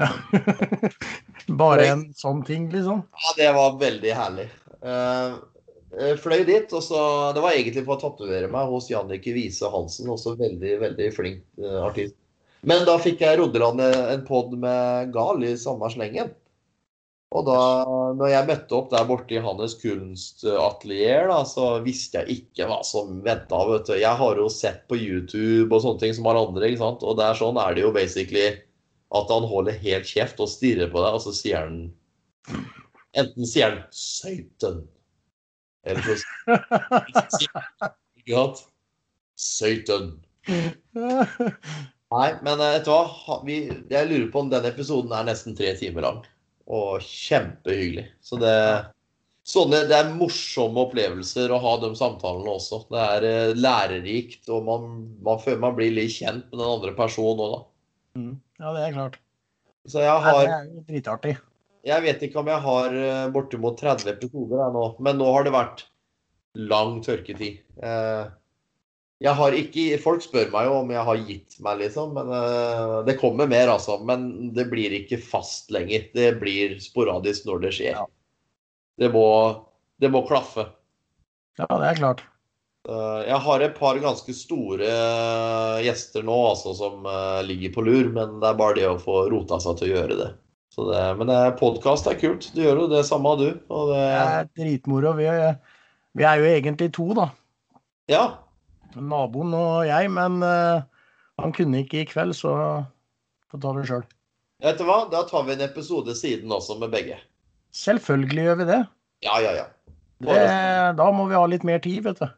Bare 1.63 1.89
en 1.93 2.05
sånn 2.17 2.41
ting, 2.49 2.71
liksom? 2.73 3.03
Ja, 3.25 3.33
det 3.37 3.49
var 3.57 3.81
veldig 3.81 4.15
herlig. 4.17 4.49
Uh, 4.81 5.37
fløy 6.21 6.47
dit, 6.49 6.73
og 6.73 6.81
så 6.83 7.01
Det 7.37 7.45
var 7.45 7.55
egentlig 7.55 7.85
for 7.85 7.99
å 7.99 8.03
tatovere 8.03 8.49
meg 8.53 8.73
hos 8.73 8.89
Jannicke 8.89 9.35
Wiese 9.37 9.69
Hansen, 9.73 10.09
også 10.13 10.39
veldig, 10.41 10.77
veldig 10.87 11.09
flink 11.13 11.45
artist. 11.85 12.17
Men 12.65 12.87
da 12.89 12.95
fikk 13.03 13.21
jeg 13.25 13.41
Rodeland 13.41 13.83
en 13.83 14.25
pod 14.25 14.55
med 14.57 15.13
Gal 15.13 15.43
i 15.45 15.57
samme 15.59 15.89
slengen. 15.93 16.31
Og 17.33 17.47
da 17.49 17.61
når 18.19 18.29
jeg 18.29 18.49
møtte 18.51 18.77
opp 18.77 18.91
der 18.93 19.07
borte 19.09 19.37
i 19.37 19.41
hans 19.41 19.77
kunstatelier, 19.81 21.31
så 21.49 21.69
visste 21.85 22.21
jeg 22.21 22.43
ikke 22.43 22.67
hva 22.69 22.83
som 22.85 23.23
venta. 23.25 23.63
Jeg 23.97 24.19
har 24.21 24.41
jo 24.41 24.51
sett 24.53 24.85
på 24.91 24.99
YouTube 25.01 25.73
og 25.73 25.81
sånne 25.85 26.03
ting 26.03 26.13
som 26.17 26.29
alle 26.29 26.45
andre, 26.45 26.69
ikke 26.69 26.83
sant. 26.83 27.07
Og 27.07 27.17
det 27.17 27.25
er 27.25 27.41
sånn 27.41 27.61
er 27.63 27.77
det 27.77 27.87
jo 27.87 27.95
basically 27.97 28.47
at 29.13 29.33
han 29.33 29.49
holder 29.49 29.81
helt 29.81 30.09
kjeft 30.09 30.41
og 30.45 30.51
stirrer 30.53 30.93
på 30.93 31.01
deg, 31.05 31.17
og 31.17 31.25
så 31.25 31.35
sier 31.37 31.65
han 31.65 31.83
Enten 33.13 33.45
sier 33.45 33.69
han 33.69 33.81
'Satan', 33.93 34.87
eller 35.85 36.01
så 36.01 36.15
sier 37.37 37.53
han 37.59 38.55
Satan. 39.37 40.07
Nei, 42.13 42.29
men 42.45 42.61
eh, 42.61 42.73
vet 42.77 42.87
du 42.87 42.93
hva? 42.93 43.37
Vi, 43.45 43.57
jeg 43.93 44.09
lurer 44.09 44.29
på 44.33 44.41
om 44.45 44.51
den 44.53 44.69
episoden 44.69 45.13
er 45.17 45.29
nesten 45.29 45.57
tre 45.57 45.73
timer 45.77 46.07
lang. 46.07 46.23
Og 46.71 47.03
kjempehyggelig. 47.03 48.07
Så 48.23 48.39
det, 48.41 48.55
sånne, 49.49 49.83
det 49.91 49.99
er 49.99 50.13
morsomme 50.15 50.85
opplevelser 50.87 51.53
å 51.53 51.61
ha 51.63 51.75
de 51.83 51.93
samtalene 51.99 52.55
også. 52.55 52.85
Det 52.93 53.07
er 53.17 53.29
eh, 53.29 53.55
lærerikt, 53.59 54.45
og 54.53 54.69
man, 54.69 54.91
man 55.27 55.41
føler 55.43 55.63
man 55.65 55.77
blir 55.79 55.95
litt 55.95 56.15
kjent 56.19 56.47
med 56.51 56.59
den 56.61 56.69
andre 56.69 56.95
personen 56.99 57.43
òg, 57.47 57.57
da. 57.57 57.63
Mm. 58.21 58.35
Ja, 58.63 58.75
det 58.77 58.85
er 58.87 58.99
klart. 58.99 59.19
Så 59.91 60.05
jeg 60.05 60.27
har 60.27 60.45
Det 60.45 60.53
er 60.55 60.69
jo 60.69 60.85
dritartig. 60.87 61.39
Jeg 61.83 62.05
vet 62.05 62.21
ikke 62.23 62.39
om 62.43 62.51
jeg 62.53 62.63
har 62.63 62.95
eh, 62.95 63.25
bortimot 63.35 63.81
30 63.81 64.13
episoder 64.13 64.63
her 64.63 64.75
nå, 64.75 64.85
men 65.03 65.19
nå 65.19 65.33
har 65.35 65.49
det 65.49 65.55
vært 65.55 65.89
lang 66.55 67.01
tørketid. 67.03 67.59
Eh, 67.83 68.23
Jeg 69.23 69.39
har 69.39 69.55
ikke 69.55 69.85
Folk 70.03 70.25
spør 70.25 70.51
meg 70.51 70.67
jo 70.67 70.79
om 70.81 70.91
jeg 70.91 71.07
har 71.07 71.21
gitt 71.29 71.59
meg, 71.63 71.79
liksom. 71.85 72.17
Men 72.17 72.33
uh, 72.33 72.99
det 73.07 73.19
kommer 73.21 73.51
mer, 73.51 73.71
altså. 73.71 74.01
Men 74.03 74.51
det 74.57 74.67
blir 74.73 74.95
ikke 74.97 75.21
fast 75.23 75.71
lenger. 75.75 76.09
Det 76.17 76.33
blir 76.41 76.75
sporadisk 76.83 77.47
når 77.47 77.63
det 77.67 77.73
skjer. 77.79 78.01
Ja. 78.01 78.07
Det 79.01 79.13
må, 79.15 79.27
det 80.03 80.11
må 80.13 80.25
klaffe. 80.27 80.67
Ja, 81.61 81.69
det 81.71 81.93
er 81.93 82.01
klart. 82.03 82.27
Uh, 82.89 83.23
Jeg 83.29 83.39
har 83.47 83.63
et 83.63 83.79
par 83.79 83.99
ganske 84.03 84.35
store 84.35 84.89
eh, 84.91 85.83
gjester 85.87 86.25
nå 86.27 86.35
altså, 86.49 86.73
som 86.75 87.07
uh, 87.07 87.39
ligger 87.47 87.77
på 87.77 87.85
lur, 87.87 88.09
men 88.11 88.41
det 88.43 88.49
er 88.49 88.59
bare 88.59 88.79
det 88.81 88.89
å 88.91 88.99
få 88.99 89.29
rota 89.31 89.61
seg 89.63 89.79
til 89.79 89.93
å 89.93 90.01
gjøre 90.01 90.19
det. 90.19 90.31
Så 90.73 90.89
det 90.89 91.03
men 91.21 91.31
podkast 91.61 92.09
er 92.11 92.17
kult. 92.19 92.49
Du 92.57 92.63
gjør 92.65 92.85
jo 92.85 92.91
det 92.91 93.05
samme, 93.07 93.37
du. 93.39 93.51
Og 93.71 93.93
det, 93.93 94.01
Det 94.03 94.23
er 94.25 94.49
dritmoro. 94.57 95.13
Vi, 95.19 95.29
vi 96.19 96.27
er 96.27 96.41
jo 96.41 96.49
egentlig 96.49 96.89
to, 96.97 97.13
da. 97.15 97.29
ja, 98.11 98.25
Naboen 98.97 99.55
og 99.57 99.87
jeg. 99.89 100.11
Men 100.13 100.43
eh, 100.47 100.83
han 101.41 101.55
kunne 101.57 101.83
ikke 101.85 102.03
i 102.03 102.09
kveld, 102.09 102.37
så 102.39 102.55
får 103.53 103.63
ta 103.63 103.75
det 103.79 103.87
sjøl. 103.91 104.05
vet 104.63 104.81
du 104.81 104.87
hva? 104.89 104.99
Da 105.13 105.25
tar 105.29 105.47
vi 105.49 105.57
en 105.57 105.65
episode 105.67 106.17
siden 106.19 106.53
også 106.53 106.79
med 106.81 106.93
begge. 106.95 107.19
Selvfølgelig 107.73 108.47
gjør 108.49 108.61
vi 108.61 108.69
det. 108.69 108.83
Ja, 109.25 109.39
ja, 109.41 109.53
ja. 109.63 109.67
det. 110.27 110.47
Da 110.99 111.11
må 111.15 111.27
vi 111.31 111.39
ha 111.39 111.45
litt 111.49 111.65
mer 111.65 111.81
tid, 111.83 112.03
vet 112.05 112.21
du. 112.21 112.29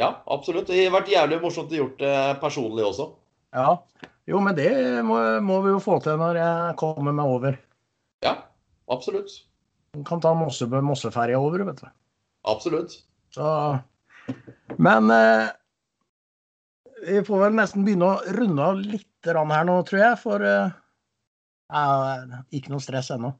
Ja, 0.00 0.14
absolutt. 0.32 0.70
Det 0.70 0.86
har 0.86 0.94
vært 0.94 1.12
jævlig 1.12 1.40
morsomt 1.42 1.72
å 1.74 1.82
gjort 1.82 1.98
det 2.00 2.14
personlig 2.40 2.86
også. 2.88 3.10
Ja. 3.52 3.74
Jo, 4.30 4.40
men 4.40 4.54
det 4.56 4.70
må, 5.04 5.18
må 5.44 5.58
vi 5.64 5.74
jo 5.74 5.82
få 5.82 5.98
til 6.04 6.16
når 6.20 6.38
jeg 6.38 6.76
kommer 6.80 7.16
meg 7.16 7.28
over. 7.28 7.58
Ja, 8.24 8.36
absolutt. 8.92 9.32
Du 9.96 10.04
kan 10.06 10.22
ta 10.22 10.32
Mosse, 10.38 10.68
Mosseferja 10.70 11.40
over, 11.40 11.64
vet 11.66 11.82
du. 11.82 11.88
Absolutt. 12.48 12.94
Så 13.34 13.46
Men 14.78 15.10
eh, 15.10 15.50
vi 17.06 17.22
får 17.26 17.42
vel 17.44 17.56
nesten 17.58 17.84
begynne 17.86 18.08
å 18.12 18.34
runde 18.36 18.62
av 18.64 18.80
litt 18.80 19.06
her 19.26 19.64
nå, 19.68 19.76
tror 19.88 20.00
jeg. 20.00 20.18
For 20.22 20.44
uh, 20.44 22.38
ikke 22.54 22.72
noe 22.72 22.82
stress 22.84 23.10
ennå. 23.14 23.32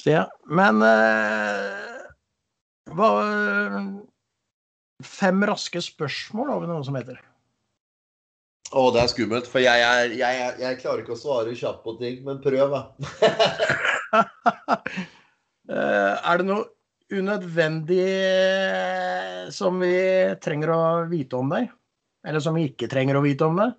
Se. 0.00 0.16
Men 0.50 0.82
uh, 0.84 1.98
hva 2.94 3.10
Fem 5.00 5.40
raske 5.48 5.80
spørsmål 5.80 6.50
har 6.52 6.58
vi 6.60 6.66
noe 6.68 6.84
som 6.84 6.96
heter. 6.98 7.16
Å, 8.70 8.82
det 8.94 9.00
er 9.00 9.08
skummelt, 9.10 9.46
for 9.50 9.62
jeg, 9.64 9.80
er, 9.82 10.12
jeg, 10.12 10.42
er- 10.44 10.58
jeg 10.60 10.76
klarer 10.82 11.00
ikke 11.02 11.16
å 11.16 11.18
svare 11.18 11.54
kjapt 11.56 11.80
på 11.86 11.94
ting, 11.98 12.20
men 12.26 12.38
prøv, 12.44 12.70
da. 12.76 12.82
uh, 15.72 16.14
er 16.30 16.42
det 16.42 16.46
noe 16.50 16.68
unødvendig 17.10 18.06
som 19.56 19.80
vi 19.82 19.96
trenger 20.44 20.70
å 20.76 20.80
vite 21.10 21.40
om 21.40 21.50
deg? 21.50 21.72
Eller 22.26 22.42
som 22.44 22.56
vi 22.56 22.66
ikke 22.68 22.88
trenger 22.90 23.16
å 23.16 23.24
vite 23.24 23.46
om 23.48 23.56
det? 23.60 23.70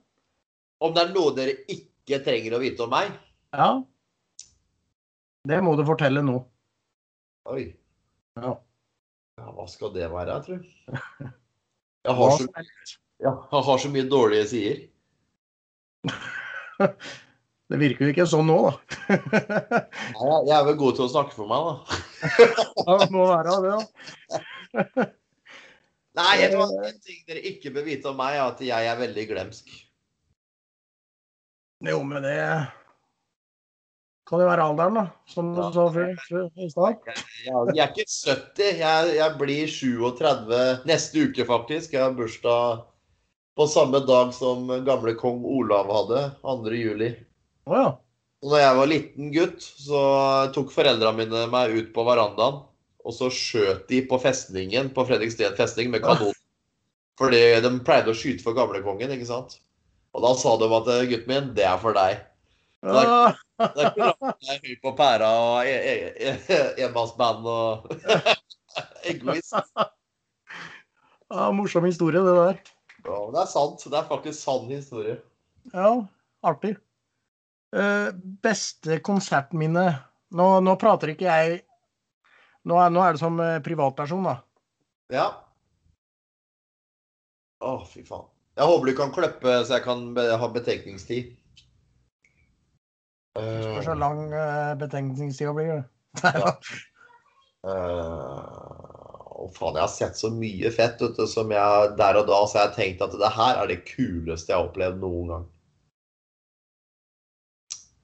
Om 0.82 0.96
det 0.96 1.04
er 1.04 1.14
noe 1.14 1.34
dere 1.38 1.54
ikke 1.70 2.22
trenger 2.26 2.58
å 2.58 2.62
vite 2.64 2.86
om 2.86 2.94
meg? 2.94 3.14
Ja. 3.54 3.70
Det 5.48 5.60
må 5.66 5.76
du 5.78 5.84
fortelle 5.86 6.24
nå. 6.26 6.40
Oi. 7.52 7.68
Ja. 8.40 8.56
Ja, 9.42 9.48
hva 9.58 9.66
skal 9.70 9.94
det 9.96 10.10
være, 10.12 10.40
tror? 10.46 10.62
Jeg 12.02 12.18
har 12.18 12.32
så, 12.34 12.46
jeg 13.22 13.32
har 13.54 13.78
så 13.78 13.90
mye 13.94 14.08
dårlige 14.10 14.46
sider. 14.50 14.80
Det 17.72 17.78
virker 17.80 18.08
jo 18.08 18.12
ikke 18.12 18.26
sånn 18.28 18.50
nå, 18.50 18.56
da. 18.66 18.72
Nei, 20.18 20.40
Jeg 20.50 20.56
er 20.58 20.66
vel 20.66 20.80
god 20.80 20.98
til 20.98 21.06
å 21.06 21.12
snakke 21.14 21.38
for 21.38 21.46
meg, 21.48 21.62
da. 21.70 22.00
Ja, 22.88 22.96
det 23.04 23.08
må 23.14 23.28
være 23.30 23.54
det, 23.62 23.76
da. 23.78 25.06
Nei, 26.20 26.34
jeg 26.42 26.52
tror 26.52 26.74
en 26.84 27.00
ting 27.00 27.24
dere 27.30 27.42
ikke 27.54 27.72
bør 27.72 27.88
vite 27.88 28.12
om 28.12 28.18
meg, 28.20 28.36
er 28.36 28.44
at 28.44 28.62
jeg 28.66 28.92
er 28.92 29.00
veldig 29.00 29.26
glemsk. 29.30 29.74
Jo, 31.88 32.02
men 32.06 32.26
det 32.26 32.36
kan 34.30 34.44
jo 34.44 34.48
være 34.48 34.66
alderen, 34.70 35.00
da. 35.00 35.06
Som 35.28 35.50
du 35.56 35.62
sa 35.74 35.88
i 35.92 36.68
stad. 36.72 37.08
Jeg, 37.44 37.80
er 37.80 37.90
ikke 37.90 38.06
70, 38.08 38.78
jeg, 38.80 39.16
jeg 39.18 39.38
blir 39.40 39.74
37 39.76 40.62
neste 40.88 41.26
uke, 41.26 41.48
faktisk. 41.48 41.96
Jeg 41.96 42.04
har 42.06 42.16
bursdag 42.16 42.86
på 43.60 43.68
samme 43.68 44.00
dag 44.08 44.32
som 44.36 44.70
gamle 44.88 45.16
kong 45.20 45.44
Olav 45.48 45.92
hadde, 45.92 46.24
2. 46.48 46.76
juli. 46.80 47.12
Oh, 47.68 47.76
ja. 47.76 47.90
Og 48.42 48.54
når 48.54 48.64
jeg 48.64 48.78
var 48.78 48.90
liten 48.90 49.34
gutt, 49.36 49.66
så 49.84 50.04
tok 50.56 50.72
foreldrene 50.74 51.26
mine 51.26 51.44
meg 51.52 51.76
ut 51.76 51.92
på 51.94 52.06
verandaen. 52.08 52.64
Og 53.06 53.16
så 53.18 53.32
skjøt 53.34 53.88
de 53.90 54.02
på 54.10 54.20
festningen 54.22 54.92
på 54.94 55.06
Fredriksten 55.10 55.56
festning 55.58 55.90
med 55.94 56.04
kanon. 56.06 56.36
Fordi 57.20 57.40
de 57.64 57.72
pleide 57.86 58.14
å 58.14 58.18
skyte 58.18 58.44
for 58.46 58.58
gamlekongen, 58.58 59.14
ikke 59.14 59.30
sant. 59.30 59.58
Og 60.16 60.26
da 60.26 60.34
sa 60.38 60.58
de 60.60 60.68
at 60.76 60.92
gutten 61.10 61.30
min, 61.30 61.50
det 61.58 61.66
er 61.68 61.80
for 61.82 61.98
deg. 61.98 62.20
Ah, 62.82 63.38
Det 63.62 63.84
er 63.84 63.90
ikke 63.92 64.08
rart 64.10 64.46
jeg 64.48 64.56
er 64.58 64.62
høy 64.66 64.78
på 64.82 64.92
pæra 64.98 65.28
og 65.38 65.68
e- 65.70 65.82
e- 65.94 66.38
e- 66.50 66.86
enmannsband 66.88 67.46
og 67.46 67.92
egoist. 69.12 69.54
ja, 71.36 71.50
morsom 71.54 71.86
historie, 71.86 72.24
det 72.26 72.38
der. 72.40 72.62
Ja, 73.06 73.18
men 73.18 73.36
det 73.36 73.44
er 73.44 73.52
sant. 73.52 73.86
Det 73.86 74.00
er 74.00 74.10
faktisk 74.10 74.40
sann 74.40 74.66
historie. 74.72 75.20
Ja, 75.74 75.92
artig. 76.42 76.76
Uh, 77.72 78.10
beste 78.44 78.98
konsertminne 79.06 79.86
nå, 80.36 80.48
nå 80.60 80.74
prater 80.80 81.14
ikke 81.14 81.30
jeg 81.30 81.62
Nå 82.70 82.78
er, 82.78 82.92
nå 82.94 83.02
er 83.02 83.16
det 83.16 83.22
som 83.22 83.40
eh, 83.42 83.62
privatperson, 83.66 84.28
da. 84.28 84.36
Ja. 85.12 85.28
Å, 87.62 87.76
fy 87.90 88.04
faen. 88.06 88.28
Jeg 88.58 88.68
håper 88.68 88.90
du 88.90 88.96
kan 88.98 89.14
klippe 89.16 89.54
så 89.66 89.78
jeg 89.78 89.86
kan 89.86 90.04
be 90.16 90.26
ha 90.38 90.50
betenkningstid. 90.52 91.32
Spørs 93.32 93.86
hvor 93.88 93.94
Uh, 93.96 94.00
lang 94.00 94.26
uh, 94.36 94.74
betenkningstida 94.80 95.54
blir. 95.56 95.70
det. 95.72 95.84
Nei 96.26 96.34
da. 96.44 96.52
Faen, 99.56 99.78
jeg 99.78 99.82
har 99.82 99.92
sett 99.92 100.20
så 100.20 100.30
mye 100.36 100.70
fett 100.74 101.02
vet 101.02 101.18
du, 101.18 101.24
som 101.30 101.50
jeg 101.54 101.94
der 101.98 102.20
og 102.20 102.28
da 102.30 102.42
så 102.46 102.60
jeg 102.60 102.68
har 102.68 102.76
tenkt 102.76 103.06
at 103.06 103.16
det 103.18 103.32
her 103.36 103.62
er 103.62 103.72
det 103.72 103.80
kuleste 103.88 104.52
jeg 104.52 104.60
har 104.60 104.68
opplevd 104.68 105.00
noen 105.02 105.32
gang. 105.34 105.46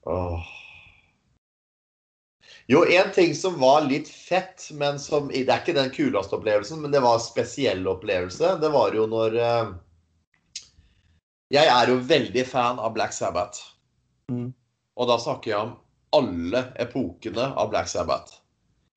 Åh. 0.08 0.54
Jo, 2.68 2.82
en 2.84 3.12
ting 3.14 3.34
som 3.34 3.54
var 3.60 3.86
litt 3.88 4.08
fett, 4.12 4.66
men 4.76 4.98
som 5.00 5.30
Det 5.32 5.46
er 5.48 5.62
ikke 5.62 5.76
den 5.76 5.92
kuleste 5.94 6.36
opplevelsen, 6.36 6.82
men 6.82 6.92
det 6.92 7.00
var 7.00 7.16
en 7.16 7.24
spesiell 7.24 7.86
opplevelse. 7.88 8.58
Det 8.60 8.68
var 8.74 8.92
jo 8.92 9.06
når 9.08 9.36
eh, 9.40 9.70
Jeg 11.56 11.70
er 11.72 11.88
jo 11.88 12.02
veldig 12.10 12.44
fan 12.44 12.76
av 12.76 12.92
Black 12.92 13.16
Sabbath. 13.16 13.62
Mm. 14.28 14.52
Og 15.00 15.08
da 15.08 15.16
snakker 15.16 15.50
jeg 15.54 15.62
om 15.62 15.72
alle 16.12 16.66
epokene 16.76 17.48
av 17.56 17.72
Black 17.72 17.88
Sabbath. 17.88 18.42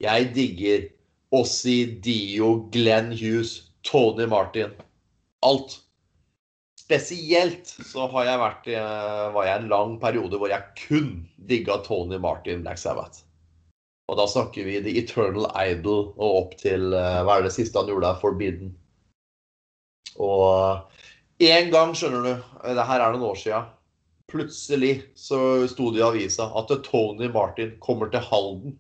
Jeg 0.04 0.34
digger 0.36 0.90
Ossi, 1.32 1.86
Dio, 2.04 2.68
Glenn 2.76 3.16
Hughes, 3.16 3.72
Tony 3.88 4.28
Martin. 4.28 4.76
Alt. 5.48 5.80
spesielt 6.76 7.70
så 7.88 8.04
har 8.12 8.26
jeg 8.28 8.40
vært 8.42 8.66
i, 8.68 8.74
var 9.32 9.46
jeg 9.48 9.62
en 9.62 9.70
lang 9.72 9.94
periode 10.02 10.36
hvor 10.36 10.52
jeg 10.52 10.74
kun 10.76 11.12
digga 11.48 11.78
Tony 11.86 12.20
Martin 12.20 12.66
Black 12.66 12.82
Sabbath. 12.82 13.24
Og 14.12 14.18
da 14.20 14.28
snakker 14.28 14.68
vi 14.68 14.82
The 14.84 14.92
Eternal 15.00 15.48
Idol 15.56 16.10
og 16.20 16.38
opp 16.42 16.56
til 16.60 16.92
eh, 16.92 17.22
Hva 17.24 17.38
er 17.40 17.46
det 17.48 17.54
siste 17.56 17.80
han 17.80 17.88
gjorde? 17.88 18.12
Forbidden. 18.20 18.74
Og 20.20 20.92
en 21.42 21.72
gang, 21.72 21.94
skjønner 21.96 22.26
du, 22.28 22.34
det 22.76 22.88
her 22.90 23.02
er 23.02 23.16
noen 23.16 23.30
år 23.32 23.40
sia, 23.40 23.62
plutselig 24.32 24.94
så 25.18 25.64
sto 25.72 25.90
det 25.96 26.02
i 26.02 26.06
avisa 26.06 26.50
at 26.60 26.74
Tony 26.86 27.32
Martin 27.32 27.78
kommer 27.84 28.12
til 28.12 28.24
Halden. 28.28 28.76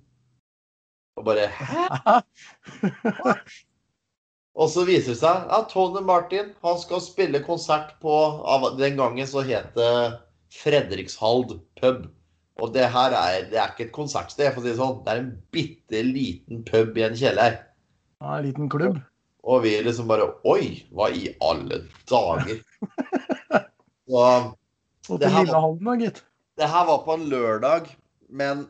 Og 1.16 1.28
bare 1.28 1.48
Hæ? 1.48 2.20
Og 4.62 4.68
så 4.68 4.84
viser 4.84 5.14
det 5.14 5.22
seg 5.22 5.52
at 5.56 5.70
Tony 5.72 6.04
Martin 6.04 6.52
han 6.64 6.80
skal 6.80 7.00
spille 7.04 7.40
konsert 7.46 7.96
på 8.04 8.14
Den 8.76 8.98
gangen 9.00 9.28
så 9.28 9.46
het 9.48 9.72
det 9.78 10.20
Fredrikshald 10.52 11.62
pub. 11.80 12.10
Og 12.62 12.74
det 12.76 12.88
her 12.94 13.16
er, 13.18 13.46
det 13.50 13.58
er 13.58 13.72
ikke 13.74 13.88
et 13.88 13.96
konsertsted, 13.96 14.52
for 14.54 14.62
å 14.62 14.66
si 14.66 14.70
det 14.70 14.80
sånn. 14.80 15.00
Det 15.06 15.14
er 15.14 15.22
en 15.24 15.32
bitte 15.54 16.04
liten 16.06 16.62
pub 16.68 16.98
i 17.00 17.06
en 17.08 17.18
kjeller. 17.18 17.58
Ja, 18.22 18.36
en 18.38 18.46
liten 18.46 18.70
klubb. 18.70 19.00
Og 19.42 19.64
vi 19.64 19.74
liksom 19.82 20.10
bare 20.12 20.28
Oi, 20.46 20.84
hva 20.94 21.10
i 21.10 21.32
alle 21.42 21.82
dager? 22.10 22.60
Så, 24.12 24.26
og 25.08 25.22
til 25.22 25.32
lille 25.32 25.56
da, 25.56 25.96
gitt. 26.02 26.22
Det 26.60 26.68
her 26.70 26.86
var 26.90 27.02
på 27.06 27.16
en 27.16 27.30
lørdag, 27.32 27.88
men 28.30 28.66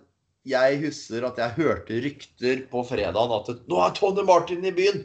jeg 0.48 0.78
husker 0.84 1.26
at 1.28 1.40
jeg 1.42 1.58
hørte 1.58 1.98
rykter 2.06 2.62
på 2.72 2.84
fredagen 2.88 3.34
at 3.36 3.50
nå 3.70 3.82
er 3.82 3.96
Tony 3.98 4.24
Martin 4.26 4.64
i 4.66 4.74
byen. 4.76 5.04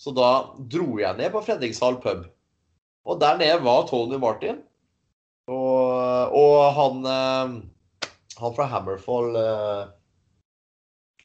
Så 0.00 0.12
da 0.14 0.28
dro 0.70 0.98
jeg 1.00 1.16
ned 1.18 1.32
på 1.32 1.42
Fredrikshall 1.46 1.98
pub. 2.04 2.26
Og 3.08 3.20
der 3.20 3.40
nede 3.40 3.64
var 3.64 3.88
Tony 3.88 4.20
Martin. 4.20 4.60
Og, 5.50 6.32
og 6.32 6.58
han, 6.78 7.04
eh, 7.10 7.54
han 8.40 8.56
fra 8.56 8.68
Hammerfall 8.70 9.36
eh, 9.36 9.82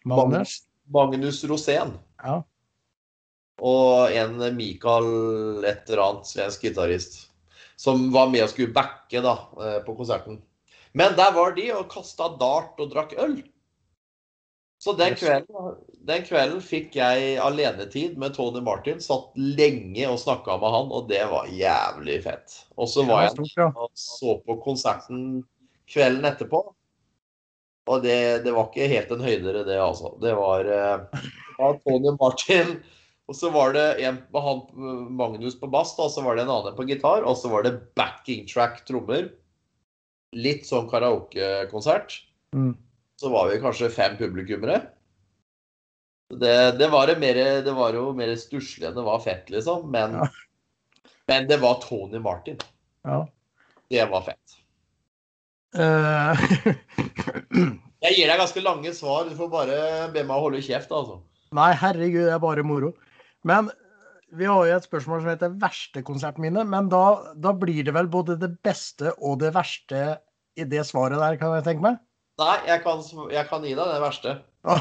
Magnus. 0.10 0.62
Magnus 0.92 1.44
Rosén. 1.48 1.94
Ja. 2.24 2.42
Og 3.60 4.16
en 4.16 4.40
Mikael 4.56 5.64
et 5.68 5.90
eller 5.90 6.04
annet 6.06 6.32
svensk 6.32 6.68
gitarist. 6.68 7.20
Som 7.80 8.10
var 8.12 8.28
med 8.32 8.44
og 8.44 8.52
skulle 8.52 8.76
backe 8.76 9.22
da, 9.24 9.36
eh, 9.64 9.80
på 9.86 9.96
konserten. 9.96 10.42
Men 10.92 11.16
der 11.16 11.32
var 11.36 11.54
de 11.56 11.70
og 11.76 11.88
kasta 11.92 12.32
dart 12.40 12.80
og 12.82 12.92
drakk 12.92 13.16
øl. 13.22 13.40
Så 14.80 14.94
den 14.96 15.16
kvelden, 15.20 15.74
den 16.08 16.22
kvelden, 16.24 16.60
fikk 16.64 16.94
jeg 16.96 17.34
alenetid 17.44 18.14
med 18.20 18.32
Tony 18.38 18.62
Martin. 18.64 19.02
Satt 19.04 19.34
lenge 19.36 20.06
og 20.08 20.22
snakka 20.22 20.56
med 20.62 20.72
han, 20.72 20.94
og 20.96 21.10
det 21.12 21.26
var 21.28 21.50
jævlig 21.52 22.22
fett. 22.24 22.62
Og 22.80 22.88
så 22.88 23.04
var 23.08 23.28
jeg 23.28 23.68
og 23.74 23.92
så 24.00 24.38
på 24.46 24.56
konserten 24.64 25.44
kvelden 25.92 26.30
etterpå. 26.32 26.64
Og 27.90 28.06
det, 28.06 28.46
det 28.46 28.56
var 28.56 28.70
ikke 28.70 28.88
helt 28.88 29.12
en 29.12 29.28
høydere, 29.28 29.66
det, 29.68 29.82
altså. 29.84 30.14
Det 30.24 30.32
var 30.38 30.72
uh, 30.72 31.76
Tony 31.84 32.16
Martin. 32.16 32.78
Og 33.30 33.36
så 33.36 33.52
var 33.52 33.76
det 33.76 33.88
en 34.08 34.24
med 34.32 34.44
han 34.46 34.62
Magnus 35.20 35.60
på 35.60 35.68
bass, 35.70 35.98
og 36.00 36.08
så 36.14 36.24
var 36.24 36.40
det 36.40 36.48
en 36.48 36.56
annen 36.56 36.80
på 36.80 36.88
gitar. 36.88 37.28
Og 37.28 37.36
så 37.38 37.52
var 37.52 37.68
det 37.68 37.82
backing 38.00 38.48
track 38.48 38.86
trommer. 38.88 39.28
Litt 40.40 40.70
sånn 40.70 40.88
karaokekonsert. 40.88 42.24
Mm 42.56 42.78
så 43.20 43.30
var 43.30 43.50
vi 43.50 43.60
kanskje 43.60 43.90
fem 43.92 44.16
publikummere. 44.18 44.80
Det, 46.30 46.72
det, 46.80 46.88
var, 46.88 47.10
mer, 47.20 47.40
det 47.66 47.72
var 47.76 47.98
jo 47.98 48.14
mer 48.16 48.32
stusslig 48.40 48.88
enn 48.88 48.96
det 48.96 49.04
var 49.04 49.20
fett, 49.20 49.50
liksom. 49.52 49.90
Men, 49.92 50.16
ja. 50.22 50.28
men, 51.28 51.50
det 51.50 51.58
var 51.60 51.82
Tony 51.84 52.22
Martin. 52.24 52.62
Ja. 53.04 53.26
Det 53.92 54.06
var 54.12 54.24
fett. 54.30 54.56
Uh... 55.76 56.32
jeg 58.06 58.16
gir 58.16 58.30
deg 58.32 58.40
ganske 58.40 58.64
lange 58.64 58.96
svar. 58.96 59.28
Du 59.28 59.36
får 59.36 59.52
bare 59.52 59.84
be 60.16 60.24
meg 60.24 60.48
holde 60.48 60.64
kjeft, 60.64 60.94
altså. 60.96 61.20
Nei, 61.58 61.74
herregud, 61.82 62.24
det 62.30 62.38
er 62.38 62.44
bare 62.46 62.64
moro. 62.64 62.94
Men 63.44 63.68
vi 64.32 64.48
har 64.48 64.64
jo 64.64 64.78
et 64.78 64.88
spørsmål 64.88 65.26
som 65.26 65.34
heter 65.34 65.60
verste 65.60 66.08
konsertminne. 66.08 66.64
Men 66.72 66.88
da, 66.94 67.34
da 67.36 67.52
blir 67.52 67.84
det 67.84 68.00
vel 68.00 68.08
både 68.08 68.40
det 68.40 68.54
beste 68.64 69.12
og 69.18 69.42
det 69.44 69.52
verste 69.58 70.22
i 70.56 70.64
det 70.70 70.88
svaret 70.88 71.20
der, 71.20 71.42
kan 71.42 71.58
jeg 71.58 71.68
tenke 71.68 71.92
meg? 71.92 72.06
Nei, 72.40 72.58
jeg 72.70 72.84
kan, 72.86 73.02
jeg 73.34 73.48
kan 73.50 73.66
gi 73.68 73.74
deg 73.76 73.90
det 73.92 74.04
verste. 74.04 74.36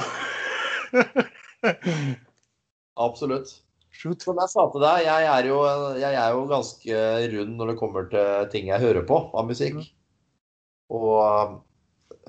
Absolutt. 3.06 3.50
Shoot. 3.98 4.22
Som 4.22 4.38
jeg 4.38 4.52
sa 4.52 4.66
til 4.70 4.84
deg, 4.84 5.06
jeg 5.08 5.26
er, 5.26 5.46
jo, 5.48 5.56
jeg 5.98 6.12
er, 6.12 6.34
jo, 6.36 6.44
ganske 6.50 6.98
rund 7.32 7.56
når 7.58 7.72
det 7.72 7.78
kommer 7.80 8.04
til 8.12 8.50
ting 8.52 8.68
jeg 8.70 8.84
hører 8.84 9.06
på 9.08 9.16
av 9.34 9.48
musikk. 9.48 9.80
Mm. 9.80 9.88
Og 10.98 11.56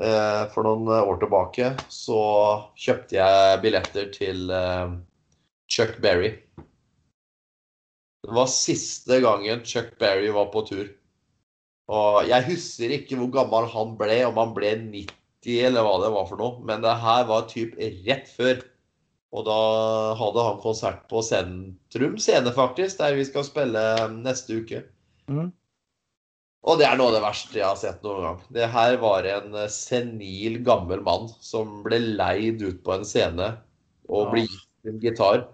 eh, 0.02 0.44
for 0.56 0.66
noen 0.66 0.90
år 0.98 1.20
tilbake 1.22 1.74
så 1.94 2.22
kjøpte 2.80 3.20
jeg 3.20 3.62
billetter 3.62 4.10
til 4.16 4.50
eh, 4.50 4.96
Chuck 5.70 6.00
Berry. 6.02 6.34
Det 8.26 8.34
var 8.36 8.50
siste 8.52 9.22
gangen 9.22 9.62
Chuck 9.68 9.94
Berry 10.02 10.34
var 10.34 10.50
på 10.56 10.66
tur. 10.72 10.90
Og 11.90 12.26
jeg 12.30 12.46
husker 12.50 12.98
ikke 12.98 13.18
hvor 13.18 13.32
gammel 13.40 13.70
han 13.70 13.96
ble, 13.98 14.20
om 14.26 14.42
han 14.42 14.58
ble 14.58 14.74
90 14.90 15.19
eller 15.48 15.86
hva 15.86 15.96
det 16.04 16.12
var 16.14 16.28
for 16.28 16.42
noe. 16.42 16.60
Men 16.68 16.84
det 16.84 16.98
her 17.04 17.24
var 17.30 17.48
typ 17.52 17.78
rett 17.80 18.28
før. 18.32 18.60
Og 19.30 19.46
da 19.46 19.60
hadde 20.18 20.44
han 20.48 20.62
konsert 20.64 21.06
på 21.12 21.22
Sentrum 21.22 22.18
scene, 22.18 22.52
faktisk, 22.56 22.98
der 22.98 23.18
vi 23.18 23.28
skal 23.28 23.46
spille 23.46 23.84
neste 24.16 24.62
uke. 24.64 24.84
Mm. 25.30 25.52
Og 26.68 26.80
det 26.80 26.88
er 26.90 26.98
noe 27.00 27.12
av 27.12 27.16
det 27.16 27.24
verste 27.24 27.60
jeg 27.60 27.68
har 27.68 27.78
sett 27.80 28.02
noen 28.04 28.26
gang. 28.26 28.40
Det 28.58 28.72
her 28.74 28.98
var 29.00 29.28
en 29.30 29.54
senil, 29.72 30.60
gammel 30.66 31.04
mann 31.06 31.30
som 31.46 31.84
ble 31.86 32.02
leid 32.20 32.66
ut 32.66 32.82
på 32.84 32.98
en 32.98 33.08
scene 33.08 33.54
og 34.10 34.26
ja. 34.26 34.32
ble 34.34 34.44
gitt 34.48 34.90
en 34.90 35.00
gitar. 35.04 35.46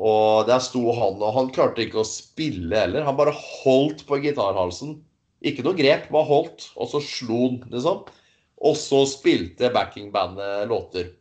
Og 0.00 0.48
der 0.48 0.60
sto 0.64 0.82
han, 0.96 1.20
og 1.20 1.34
han 1.36 1.50
klarte 1.54 1.84
ikke 1.84 2.02
å 2.02 2.08
spille 2.08 2.72
heller. 2.72 3.04
Han 3.04 3.18
bare 3.18 3.36
holdt 3.36 4.06
på 4.08 4.20
gitarhalsen. 4.24 4.98
Ikke 5.44 5.64
noe 5.64 5.76
grep, 5.76 6.08
bare 6.12 6.28
holdt, 6.28 6.70
og 6.76 6.88
så 6.92 7.00
slo 7.04 7.40
han, 7.46 7.60
liksom. 7.72 8.02
Og 8.60 8.76
så 8.76 9.04
spilte 9.08 9.70
backingbandet 9.72 10.68
låter. 10.68 11.12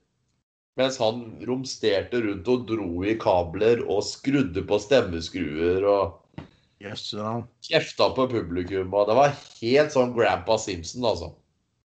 Mens 0.80 1.00
han 1.02 1.24
romsterte 1.48 2.22
rundt 2.24 2.48
og 2.52 2.66
dro 2.68 3.04
i 3.04 3.18
kabler 3.20 3.82
og 3.88 4.04
skrudde 4.08 4.64
på 4.68 4.80
stemmeskruer 4.80 5.84
og 5.88 6.46
yes, 6.84 7.10
kjefta 7.68 8.10
på 8.16 8.28
publikum. 8.32 8.94
Og 8.96 9.10
det 9.10 9.18
var 9.18 9.36
helt 9.60 9.96
sånn 9.96 10.16
Grandpa 10.16 10.60
Simpson, 10.62 11.08
altså. 11.10 11.34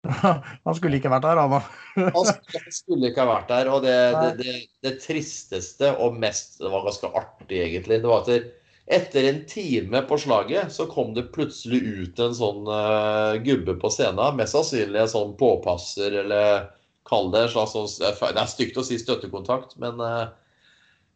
han 0.65 0.77
skulle 0.77 0.97
ikke 0.97 1.11
vært 1.13 1.27
der, 1.27 1.37
han 1.37 1.51
han 2.15 2.31
skulle 2.73 3.11
ikke 3.11 3.21
ha 3.21 3.35
vært 3.35 3.51
der. 3.53 3.69
Og 3.73 3.85
det, 3.85 3.97
det, 4.15 4.31
det, 4.41 4.55
det, 4.85 4.95
tristeste 5.03 5.93
og 6.01 6.17
mest 6.21 6.57
Det 6.61 6.71
var 6.73 6.87
ganske 6.87 7.11
artig, 7.21 7.61
egentlig. 7.61 8.01
Det 8.01 8.09
var 8.09 8.25
at 8.25 8.49
etter 8.85 9.23
en 9.29 9.45
time 9.45 10.01
på 10.01 10.17
slaget 10.17 10.71
så 10.73 10.85
kom 10.85 11.13
det 11.13 11.29
plutselig 11.35 11.81
ut 11.81 12.19
en 12.19 12.35
sånn 12.35 12.67
uh, 12.67 13.37
gubbe 13.43 13.75
på 13.79 13.91
scenen. 13.93 14.37
Mest 14.39 14.55
sannsynlig 14.55 15.03
en 15.03 15.11
sånn 15.11 15.33
påpasser, 15.39 16.15
eller 16.23 16.69
kall 17.07 17.31
det 17.33 17.45
en 17.45 17.53
slags 17.53 17.75
sånn 17.75 17.89
Det 18.01 18.31
er 18.31 18.49
stygt 18.49 18.79
å 18.79 18.85
si 18.85 18.99
støttekontakt, 18.99 19.77
men 19.81 20.01
uh, 20.01 20.31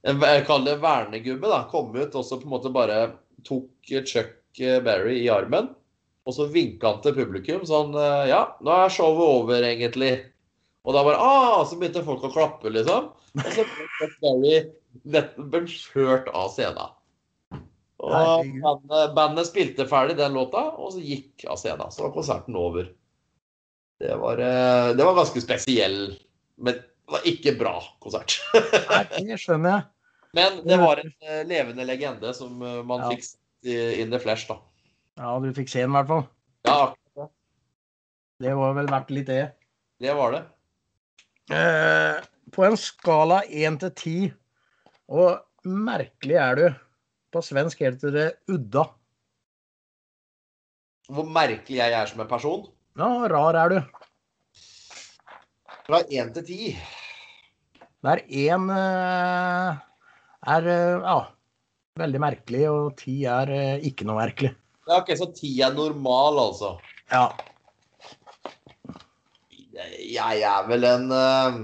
en, 0.05 0.21
kall 0.47 0.67
det 0.67 0.77
vernegubbe. 0.83 1.49
da, 1.49 1.65
Kom 1.71 1.95
ut 1.95 2.15
og 2.15 2.25
så 2.25 2.37
på 2.39 2.47
en 2.47 2.55
måte 2.55 2.73
bare 2.73 3.09
tok 3.47 3.95
Chuck 4.05 4.61
Berry 4.85 5.19
i 5.23 5.31
armen. 5.33 5.73
Og 6.25 6.33
så 6.33 6.47
vinka 6.49 6.89
han 6.89 7.03
til 7.03 7.13
publikum 7.17 7.65
sånn 7.67 7.93
uh, 7.97 8.23
Ja, 8.29 8.45
nå 8.65 8.71
er 8.73 8.93
showet 8.93 9.25
over, 9.41 9.65
egentlig. 9.65 10.13
Og 10.85 10.93
da 10.93 11.01
bare 11.05 11.17
ah, 11.21 11.63
Så 11.65 11.77
begynte 11.81 12.05
folk 12.05 12.23
å 12.25 12.33
klappe, 12.33 12.69
liksom. 12.71 13.11
Og 13.41 13.49
så 13.51 13.65
ble 13.65 13.89
Chuck 13.97 14.15
Berry 14.23 15.73
kjørt 15.75 16.29
av 16.31 16.53
scenen. 16.53 16.93
Og 18.05 18.51
bandet, 18.61 19.13
bandet, 19.15 19.47
spilte 19.49 19.87
ferdig 19.89 20.17
den 20.19 20.35
låta, 20.37 20.67
og 20.77 20.93
så 20.93 21.01
gikk 21.01 21.47
av 21.49 21.57
scenen. 21.57 21.89
Så 21.93 22.05
var 22.05 22.13
konserten 22.13 22.57
over. 22.59 22.91
Det 24.01 24.17
var, 24.21 24.41
eh, 24.43 24.91
det 24.97 25.07
var 25.07 25.17
ganske 25.17 25.41
spesiell, 25.41 25.99
men 26.61 26.77
det 26.77 27.15
var 27.15 27.25
ikke 27.29 27.55
bra 27.57 27.73
konsert. 28.03 28.37
Nei, 28.91 29.03
det 29.15 29.39
skjønner 29.41 29.77
jeg. 29.77 29.89
Men 30.35 30.59
det 30.67 30.77
var 30.81 30.99
en 30.99 31.11
eh, 31.23 31.41
levende 31.47 31.87
legende 31.87 32.33
som 32.35 32.61
eh, 32.61 32.81
man 32.85 33.05
ja. 33.05 33.15
fikk 33.15 33.33
in 33.65 34.11
the 34.11 34.19
flesh, 34.21 34.45
da. 34.45 34.59
Ja, 35.17 35.31
du 35.41 35.47
fikk 35.55 35.71
se 35.71 35.81
den 35.81 35.93
i 35.93 35.97
hvert 35.97 36.11
fall. 36.11 36.25
Ja, 36.67 36.75
akkurat. 36.91 37.31
Det 38.43 38.53
var 38.59 38.75
vel 38.77 38.91
verdt 38.91 39.13
litt, 39.15 39.31
det. 39.31 39.45
Det 40.03 40.13
var 40.13 40.35
det. 40.35 40.43
Eh, 41.55 42.19
på 42.51 42.65
en 42.67 42.77
skala 42.77 43.41
1 43.47 43.79
til 43.81 43.93
10, 43.95 44.33
og 45.15 45.39
merkelig 45.65 46.37
er 46.41 46.59
du 46.59 46.65
på 47.35 47.43
svensk 47.43 47.83
heter 47.83 48.13
det 48.15 48.27
udda. 48.51 48.87
Hvor 51.11 51.27
merkelig 51.29 51.81
jeg 51.81 51.93
er 51.93 52.09
som 52.09 52.23
en 52.23 52.29
person? 52.31 52.65
Ja, 52.97 53.09
rar 53.29 53.57
er 53.59 53.73
du. 53.73 53.79
Fra 55.85 55.99
én 56.09 56.31
til 56.33 56.45
ti? 56.47 56.59
Der 58.05 58.21
én 58.25 58.69
eh, 58.73 59.81
er 60.55 60.69
eh, 60.71 61.03
ja, 61.03 61.17
veldig 62.01 62.21
merkelig, 62.21 62.63
og 62.71 62.95
ti 63.01 63.19
er 63.29 63.51
eh, 63.53 63.85
ikke 63.89 64.07
noe 64.07 64.17
merkelig. 64.23 64.53
Ja, 64.85 65.01
ok, 65.01 65.11
Så 65.17 65.29
ti 65.35 65.51
er 65.65 65.73
normal, 65.73 66.39
altså. 66.47 66.75
Ja. 67.11 67.27
Jeg 69.75 70.41
er 70.47 70.67
vel 70.69 70.87
en 70.87 71.11
eh, 71.11 71.59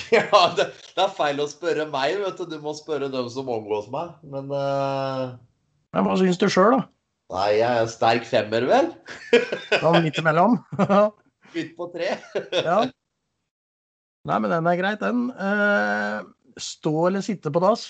Ja, 0.16 0.40
det, 0.56 0.70
det 0.96 1.04
er 1.04 1.12
feil 1.16 1.40
å 1.42 1.48
spørre 1.50 1.86
meg, 1.90 2.18
vet 2.22 2.40
du. 2.40 2.46
Du 2.50 2.58
må 2.62 2.74
spørre 2.76 3.10
dem 3.12 3.28
som 3.32 3.50
omgås 3.52 3.90
meg. 3.92 4.16
Men 4.32 4.50
uh... 4.54 5.36
Men 5.94 6.06
hva 6.06 6.16
syns 6.20 6.38
du 6.38 6.46
sjøl, 6.50 6.76
da? 6.76 6.82
Nei, 7.30 7.48
jeg 7.60 7.82
er 7.82 7.90
sterk 7.90 8.26
femmer, 8.26 8.66
vel? 8.66 8.90
Sånn 9.78 10.00
midt 10.04 10.18
imellom? 10.18 10.58
Midt 11.54 11.72
på 11.78 11.86
tre. 11.92 12.14
ja. 12.66 12.80
Nei, 14.28 14.36
men 14.36 14.52
den 14.52 14.68
er 14.70 14.78
greit, 14.78 15.02
den. 15.02 15.28
Uh, 15.34 16.26
stå 16.60 16.94
eller 17.08 17.24
sitte 17.26 17.52
på 17.54 17.62
dass? 17.62 17.88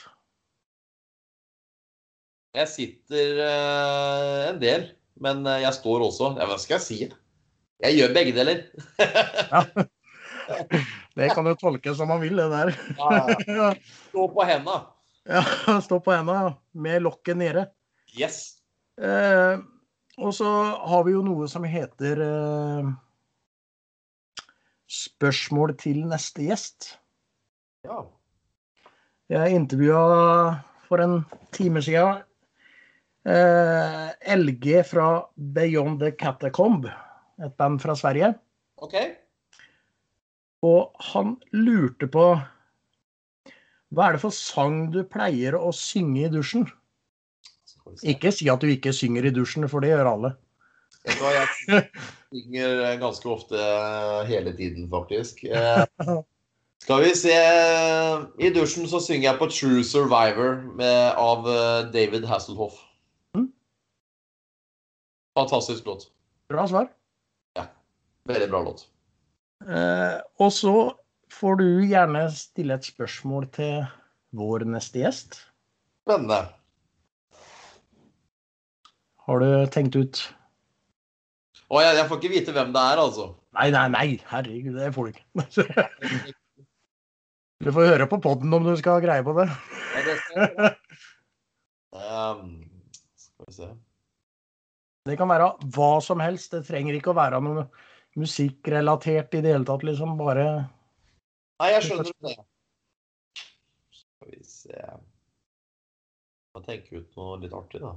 Jeg 2.57 2.69
sitter 2.73 3.41
uh, 3.41 4.49
en 4.51 4.61
del, 4.63 4.89
men 5.23 5.45
jeg 5.63 5.73
står 5.77 6.07
også. 6.09 6.35
Ja, 6.41 6.49
hva 6.51 6.61
skal 6.61 6.79
jeg 6.79 6.87
si? 6.87 7.01
Jeg 7.81 7.97
gjør 7.97 8.17
begge 8.17 8.37
deler. 8.37 8.65
Ja. 9.01 9.65
Det 11.21 11.29
kan 11.37 11.45
jo 11.45 11.53
tolkes 11.59 11.99
som 11.99 12.09
man 12.09 12.23
vil, 12.23 12.39
det 12.41 12.49
der. 12.49 12.71
Ja. 12.97 13.75
Stå 14.09 14.25
på 14.33 14.47
henda. 14.49 14.79
Ja, 15.29 15.43
stå 15.85 15.99
på 16.01 16.15
henda 16.15 16.37
ja. 16.39 16.55
med 16.87 17.03
lokket 17.05 17.37
nede. 17.37 17.67
Yes. 18.17 18.57
Eh, 19.01 19.61
og 20.21 20.33
så 20.37 20.49
har 20.89 21.05
vi 21.05 21.13
jo 21.13 21.21
noe 21.25 21.49
som 21.49 21.67
heter 21.69 22.25
eh, 22.25 22.89
Spørsmål 24.91 25.77
til 25.79 26.01
neste 26.09 26.49
gjest. 26.49 26.95
Ja. 27.87 28.01
Jeg 29.31 29.55
intervjua 29.55 30.57
for 30.89 31.05
en 31.05 31.21
time 31.55 31.85
siden 31.85 32.25
eh, 33.29 34.09
LG 34.35 34.81
fra 34.89 35.13
Beyond 35.37 36.01
the 36.03 36.11
Catacomb, 36.19 36.89
et 37.39 37.55
band 37.61 37.79
fra 37.85 37.95
Sverige. 37.95 38.33
OK. 38.83 38.97
Og 40.67 40.93
han 41.13 41.37
lurte 41.57 42.09
på 42.11 42.25
Hva 43.91 44.07
er 44.07 44.17
det 44.17 44.23
for 44.23 44.35
sang 44.35 44.91
du 44.93 45.01
pleier 45.09 45.57
å 45.57 45.73
synge 45.75 46.27
i 46.27 46.33
dusjen? 46.33 46.69
Ikke 48.07 48.31
si 48.35 48.47
at 48.53 48.63
du 48.63 48.71
ikke 48.71 48.93
synger 48.95 49.27
i 49.27 49.35
dusjen, 49.35 49.67
for 49.71 49.83
det 49.83 49.91
gjør 49.91 50.13
alle. 50.13 50.35
Jeg 51.09 51.87
synger 52.31 52.83
ganske 53.01 53.31
ofte 53.33 53.71
hele 54.29 54.53
tiden, 54.57 54.91
faktisk. 54.91 55.45
Eh, 56.81 56.87
Skal 56.87 57.03
vi 57.05 57.11
se 57.13 57.33
I 58.41 58.49
dusjen 58.55 58.87
så 58.89 59.03
synger 59.05 59.27
jeg 59.27 59.39
på 59.41 59.49
True 59.53 59.83
Survivor 59.85 60.63
med, 60.79 61.11
av 61.21 61.45
eh, 61.51 61.91
David 61.93 62.25
Hasselhoff. 62.25 62.79
Mm. 63.37 63.51
Fantastisk 65.37 65.85
låt. 65.87 66.09
Bra 66.49 66.65
svar. 66.71 66.89
Ja. 67.59 67.67
Veldig 68.31 68.49
bra 68.49 68.63
låt. 68.71 68.87
Eh, 69.69 70.17
og 70.41 70.53
så 70.57 70.75
får 71.31 71.61
du 71.61 71.67
gjerne 71.85 72.25
stille 72.33 72.79
et 72.79 72.87
spørsmål 72.89 73.49
til 73.55 73.85
vår 74.37 74.65
neste 74.71 75.03
gjest. 75.03 75.43
Spennende. 76.07 76.43
Har 79.27 79.43
du 79.43 79.51
tenkt 79.71 79.95
ut 79.95 80.21
Å, 81.71 81.79
jeg, 81.85 81.97
jeg 82.01 82.07
får 82.09 82.19
ikke 82.19 82.33
vite 82.33 82.55
hvem 82.57 82.73
det 82.75 82.83
er, 82.83 83.03
altså. 83.05 83.27
Nei, 83.55 83.69
nei, 83.75 83.85
nei, 83.93 84.07
herregud, 84.31 84.75
det 84.75 84.89
får 84.97 85.11
du 85.11 85.13
ikke. 85.15 86.35
Du 87.61 87.69
får 87.77 87.91
høre 87.91 88.07
på 88.09 88.17
poden 88.25 88.57
om 88.57 88.65
du 88.65 88.73
skal 88.81 88.97
ha 88.97 89.01
greie 89.05 89.21
på 89.21 89.35
det. 89.37 89.45
Ja, 89.93 90.03
det 90.07 90.15
skal 90.17 90.39
jeg. 90.41 90.71
Um, 91.93 92.47
skal 93.21 93.51
vi 93.51 93.57
se. 93.59 93.69
Det 95.11 95.17
kan 95.21 95.29
være 95.29 95.51
hva 95.75 95.91
som 96.01 96.23
helst. 96.25 96.55
Det 96.55 96.63
trenger 96.65 96.97
ikke 96.97 97.13
å 97.13 97.19
være 97.19 97.43
noe 97.45 97.67
musikkrelatert 98.19 99.35
i 99.35 99.43
det 99.45 99.53
hele 99.55 99.67
tatt, 99.69 99.85
liksom. 99.87 100.17
Bare 100.19 100.47
Nei, 101.61 101.71
jeg 101.75 101.87
skjønner 101.87 102.11
det. 102.27 102.37
Skal 104.01 104.31
vi 104.33 104.41
se 104.49 104.85
Må 106.55 106.63
tenke 106.67 107.03
ut 107.03 107.19
noe 107.21 107.37
litt 107.43 107.55
artig, 107.55 107.83
da. 107.85 107.95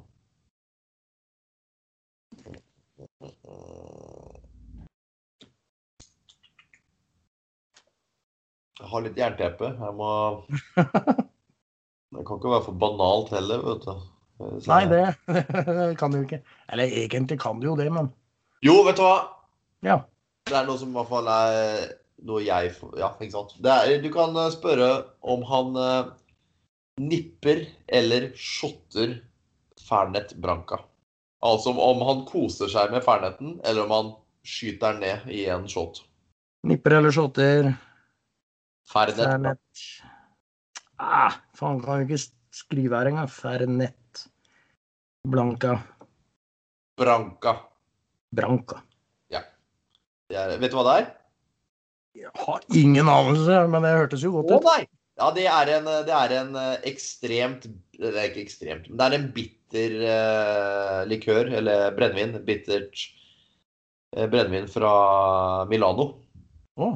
Jeg 8.79 8.89
har 8.89 9.03
litt 9.05 9.19
jernteppe. 9.19 9.69
Jeg 9.79 9.95
må 9.97 10.09
Det 12.13 12.21
kan 12.27 12.37
ikke 12.37 12.51
være 12.51 12.65
for 12.67 12.77
banalt 12.77 13.31
heller, 13.33 13.63
vet 13.65 13.85
du. 13.87 13.93
Nei, 14.69 14.83
det 14.91 15.03
kan 16.01 16.13
du 16.13 16.19
ikke. 16.21 16.41
Eller 16.69 16.91
egentlig 17.03 17.39
kan 17.41 17.61
du 17.61 17.69
jo 17.71 17.77
det, 17.79 17.87
men 17.93 18.11
Jo, 18.65 18.81
vet 18.85 18.99
du 18.99 19.03
hva? 19.05 19.15
Ja. 19.83 19.99
Det 20.49 20.55
er 20.59 20.65
noe 20.67 20.77
som 20.79 20.89
i 20.91 20.97
hvert 20.97 21.09
fall 21.11 21.27
er 21.31 21.93
noe 22.27 22.41
jeg 22.43 22.73
Ja, 22.99 23.09
ikke 23.19 23.31
sant. 23.31 23.53
Det 23.63 23.71
er, 23.71 24.01
du 24.03 24.09
kan 24.13 24.35
eh, 24.37 24.49
spørre 24.51 24.89
om 25.21 25.43
han 25.47 25.75
eh, 25.79 26.09
nipper 27.03 27.63
eller 27.87 28.29
shotter 28.37 29.15
Fernet 29.83 30.35
Branca. 30.39 30.81
Altså 31.43 31.71
om- 31.73 31.79
om 31.83 32.03
han 32.07 32.25
koser 32.27 32.69
seg 32.71 32.91
med 32.91 33.03
Ferneten, 33.03 33.57
eller 33.63 33.83
om 33.83 33.91
han 33.91 34.11
skyter 34.47 34.93
den 34.93 35.01
ned 35.01 35.27
i 35.33 35.45
en 35.51 35.65
shot. 35.67 36.03
Nipper 36.63 36.97
eller 36.99 37.11
shotter. 37.11 37.73
Fernet 38.87 39.19
Fernet. 39.19 39.83
Ah, 40.99 41.35
faen, 41.57 41.81
kan 41.83 41.99
jo 42.03 42.07
ikke 42.07 42.21
skrive 42.53 42.95
her 42.99 43.09
engang. 43.11 43.27
Fernet. 43.31 44.27
Blanca. 45.27 45.77
Branca. 46.99 47.57
Branca. 48.35 48.81
Er, 50.33 50.57
vet 50.61 50.73
du 50.73 50.77
hva 50.79 50.83
det 50.87 50.95
er? 51.01 51.07
Jeg 52.23 52.31
har 52.45 52.65
ingen 52.77 53.09
anelse, 53.09 53.61
men 53.73 53.85
det 53.85 53.93
hørtes 53.97 54.23
jo 54.25 54.31
godt 54.35 54.51
ut. 54.51 54.57
Å 54.59 54.73
nei! 54.73 54.83
Ja, 55.21 55.27
det 55.33 55.43
er 55.45 55.69
en, 55.75 55.85
det 56.07 56.13
er 56.17 56.31
en 56.39 56.55
eh, 56.57 56.85
ekstremt 56.89 57.67
Det 57.93 58.09
er 58.15 58.31
ikke 58.31 58.41
ekstremt, 58.41 58.87
men 58.89 58.97
det 58.97 59.05
er 59.05 59.15
en 59.19 59.27
bitter 59.35 59.91
eh, 60.09 61.01
likør, 61.09 61.51
eller 61.59 61.93
brennevin. 61.97 62.33
Bittert 62.47 63.03
eh, 64.17 64.25
brennevin 64.25 64.65
fra 64.73 64.93
Milano. 65.69 66.09
Å, 66.81 66.95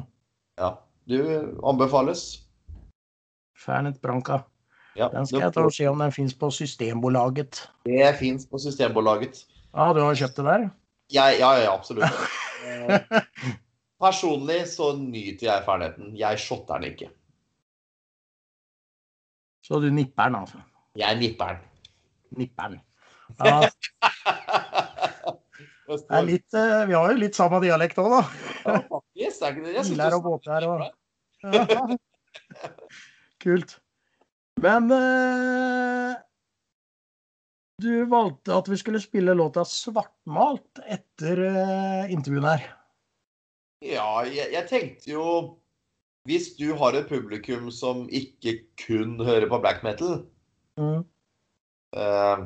Ja. 0.58 0.72
Du 1.08 1.16
anbefales. 1.64 2.24
Fernet 3.56 3.96
Branca. 4.02 4.42
Ja, 4.98 5.06
Den 5.14 5.24
skal 5.26 5.46
jeg 5.46 5.54
ta 5.54 5.62
og 5.64 5.72
se 5.72 5.86
om 5.88 6.02
den 6.02 6.12
fins 6.12 6.34
på 6.36 6.50
Systembolaget. 6.52 7.62
det 7.86 8.10
fins 8.18 8.44
på 8.50 8.58
Systembolaget. 8.60 9.44
Ja, 9.70 9.92
du 9.94 10.02
har 10.02 10.18
kjøpt 10.18 10.36
det 10.42 10.44
der? 10.50 10.66
Jeg, 11.14 11.38
ja, 11.40 11.52
ja, 11.62 11.72
absolutt. 11.72 12.10
Personlig 14.02 14.60
så 14.70 14.92
nyter 14.98 15.48
jeg 15.48 15.64
ferdigheten. 15.66 16.12
Jeg 16.18 16.38
shotter 16.42 16.78
den 16.78 16.92
ikke. 16.92 17.08
Så 19.66 19.80
du 19.82 19.88
nipper 19.92 20.30
den, 20.30 20.36
altså. 20.38 20.60
Jeg 20.96 21.18
nipper 21.18 21.56
den. 21.56 21.64
Nipper 22.38 22.68
den. 22.74 22.80
Ja, 23.38 23.58
det 25.88 25.98
er 26.16 26.24
litt, 26.24 26.54
eh, 26.56 26.86
vi 26.88 26.94
har 26.96 27.12
jo 27.12 27.18
litt 27.20 27.36
samme 27.36 27.60
dialekt 27.64 27.98
òg, 28.00 28.08
da. 28.14 28.22
Ja, 28.64 28.78
faktisk. 28.88 29.42
Er 29.42 29.52
ikke 29.52 29.66
det? 29.66 29.74
Jeg 29.74 29.84
Biler 29.90 30.16
og 30.16 30.24
båter 30.24 30.66
og-. 30.68 30.86
Ja. 31.44 31.62
Kult. 33.44 33.76
Men 34.62 34.90
eh, 34.94 36.16
du 37.82 38.04
valgte 38.10 38.54
at 38.54 38.68
vi 38.68 38.76
skulle 38.80 39.00
spille 39.02 39.34
låta 39.34 39.64
'Svartmalt' 39.64 40.82
etter 40.86 41.44
uh, 41.46 42.10
intervjuet 42.12 42.48
her. 42.48 42.66
Ja, 43.84 44.24
jeg, 44.26 44.52
jeg 44.52 44.68
tenkte 44.68 45.12
jo 45.12 45.24
Hvis 46.26 46.56
du 46.58 46.74
har 46.76 46.92
et 46.98 47.06
publikum 47.08 47.70
som 47.70 48.08
ikke 48.10 48.58
kun 48.76 49.14
hører 49.24 49.46
på 49.48 49.60
black 49.62 49.84
metal 49.86 50.26
Mm. 50.78 51.02
uh, 51.96 52.38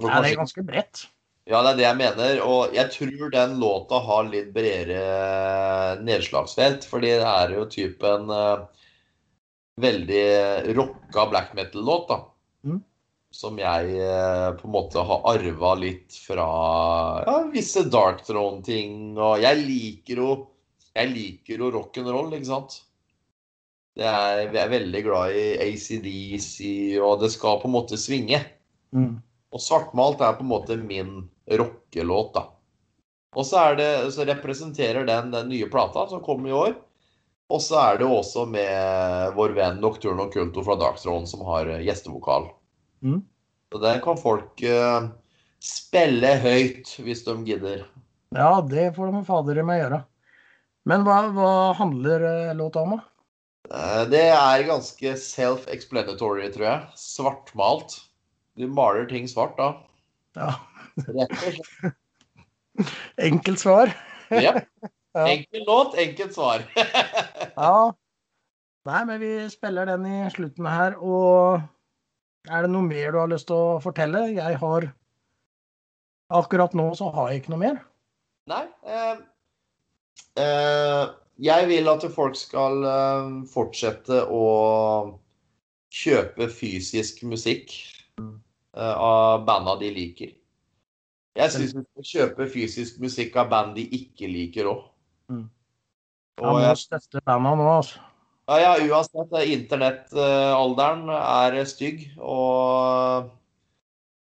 Ja, 0.00 0.20
det 0.22 0.30
er 0.30 0.36
ganske 0.38 0.62
bredt. 0.64 1.08
Ja, 1.50 1.62
det 1.64 1.72
er 1.72 1.76
det 1.76 1.84
jeg 1.84 1.96
mener. 1.98 2.42
Og 2.46 2.74
jeg 2.74 2.92
tror 2.94 3.32
den 3.34 3.56
låta 3.60 3.98
har 4.00 4.28
litt 4.30 4.52
bredere 4.54 5.98
nedslagsfelt. 6.06 6.86
Fordi 6.88 7.10
det 7.20 7.26
er 7.26 7.54
jo 7.56 7.66
typen 7.68 8.30
uh, 8.30 8.64
veldig 9.80 10.24
rocka 10.78 11.26
black 11.32 11.52
metal-låt, 11.58 12.08
da. 12.08 12.20
Mm. 12.64 12.80
Som 13.30 13.58
jeg 13.62 13.94
eh, 13.94 14.46
på 14.58 14.66
en 14.66 14.74
måte 14.74 15.02
har 15.06 15.26
arva 15.30 15.74
litt 15.78 16.16
fra 16.26 16.46
ja, 17.22 17.36
visse 17.52 17.84
Dark 17.86 18.24
Throne-ting. 18.26 19.16
Og 19.18 19.42
jeg 19.44 19.60
liker 19.62 20.22
jo 20.24 20.30
Jeg 20.90 21.12
liker 21.12 21.62
jo 21.62 21.68
rock'n'roll, 21.70 22.32
ikke 22.34 22.48
sant? 22.48 22.80
Det 23.94 24.06
er, 24.06 24.40
jeg 24.48 24.58
er 24.58 24.72
veldig 24.72 25.02
glad 25.06 25.34
i 25.38 25.44
ACDC, 25.62 26.56
og 26.98 27.20
det 27.22 27.30
skal 27.30 27.60
på 27.62 27.68
en 27.68 27.74
måte 27.76 27.98
svinge. 28.00 28.40
Mm. 28.90 29.20
Og 29.54 29.62
svartmalt 29.62 30.22
er 30.22 30.34
på 30.38 30.42
en 30.42 30.50
måte 30.50 30.78
min 30.78 31.28
rockelåt, 31.46 32.32
da. 32.34 32.44
Og 33.38 33.46
så, 33.46 33.62
det, 33.78 34.10
så 34.14 34.26
representerer 34.26 35.06
den 35.06 35.30
den 35.30 35.50
nye 35.52 35.68
plata 35.70 36.08
som 36.10 36.22
kom 36.22 36.46
i 36.46 36.54
år. 36.54 36.74
Og 37.50 37.62
så 37.62 37.78
er 37.82 37.98
det 37.98 38.06
også 38.06 38.44
med 38.46 39.34
vår 39.34 39.54
venn 39.56 39.80
Nocturno 39.82 40.28
Culto 40.30 40.62
fra 40.66 40.76
Dark 40.78 41.00
Throne 41.02 41.26
som 41.26 41.42
har 41.46 41.70
eh, 41.70 41.82
gjestevokal. 41.86 42.48
Mm. 43.04 43.22
Så 43.70 43.80
der 43.82 44.00
kan 44.04 44.18
folk 44.18 44.62
uh, 44.66 45.10
spille 45.62 46.34
høyt 46.42 46.92
hvis 47.04 47.24
de 47.26 47.36
gidder. 47.46 47.84
Ja, 48.34 48.60
det 48.62 48.92
får 48.96 49.10
de 49.10 49.22
fader 49.26 49.62
meg 49.66 49.82
gjøre. 49.82 50.02
Men 50.88 51.04
hva, 51.04 51.16
hva 51.34 51.54
handler 51.76 52.22
eh, 52.24 52.52
låta 52.56 52.84
om, 52.86 52.96
da? 52.96 53.00
Eh, 53.70 54.04
Det 54.10 54.22
er 54.32 54.66
ganske 54.68 55.14
self-explanatory, 55.18 56.48
tror 56.54 56.66
jeg. 56.66 56.86
Svartmalt. 56.98 57.98
Du 58.58 58.66
maler 58.70 59.06
ting 59.10 59.28
svart, 59.30 59.58
da. 59.60 59.74
Ja. 60.38 60.54
Enkelt 63.30 63.62
svar. 63.62 63.94
Ja. 64.30 64.60
Ja. 65.10 65.24
Enkel 65.26 65.64
låt, 65.66 65.96
enkelt 65.98 66.34
svar. 66.36 66.62
Ja. 67.56 67.92
Nei, 68.86 69.00
men 69.08 69.18
vi 69.18 69.30
spiller 69.50 69.88
den 69.90 70.04
i 70.06 70.18
slutten 70.30 70.68
her, 70.70 70.94
og 71.02 71.64
er 72.48 72.64
det 72.64 72.70
noe 72.72 72.86
mer 72.86 73.12
du 73.12 73.20
har 73.20 73.30
lyst 73.30 73.48
til 73.50 73.58
å 73.58 73.78
fortelle? 73.84 74.30
Jeg 74.36 74.58
har 74.62 74.90
Akkurat 76.30 76.76
nå 76.78 76.84
så 76.94 77.08
har 77.10 77.32
jeg 77.32 77.40
ikke 77.40 77.50
noe 77.50 77.58
mer. 77.58 77.78
Nei. 78.50 78.62
Eh, 78.86 79.16
eh, 80.38 81.08
jeg 81.42 81.66
vil 81.66 81.90
at 81.90 82.04
folk 82.14 82.36
skal 82.38 82.84
eh, 82.86 83.30
fortsette 83.50 84.20
å 84.30 84.44
kjøpe 85.90 86.46
fysisk 86.54 87.24
musikk 87.26 87.74
eh, 88.20 88.94
av 88.94 89.42
banda 89.48 89.74
de 89.80 89.90
liker. 89.96 90.36
Jeg 91.38 91.54
syns 91.54 91.74
vi 91.74 91.82
skal 91.82 92.08
kjøpe 92.12 92.46
fysisk 92.50 93.02
musikk 93.02 93.38
av 93.42 93.50
band 93.50 93.74
de 93.78 93.88
ikke 93.96 94.30
liker 94.30 94.70
òg. 94.70 94.86
Mm. 95.30 95.46
Og 96.40 96.62
Jeg 96.62 96.70
må 96.70 96.78
støtte 96.78 97.22
banda 97.26 97.56
nå, 97.58 97.66
altså. 97.80 98.06
Ja, 98.50 98.58
ja, 98.60 98.72
uansett, 98.90 99.32
eh, 99.38 99.52
internettalderen 99.54 101.10
er 101.14 101.60
stygg, 101.70 102.02
og 102.18 103.30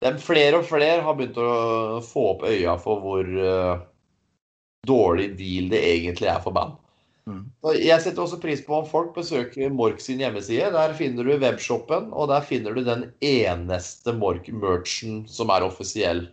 det 0.02 0.10
er 0.10 0.20
flere 0.20 0.58
og 0.60 0.68
flere 0.68 1.00
har 1.06 1.16
begynt 1.16 1.38
å 1.40 2.02
få 2.04 2.26
opp 2.34 2.44
øya 2.50 2.76
for 2.82 3.00
hvor 3.00 3.22
eh, 3.24 3.82
dårlig 4.88 5.28
deal 5.38 5.70
det 5.72 5.80
egentlig 5.94 6.28
er 6.28 6.42
for 6.44 6.56
band. 6.56 6.76
Mm. 7.30 7.44
Jeg 7.78 8.02
setter 8.02 8.24
også 8.24 8.40
pris 8.42 8.64
på 8.66 8.80
om 8.80 8.86
folk 8.88 9.12
besøker 9.14 9.70
Mork 9.70 10.02
sin 10.02 10.18
hjemmeside. 10.18 10.72
Der 10.74 10.94
finner 10.98 11.22
du 11.22 11.36
webshoppen, 11.38 12.10
og 12.10 12.32
der 12.32 12.42
finner 12.42 12.74
du 12.74 12.82
den 12.82 13.06
eneste 13.22 14.14
Mork-merchen 14.18 15.22
som 15.30 15.52
er 15.54 15.62
offisiell. 15.62 16.26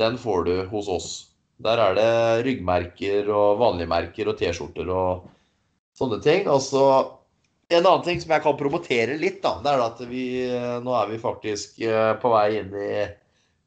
Den 0.00 0.16
får 0.20 0.48
du 0.48 0.54
hos 0.72 0.88
oss. 0.88 1.10
Der 1.60 1.80
er 1.80 1.96
det 1.96 2.10
ryggmerker 2.48 3.28
og 3.32 3.60
vanlige 3.60 3.92
merker 3.92 4.32
og 4.32 4.40
T-skjorter 4.40 4.88
og 4.92 5.28
sånne 5.98 6.20
ting. 6.24 6.48
Og 6.52 6.62
så 6.64 6.86
en 7.68 7.82
annen 7.82 8.04
ting 8.06 8.20
som 8.22 8.34
jeg 8.36 8.44
kan 8.44 8.58
promotere 8.58 9.18
litt, 9.18 9.40
da, 9.42 9.56
det 9.64 9.72
er 9.72 9.84
at 9.84 10.02
vi 10.06 10.24
nå 10.84 10.92
er 10.94 11.08
vi 11.10 11.20
faktisk 11.22 11.80
eh, 11.82 12.12
på 12.22 12.30
vei 12.30 12.60
inn 12.60 12.74
i, 12.78 12.90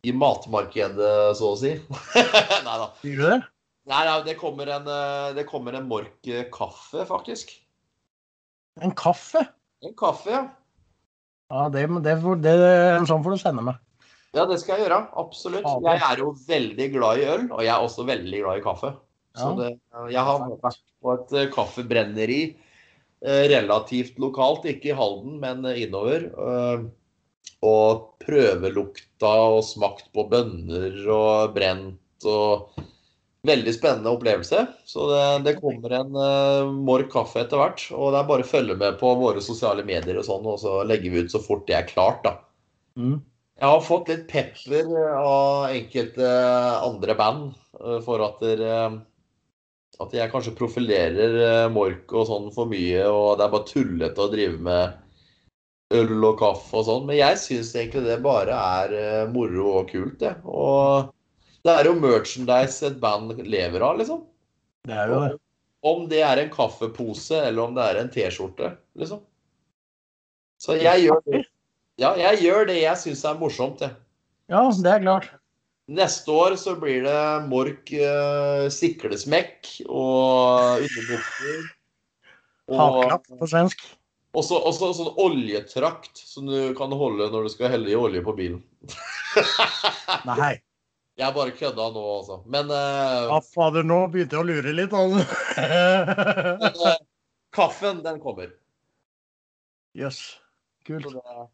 i 0.07 0.13
matmarkedet, 0.15 1.15
så 1.35 1.53
å 1.53 1.57
si. 1.59 1.73
Nei 2.67 2.77
da. 2.83 2.91
Sier 3.01 3.19
du 3.19 3.25
det? 3.27 3.39
Nei, 3.89 4.03
nei, 4.05 4.15
det 4.27 4.37
kommer 4.39 4.69
en, 4.69 4.87
eh, 4.93 5.33
det 5.35 5.47
kommer 5.49 5.75
en 5.75 5.89
Mork 5.89 6.29
eh, 6.29 6.45
kaffe, 6.53 7.03
faktisk. 7.09 7.51
En 8.79 8.95
kaffe? 8.95 9.43
En 9.83 9.95
kaffe, 9.97 10.31
ja. 10.31 10.45
Ja, 11.49 11.65
det, 11.73 11.87
det, 12.05 12.15
det, 12.45 12.55
sånn 13.09 13.23
får 13.25 13.33
du 13.33 13.41
sende 13.41 13.63
meg. 13.65 13.79
Ja, 14.37 14.43
det 14.45 14.59
skal 14.61 14.77
jeg 14.77 14.85
gjøre. 14.85 14.99
Absolutt. 15.17 15.65
Jeg 15.65 16.01
er 16.05 16.21
jo 16.21 16.31
veldig 16.45 16.87
glad 16.93 17.19
i 17.19 17.29
øl, 17.33 17.47
og 17.47 17.63
jeg 17.65 17.73
er 17.73 17.85
også 17.87 18.05
veldig 18.05 18.41
glad 18.43 18.59
i 18.59 18.63
kaffe. 18.63 18.91
Så 19.39 19.53
Ja. 19.53 19.55
det, 19.61 19.71
jeg 20.11 20.25
har 20.27 20.43
vært 20.43 20.81
på 20.99 21.15
et 21.15 21.33
eh, 21.33 21.49
kaffebrenneri 21.53 22.41
eh, 23.23 23.43
relativt 23.51 24.19
lokalt, 24.19 24.67
ikke 24.67 24.91
i 24.91 24.97
Halden, 24.97 25.39
men 25.39 25.65
eh, 25.65 25.83
innover. 25.85 26.29
Og 27.59 28.05
prøvelukta 28.23 29.33
og 29.51 29.63
smakt 29.67 30.11
på 30.15 30.23
bønner 30.31 31.01
og 31.11 31.55
brent 31.55 32.27
og 32.29 32.71
Veldig 33.47 33.71
spennende 33.71 34.11
opplevelse. 34.11 34.65
Så 34.83 35.05
det, 35.07 35.19
det 35.45 35.53
kommer 35.61 35.93
en 35.95 36.09
uh, 36.11 36.71
Mork 36.75 37.07
kaffe 37.13 37.39
etter 37.39 37.55
hvert. 37.61 37.85
Og 37.95 38.11
det 38.11 38.19
er 38.19 38.27
bare 38.27 38.43
å 38.43 38.49
følge 38.49 38.75
med 38.75 38.97
på 38.99 39.13
våre 39.15 39.39
sosiale 39.39 39.85
medier 39.87 40.19
og 40.19 40.25
sånn, 40.27 40.43
og 40.43 40.57
så 40.59 40.81
legger 40.83 41.13
vi 41.13 41.23
ut 41.23 41.31
så 41.31 41.39
fort 41.39 41.63
det 41.69 41.77
er 41.77 41.87
klart, 41.87 42.19
da. 42.25 42.33
Mm. 42.99 43.21
Jeg 43.59 43.71
har 43.71 43.85
fått 43.87 44.11
litt 44.11 44.25
pepper 44.27 44.91
av 45.21 45.71
enkelte 45.71 46.33
andre 46.83 47.15
band 47.19 47.55
for 48.03 48.23
at, 48.27 48.43
dere, 48.43 48.75
at 49.99 50.15
jeg 50.15 50.31
kanskje 50.31 50.55
profilerer 50.55 51.37
eh, 51.43 51.67
Mork 51.73 52.13
og 52.15 52.27
sånn 52.29 52.49
for 52.55 52.69
mye, 52.71 53.03
og 53.09 53.39
det 53.39 53.45
er 53.45 53.53
bare 53.53 53.67
tullete 53.67 54.23
å 54.23 54.31
drive 54.31 54.59
med 54.63 54.97
øl 55.99 56.27
og 56.29 56.37
kaffe 56.39 56.79
og 56.79 56.85
sånn. 56.87 57.07
Men 57.09 57.19
jeg 57.19 57.39
syns 57.41 57.73
egentlig 57.75 58.05
det 58.05 58.19
bare 58.23 58.55
er 58.81 58.95
eh, 58.99 59.31
moro 59.33 59.79
og 59.81 59.91
kult, 59.91 60.19
det. 60.21 60.35
Og 60.45 61.09
det 61.65 61.75
er 61.75 61.89
jo 61.89 61.97
merchandise 61.99 62.87
et 62.87 62.99
band 63.01 63.33
lever 63.43 63.85
av, 63.85 63.97
liksom. 63.99 64.23
Det 64.87 64.95
er 64.95 65.11
jo 65.11 65.23
det. 65.25 65.33
Om 65.89 66.05
det 66.11 66.21
er 66.27 66.41
en 66.41 66.51
kaffepose 66.51 67.37
eller 67.47 67.63
om 67.63 67.75
det 67.75 67.85
er 67.87 68.01
en 68.01 68.11
T-skjorte, 68.11 68.73
liksom. 68.99 69.23
Så 70.59 70.75
jeg 70.75 71.07
gjør. 71.07 71.43
Ja, 71.99 72.13
jeg 72.19 72.43
gjør 72.43 72.65
det 72.67 72.79
jeg 72.81 72.99
syns 72.99 73.23
er 73.27 73.39
morsomt, 73.39 73.83
jeg. 73.83 73.95
Ja, 74.51 74.63
det 74.71 74.91
er 74.91 75.03
klart. 75.03 75.29
Neste 75.89 76.31
år 76.31 76.55
så 76.61 76.75
blir 76.77 77.01
det 77.07 77.21
Mork 77.49 77.89
uh, 77.97 78.67
siklesmekk 78.69 79.71
og 79.87 80.83
underbukser. 80.85 81.63
Haklapp 82.79 83.25
på 83.39 83.49
svensk. 83.49 83.81
Og 84.37 84.45
så 84.45 84.59
sånn 84.77 85.09
oljetrakt 85.17 86.21
som 86.21 86.45
du 86.45 86.75
kan 86.77 86.93
holde 86.93 87.31
når 87.33 87.47
du 87.47 87.53
skal 87.55 87.73
helle 87.73 87.89
i 87.89 87.97
olje 87.97 88.21
på 88.21 88.35
bilen. 88.37 88.61
Nei. 90.29 90.59
Jeg 91.19 91.35
bare 91.35 91.51
kødda 91.57 91.89
nå, 91.91 92.03
altså. 92.19 92.37
Men, 92.47 92.69
uh, 92.71 93.25
Ja, 93.33 93.39
fader, 93.43 93.83
nå 93.83 94.03
begynte 94.13 94.37
jeg 94.37 94.45
å 94.45 94.47
lure 94.47 94.75
litt. 94.77 94.93
Altså. 94.95 95.25
men 96.61 96.77
uh, 96.85 96.93
kaffen, 97.55 98.03
den 98.05 98.21
kommer. 98.23 98.53
Jøss. 99.97 100.21
Kult. 100.87 101.09
Så 101.09 101.17
det, 101.17 101.49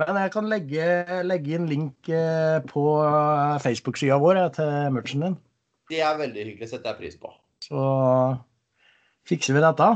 Men 0.00 0.16
jeg 0.16 0.32
kan 0.32 0.48
legge, 0.48 0.84
legge 1.28 1.56
inn 1.58 1.66
link 1.68 2.08
eh, 2.08 2.58
på 2.64 2.84
eh, 3.04 3.58
Facebook-sida 3.60 4.16
vår 4.22 4.38
ja, 4.40 4.46
til 4.54 4.70
merchen 4.94 5.26
din. 5.26 5.36
det 5.92 6.00
er 6.00 6.16
veldig 6.16 6.46
hyggelig. 6.46 6.70
Setter 6.70 6.94
jeg 6.94 7.00
pris 7.02 7.18
på. 7.20 7.32
Så 7.66 7.82
fikser 9.28 9.58
vi 9.58 9.64
dette. 9.64 9.88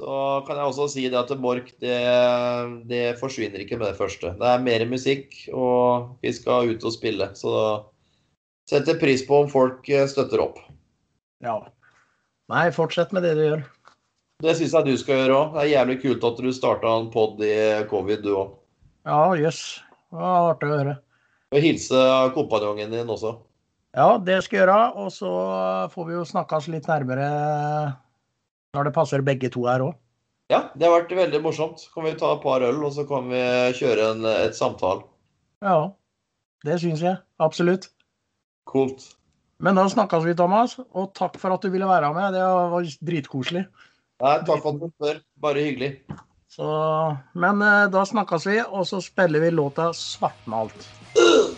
Så 0.00 0.18
kan 0.46 0.56
jeg 0.56 0.70
også 0.70 0.86
si 0.88 1.08
det 1.12 1.18
at 1.18 1.32
Borch, 1.42 1.74
det, 1.82 1.96
det 2.88 3.18
forsvinner 3.20 3.60
ikke 3.60 3.76
med 3.80 3.90
det 3.90 3.98
første. 3.98 4.30
Det 4.38 4.46
er 4.48 4.62
mer 4.64 4.86
musikk, 4.88 5.34
og 5.52 6.14
vi 6.22 6.32
skal 6.32 6.70
ut 6.70 6.86
og 6.86 6.94
spille. 6.94 7.28
Så 7.36 7.52
setter 8.70 9.00
pris 9.02 9.26
på 9.26 9.42
om 9.42 9.50
folk 9.50 9.90
eh, 9.90 10.06
støtter 10.08 10.40
opp. 10.46 10.62
Ja. 11.44 11.58
Nei, 12.50 12.70
fortsett 12.74 13.12
med 13.16 13.26
det 13.26 13.34
du 13.36 13.44
gjør. 13.48 13.66
Det 14.40 14.54
syns 14.56 14.72
jeg 14.72 14.86
du 14.86 14.96
skal 15.02 15.24
gjøre 15.24 15.36
òg. 15.36 15.52
Det 15.58 15.66
er 15.66 15.72
jævlig 15.74 15.98
kult 16.06 16.24
at 16.30 16.40
du 16.46 16.54
starta 16.54 16.94
en 16.96 17.10
pod 17.12 17.42
i 17.44 17.52
covid, 17.90 18.22
du 18.24 18.32
òg. 18.38 18.56
Ja, 19.10 19.22
jøss. 19.34 19.62
Det 20.10 20.18
var 20.18 20.52
artig 20.52 20.68
å 20.70 20.76
høre. 20.76 20.98
Og 21.50 21.64
hilse 21.64 22.02
kompanjongen 22.36 22.92
din 22.94 23.10
også. 23.10 23.34
Ja, 23.96 24.14
det 24.22 24.36
skal 24.46 24.60
jeg 24.60 24.62
gjøre. 24.68 24.78
Og 25.02 25.10
så 25.14 25.30
får 25.90 26.06
vi 26.06 26.14
jo 26.14 26.26
snakkes 26.28 26.68
litt 26.70 26.86
nærmere 26.90 27.26
når 28.76 28.86
det 28.86 28.94
passer 28.94 29.24
begge 29.26 29.50
to 29.50 29.66
her 29.66 29.82
òg. 29.88 29.96
Ja, 30.50 30.64
det 30.74 30.86
har 30.86 30.96
vært 30.96 31.14
veldig 31.14 31.40
morsomt. 31.42 31.82
Kan 31.94 32.06
vi 32.06 32.16
ta 32.18 32.32
et 32.34 32.42
par 32.42 32.62
øl, 32.66 32.78
og 32.86 32.94
så 32.94 33.04
kan 33.06 33.26
vi 33.30 33.42
kjøre 33.78 34.12
en, 34.14 34.24
et 34.46 34.58
samtale. 34.58 35.06
Ja, 35.62 35.90
det 36.66 36.78
syns 36.82 37.02
jeg. 37.06 37.18
Absolutt. 37.42 37.90
Kult. 38.70 39.10
Men 39.62 39.78
da 39.78 39.84
snakkes 39.90 40.26
vi, 40.26 40.34
Thomas. 40.38 40.78
Og 40.94 41.12
takk 41.18 41.38
for 41.42 41.54
at 41.54 41.62
du 41.62 41.70
ville 41.74 41.86
være 41.86 42.10
med. 42.14 42.34
Det 42.34 42.46
var 42.46 42.90
dritkoselig. 43.10 43.66
Nei, 44.22 44.34
takk 44.46 44.62
for 44.62 44.74
at 44.74 44.82
du 44.82 44.90
spør. 44.94 45.22
Bare 45.42 45.66
hyggelig. 45.66 45.92
Så, 46.50 46.66
men 47.32 47.62
eh, 47.62 47.84
da 47.94 48.00
snakkes 48.06 48.46
vi, 48.48 48.56
og 48.66 48.86
så 48.88 48.98
spiller 49.00 49.40
vi 49.40 49.50
låta 49.54 49.92
'Svartmalt'. 49.92 50.88